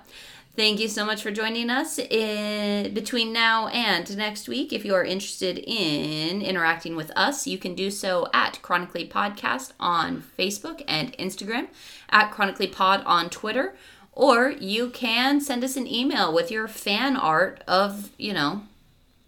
Thank 0.57 0.81
you 0.81 0.89
so 0.89 1.05
much 1.05 1.23
for 1.23 1.31
joining 1.31 1.71
us 1.71 2.01
in 2.01 2.93
between 2.93 3.33
now 3.33 3.69
and 3.69 4.17
next 4.17 4.49
week. 4.49 4.73
If 4.73 4.85
you 4.85 4.93
are 4.95 5.05
interested 5.05 5.59
in 5.59 6.43
interacting 6.43 6.97
with 6.97 7.13
us, 7.15 7.47
you 7.47 7.59
can 7.59 7.77
do 7.77 7.93
so 7.93 8.27
at 8.35 8.61
Chronically 8.61 9.07
Podcast 9.07 9.73
on 9.79 10.25
Facebook 10.37 10.83
and 10.89 11.17
Instagram, 11.17 11.69
at 12.11 12.33
Chronically 12.33 12.67
Pod 12.67 13.05
on 13.07 13.31
Twitter, 13.31 13.77
or 14.11 14.51
you 14.51 14.91
can 14.91 15.41
send 15.41 15.63
us 15.63 15.77
an 15.77 15.87
email 15.87 16.35
with 16.35 16.51
your 16.51 16.67
fan 16.67 17.17
art 17.17 17.63
of, 17.69 18.11
you 18.19 18.33
know, 18.33 18.63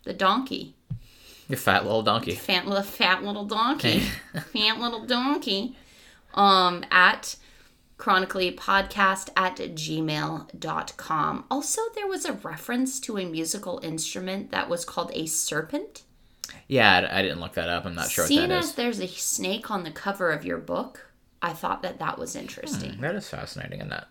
the 0.02 0.12
donkey. 0.12 0.74
You 1.48 1.54
fat 1.54 1.84
little 1.84 2.02
donkey. 2.02 2.34
Fat 2.34 2.66
little 2.66 2.82
fat 2.82 3.22
little 3.22 3.44
donkey. 3.44 4.00
fat 4.52 4.80
little 4.80 5.06
donkey. 5.06 5.76
Um 6.34 6.84
at 6.90 7.36
chronicallypodcast 8.00 9.28
at 9.36 9.56
gmail.com. 9.58 11.44
Also, 11.50 11.82
there 11.94 12.06
was 12.06 12.24
a 12.24 12.32
reference 12.32 12.98
to 13.00 13.18
a 13.18 13.26
musical 13.26 13.78
instrument 13.82 14.50
that 14.50 14.68
was 14.68 14.84
called 14.84 15.10
a 15.14 15.26
serpent. 15.26 16.02
Yeah, 16.66 17.08
I, 17.10 17.18
I 17.18 17.22
didn't 17.22 17.40
look 17.40 17.54
that 17.54 17.68
up. 17.68 17.84
I'm 17.84 17.94
not 17.94 18.10
sure 18.10 18.26
Seeing 18.26 18.42
what 18.42 18.48
that 18.48 18.58
as 18.64 18.74
there's 18.74 19.00
a 19.00 19.06
snake 19.06 19.70
on 19.70 19.84
the 19.84 19.90
cover 19.90 20.30
of 20.32 20.44
your 20.44 20.58
book, 20.58 21.10
I 21.42 21.52
thought 21.52 21.82
that 21.82 21.98
that 21.98 22.18
was 22.18 22.32
Hmm. 22.32 22.40
interesting. 22.40 23.00
That 23.00 23.14
is 23.14 23.28
fascinating, 23.28 23.78
isn't 23.80 23.90
that? 23.90 24.08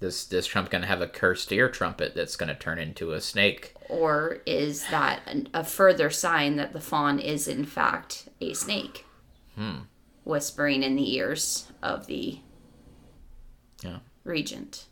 Does 0.00 0.26
does 0.26 0.46
Trumpkin 0.46 0.84
have 0.84 1.00
a 1.00 1.06
cursed 1.08 1.50
ear 1.52 1.70
trumpet 1.70 2.14
that's 2.14 2.36
gonna 2.36 2.54
turn 2.54 2.78
into 2.78 3.12
a 3.12 3.20
snake? 3.20 3.74
Or 3.88 4.38
is 4.44 4.86
that 4.88 5.20
an, 5.26 5.48
a 5.54 5.64
further 5.64 6.10
sign 6.10 6.56
that 6.56 6.72
the 6.74 6.80
faun 6.80 7.18
is, 7.18 7.48
in 7.48 7.64
fact, 7.64 8.28
a 8.40 8.52
snake? 8.52 9.06
Hmm. 9.54 9.80
Whispering 10.26 10.82
in 10.82 10.96
the 10.96 11.14
ears 11.16 11.70
of 11.82 12.06
the 12.06 12.40
Yeah. 13.82 14.00
regent. 14.24 14.84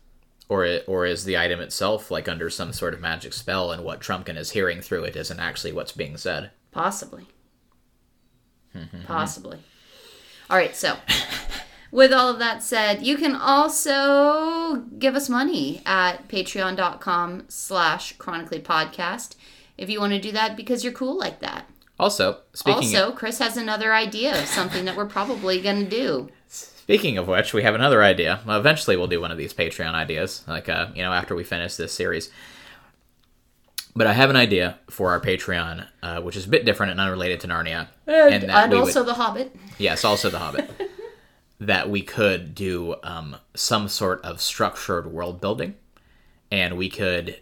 Or 0.47 0.63
it, 0.65 0.85
or 0.87 1.05
is 1.05 1.25
the 1.25 1.37
item 1.37 1.59
itself 1.59 2.09
like 2.09 2.29
under 2.29 2.49
some 2.49 2.71
sort 2.71 2.93
of 2.93 3.01
magic 3.01 3.33
spell, 3.33 3.71
and 3.71 3.83
what 3.83 3.99
Trumpkin 3.99 4.37
is 4.37 4.51
hearing 4.51 4.81
through 4.81 5.03
it 5.03 5.15
isn't 5.15 5.39
actually 5.39 5.73
what's 5.73 5.91
being 5.91 6.17
said? 6.17 6.51
Possibly. 6.71 7.27
Mm-hmm. 8.75 9.03
Possibly. 9.05 9.59
All 10.49 10.57
right, 10.57 10.75
so 10.75 10.97
with 11.91 12.13
all 12.13 12.29
of 12.29 12.39
that 12.39 12.61
said, 12.63 13.01
you 13.01 13.17
can 13.17 13.35
also 13.35 14.83
give 14.99 15.15
us 15.15 15.27
money 15.29 15.81
at 15.85 16.27
patreon.com 16.27 17.45
slash 17.49 18.13
chronically 18.13 18.59
podcast 18.61 19.35
if 19.77 19.89
you 19.89 19.99
want 19.99 20.13
to 20.13 20.19
do 20.21 20.31
that 20.31 20.55
because 20.55 20.83
you're 20.83 20.93
cool 20.93 21.17
like 21.17 21.39
that. 21.41 21.67
Also, 21.99 22.39
speaking 22.53 22.95
also, 22.95 23.11
Chris 23.11 23.39
has 23.39 23.55
another 23.55 23.93
idea 23.93 24.37
of 24.39 24.47
something 24.47 24.85
that 24.85 24.97
we're 24.97 25.05
probably 25.05 25.61
going 25.61 25.83
to 25.83 25.89
do. 25.89 26.29
Speaking 26.47 27.17
of 27.17 27.27
which, 27.27 27.53
we 27.53 27.63
have 27.63 27.73
another 27.73 28.03
idea. 28.03 28.41
Well, 28.45 28.59
eventually, 28.59 28.97
we'll 28.97 29.07
do 29.07 29.21
one 29.21 29.31
of 29.31 29.37
these 29.37 29.53
Patreon 29.53 29.93
ideas, 29.93 30.43
like 30.47 30.69
uh, 30.69 30.87
you 30.93 31.01
know, 31.01 31.13
after 31.13 31.35
we 31.35 31.43
finish 31.43 31.75
this 31.75 31.93
series. 31.93 32.29
But 33.95 34.07
I 34.07 34.13
have 34.13 34.29
an 34.29 34.35
idea 34.35 34.77
for 34.89 35.11
our 35.11 35.21
Patreon, 35.21 35.87
uh, 36.03 36.21
which 36.21 36.35
is 36.35 36.45
a 36.45 36.49
bit 36.49 36.65
different 36.65 36.91
and 36.91 36.99
unrelated 36.99 37.39
to 37.39 37.47
Narnia, 37.47 37.87
And, 38.05 38.43
that 38.49 38.69
we 38.69 38.77
also 38.77 38.99
would, 38.99 39.07
The 39.07 39.13
Hobbit. 39.13 39.55
yes, 39.77 40.03
also 40.03 40.29
The 40.29 40.39
Hobbit. 40.39 40.69
that 41.61 41.89
we 41.89 42.01
could 42.01 42.53
do 42.53 42.95
um, 43.03 43.37
some 43.55 43.87
sort 43.87 44.21
of 44.25 44.41
structured 44.41 45.07
world 45.07 45.39
building, 45.39 45.75
and 46.51 46.77
we 46.77 46.89
could 46.89 47.39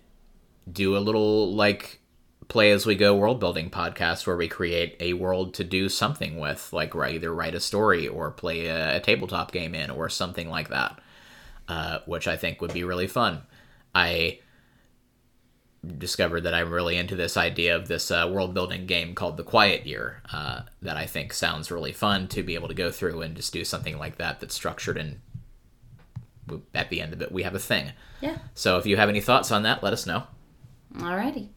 do 0.72 0.96
a 0.96 1.00
little 1.00 1.54
like 1.54 2.00
play 2.48 2.72
as 2.72 2.86
we 2.86 2.96
go 2.96 3.16
world 3.16 3.40
building 3.40 3.70
podcast 3.70 4.26
where 4.28 4.38
we 4.38 4.48
create 4.48 4.96
a 5.00 5.14
world 5.14 5.54
to 5.56 5.64
do 5.64 5.90
something 5.90 6.40
with, 6.40 6.72
like 6.74 6.96
either 6.96 7.34
write 7.34 7.56
a 7.56 7.60
story 7.60 8.08
or 8.08 8.32
play 8.32 8.68
a, 8.68 8.98
a 8.98 9.00
tabletop 9.00 9.52
game 9.52 9.76
in 9.76 9.90
or 9.90 10.10
something 10.10 10.50
like 10.50 10.70
that, 10.70 11.00
uh, 11.68 12.00
which 12.06 12.28
I 12.28 12.38
think 12.38 12.62
would 12.62 12.74
be 12.74 12.84
really 12.84 13.08
fun. 13.08 13.42
I 13.96 14.40
discovered 15.86 16.42
that 16.42 16.54
I'm 16.54 16.72
really 16.72 16.98
into 16.98 17.16
this 17.16 17.36
idea 17.36 17.76
of 17.76 17.88
this 17.88 18.10
uh, 18.10 18.30
world 18.32 18.54
building 18.54 18.86
game 18.86 19.16
called 19.16 19.38
The 19.38 19.44
Quiet 19.44 19.86
Year 19.86 20.22
uh, 20.32 20.62
that 20.82 20.96
I 20.96 21.06
think 21.06 21.34
sounds 21.34 21.72
really 21.72 21.92
fun 21.92 22.28
to 22.30 22.44
be 22.44 22.56
able 22.56 22.70
to 22.70 22.74
go 22.74 22.90
through 22.90 23.22
and 23.22 23.36
just 23.36 23.52
do 23.52 23.66
something 23.66 23.98
like 23.98 24.18
that 24.18 24.40
that's 24.40 24.56
structured 24.56 24.98
and 24.98 25.20
at 26.74 26.90
the 26.90 27.02
end 27.02 27.14
of 27.14 27.22
it 27.22 27.32
we 27.32 27.44
have 27.44 27.56
a 27.56 27.60
thing. 27.60 27.92
Yeah. 28.22 28.38
So 28.54 28.78
if 28.78 28.86
you 28.86 28.96
have 28.98 29.10
any 29.10 29.22
thoughts 29.22 29.52
on 29.52 29.64
that, 29.64 29.84
let 29.84 29.94
us 29.94 30.06
know. 30.06 30.24
Alrighty. 30.96 31.50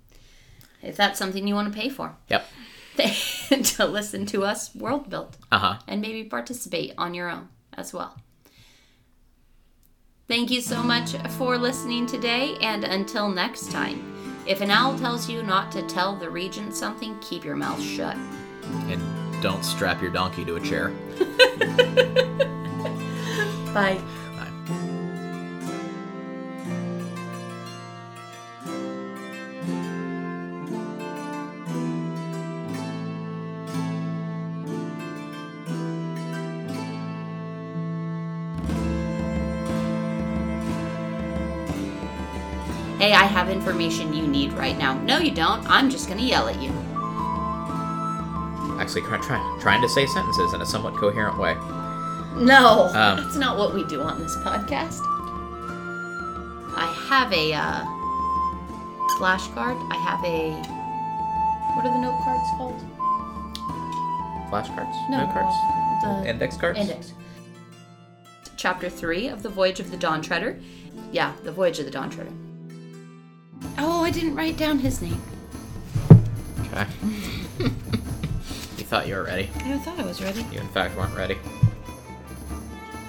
If 0.87 0.97
that's 0.97 1.19
something 1.19 1.47
you 1.47 1.55
want 1.55 1.73
to 1.73 1.79
pay 1.79 1.89
for 1.89 2.17
Yep. 2.29 2.47
to 3.77 3.87
listen 3.87 4.25
to 4.27 4.45
us 4.45 4.75
world 4.75 5.11
build. 5.11 5.37
Uh 5.53 5.59
huh. 5.59 5.79
and 5.87 6.01
maybe 6.01 6.25
participate 6.25 6.95
on 6.97 7.15
your 7.15 7.29
own 7.29 7.49
as 7.75 7.93
well. 7.93 8.17
Thank 10.29 10.51
you 10.51 10.61
so 10.61 10.83
much 10.83 11.13
for 11.39 11.57
listening 11.57 12.07
today, 12.07 12.57
and 12.61 12.83
until 12.83 13.29
next 13.29 13.71
time, 13.71 14.13
if 14.47 14.61
an 14.61 14.73
owl 14.73 14.99
tells 14.99 15.31
you 15.31 15.43
not 15.43 15.71
to 15.73 15.83
tell 15.83 16.17
the 16.17 16.29
regent 16.29 16.75
something, 16.75 17.17
keep 17.21 17.45
your 17.45 17.55
mouth 17.55 17.81
shut. 17.81 18.17
And 18.89 19.01
don't 19.43 19.65
strap 19.65 20.03
your 20.03 20.11
donkey 20.11 20.45
to 20.45 20.57
a 20.57 20.61
chair. 20.61 20.89
Bye. 23.73 24.01
Hey, 43.07 43.13
I 43.13 43.27
have 43.27 43.49
information 43.49 44.13
you 44.13 44.27
need 44.27 44.53
right 44.55 44.77
now. 44.77 44.99
No, 45.03 45.19
you 45.19 45.31
don't. 45.31 45.65
I'm 45.71 45.91
just 45.91 46.09
gonna 46.09 46.23
yell 46.23 46.49
at 46.49 46.61
you. 46.61 46.71
Actually, 48.81 49.03
try, 49.03 49.19
try, 49.19 49.59
trying 49.61 49.81
to 49.81 49.89
say 49.89 50.07
sentences 50.07 50.53
in 50.55 50.61
a 50.61 50.67
somewhat 50.67 50.97
coherent 50.97 51.39
way. 51.39 51.55
No, 52.35 52.87
Um, 52.97 53.19
that's 53.23 53.37
not 53.37 53.59
what 53.59 53.75
we 53.75 53.85
do 53.85 54.03
on 54.03 54.19
this 54.19 54.35
podcast. 54.39 54.99
I 56.77 56.93
have 57.09 57.33
a 57.33 57.53
uh, 57.55 57.85
flashcard. 59.21 59.79
I 59.93 59.97
have 59.99 60.25
a. 60.25 60.51
What 61.77 61.87
are 61.87 61.93
the 61.93 62.01
note 62.01 62.21
cards 62.25 62.51
called? 62.57 62.81
Flashcards? 64.51 65.09
No, 65.11 65.25
Note 65.25 65.33
cards? 65.33 65.55
The 66.25 66.29
Index 66.29 66.57
cards? 66.57 66.81
index. 66.81 67.13
Chapter 68.57 68.89
three 68.91 69.29
of 69.29 69.45
the 69.45 69.49
Voyage 69.49 69.79
of 69.79 69.93
the 69.93 69.97
Dawn 69.97 70.23
Treader. 70.23 70.59
Yeah, 71.13 71.35
the 71.45 71.53
Voyage 71.53 71.79
of 71.79 71.85
the 71.85 71.93
Dawn 71.93 72.11
Treader. 72.11 72.33
Oh, 73.79 74.03
I 74.03 74.11
didn't 74.11 74.35
write 74.35 74.57
down 74.57 74.79
his 74.79 75.03
name. 75.03 75.21
Okay. 76.61 76.87
you 77.59 78.85
thought 78.85 79.07
you 79.07 79.15
were 79.15 79.25
ready. 79.25 79.51
I 79.57 79.79
thought 79.79 79.99
I 79.99 80.05
was 80.05 80.23
ready. 80.23 80.45
You, 80.53 80.61
in 80.61 80.69
fact, 80.69 80.97
weren't 80.97 81.17
ready. 81.17 81.39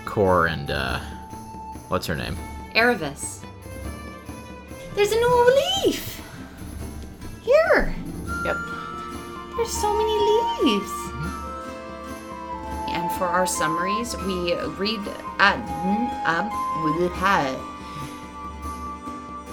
Cor 0.06 0.48
and, 0.48 0.72
uh. 0.72 1.00
What's 1.88 2.06
her 2.08 2.16
name? 2.16 2.36
Aravis. 2.76 3.46
There's 4.96 5.12
a 5.12 5.16
new 5.16 5.62
leaf. 5.86 6.22
Here. 7.42 7.96
Yep. 8.44 8.56
There's 9.56 9.72
so 9.72 9.96
many 9.96 10.72
leaves. 10.72 10.92
And 12.90 13.12
for 13.14 13.26
our 13.26 13.48
summaries, 13.48 14.18
we 14.18 14.56
read 14.78 15.00
at 15.40 15.58
um, 16.26 16.50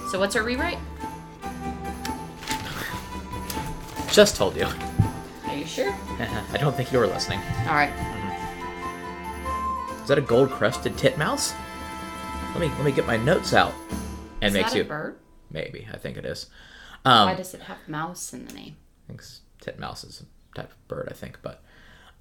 So 0.09 0.19
what's 0.19 0.35
our 0.35 0.43
rewrite? 0.43 0.79
Just 4.15 4.37
told 4.37 4.55
you. 4.55 4.65
Are 5.45 5.55
you 5.57 5.65
sure? 5.65 5.91
I 6.19 6.57
don't 6.57 6.73
think 6.73 6.93
you 6.93 6.99
were 6.99 7.05
listening. 7.05 7.41
All 7.67 7.75
right. 7.75 7.91
Is 10.01 10.07
that 10.07 10.17
a 10.17 10.21
gold 10.21 10.51
crested 10.51 10.97
titmouse? 10.97 11.53
Let 12.53 12.61
me 12.61 12.67
let 12.69 12.85
me 12.85 12.93
get 12.93 13.05
my 13.05 13.17
notes 13.17 13.53
out. 13.53 13.73
And 14.41 14.45
Is 14.45 14.53
makes 14.53 14.71
that 14.71 14.77
you 14.77 14.83
a 14.83 14.87
bird? 14.87 15.17
maybe 15.51 15.85
I 15.91 15.97
think 15.97 16.15
it 16.15 16.23
is. 16.23 16.45
Um, 17.03 17.27
Why 17.27 17.35
does 17.35 17.53
it 17.53 17.63
have 17.63 17.75
mouse 17.89 18.31
in 18.31 18.45
the 18.45 18.53
name? 18.53 18.77
I 19.03 19.07
think 19.09 19.21
titmouse 19.59 20.05
is 20.05 20.21
a 20.21 20.55
type 20.55 20.71
of 20.71 20.87
bird, 20.87 21.09
I 21.11 21.13
think, 21.13 21.39
but 21.41 21.61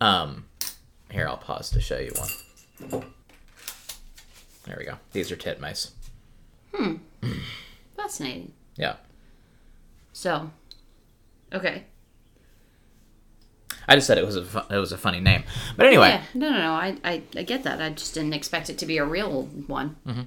um, 0.00 0.46
here 1.12 1.28
I'll 1.28 1.36
pause 1.36 1.70
to 1.70 1.80
show 1.80 2.00
you 2.00 2.10
one. 2.16 3.04
There 4.64 4.76
we 4.76 4.84
go. 4.84 4.96
These 5.12 5.30
are 5.30 5.36
titmice. 5.36 5.92
Hmm. 6.74 6.96
Fascinating. 7.96 8.52
Yeah. 8.74 8.96
So, 10.12 10.50
okay. 11.54 11.84
I 13.86 13.94
just 13.96 14.06
said 14.06 14.16
it 14.16 14.24
was 14.24 14.36
a 14.36 14.44
fu- 14.44 14.74
it 14.74 14.78
was 14.78 14.92
a 14.92 14.98
funny 14.98 15.20
name, 15.20 15.44
but 15.76 15.86
anyway, 15.86 16.08
Yeah. 16.08 16.22
No, 16.34 16.50
no, 16.50 16.58
no. 16.58 16.72
I, 16.72 16.96
I, 17.04 17.22
I 17.36 17.42
get 17.42 17.64
that. 17.64 17.82
I 17.82 17.90
just 17.90 18.14
didn't 18.14 18.32
expect 18.32 18.70
it 18.70 18.78
to 18.78 18.86
be 18.86 18.96
a 18.98 19.04
real 19.04 19.42
one. 19.66 19.96
Mm-hmm. 20.06 20.22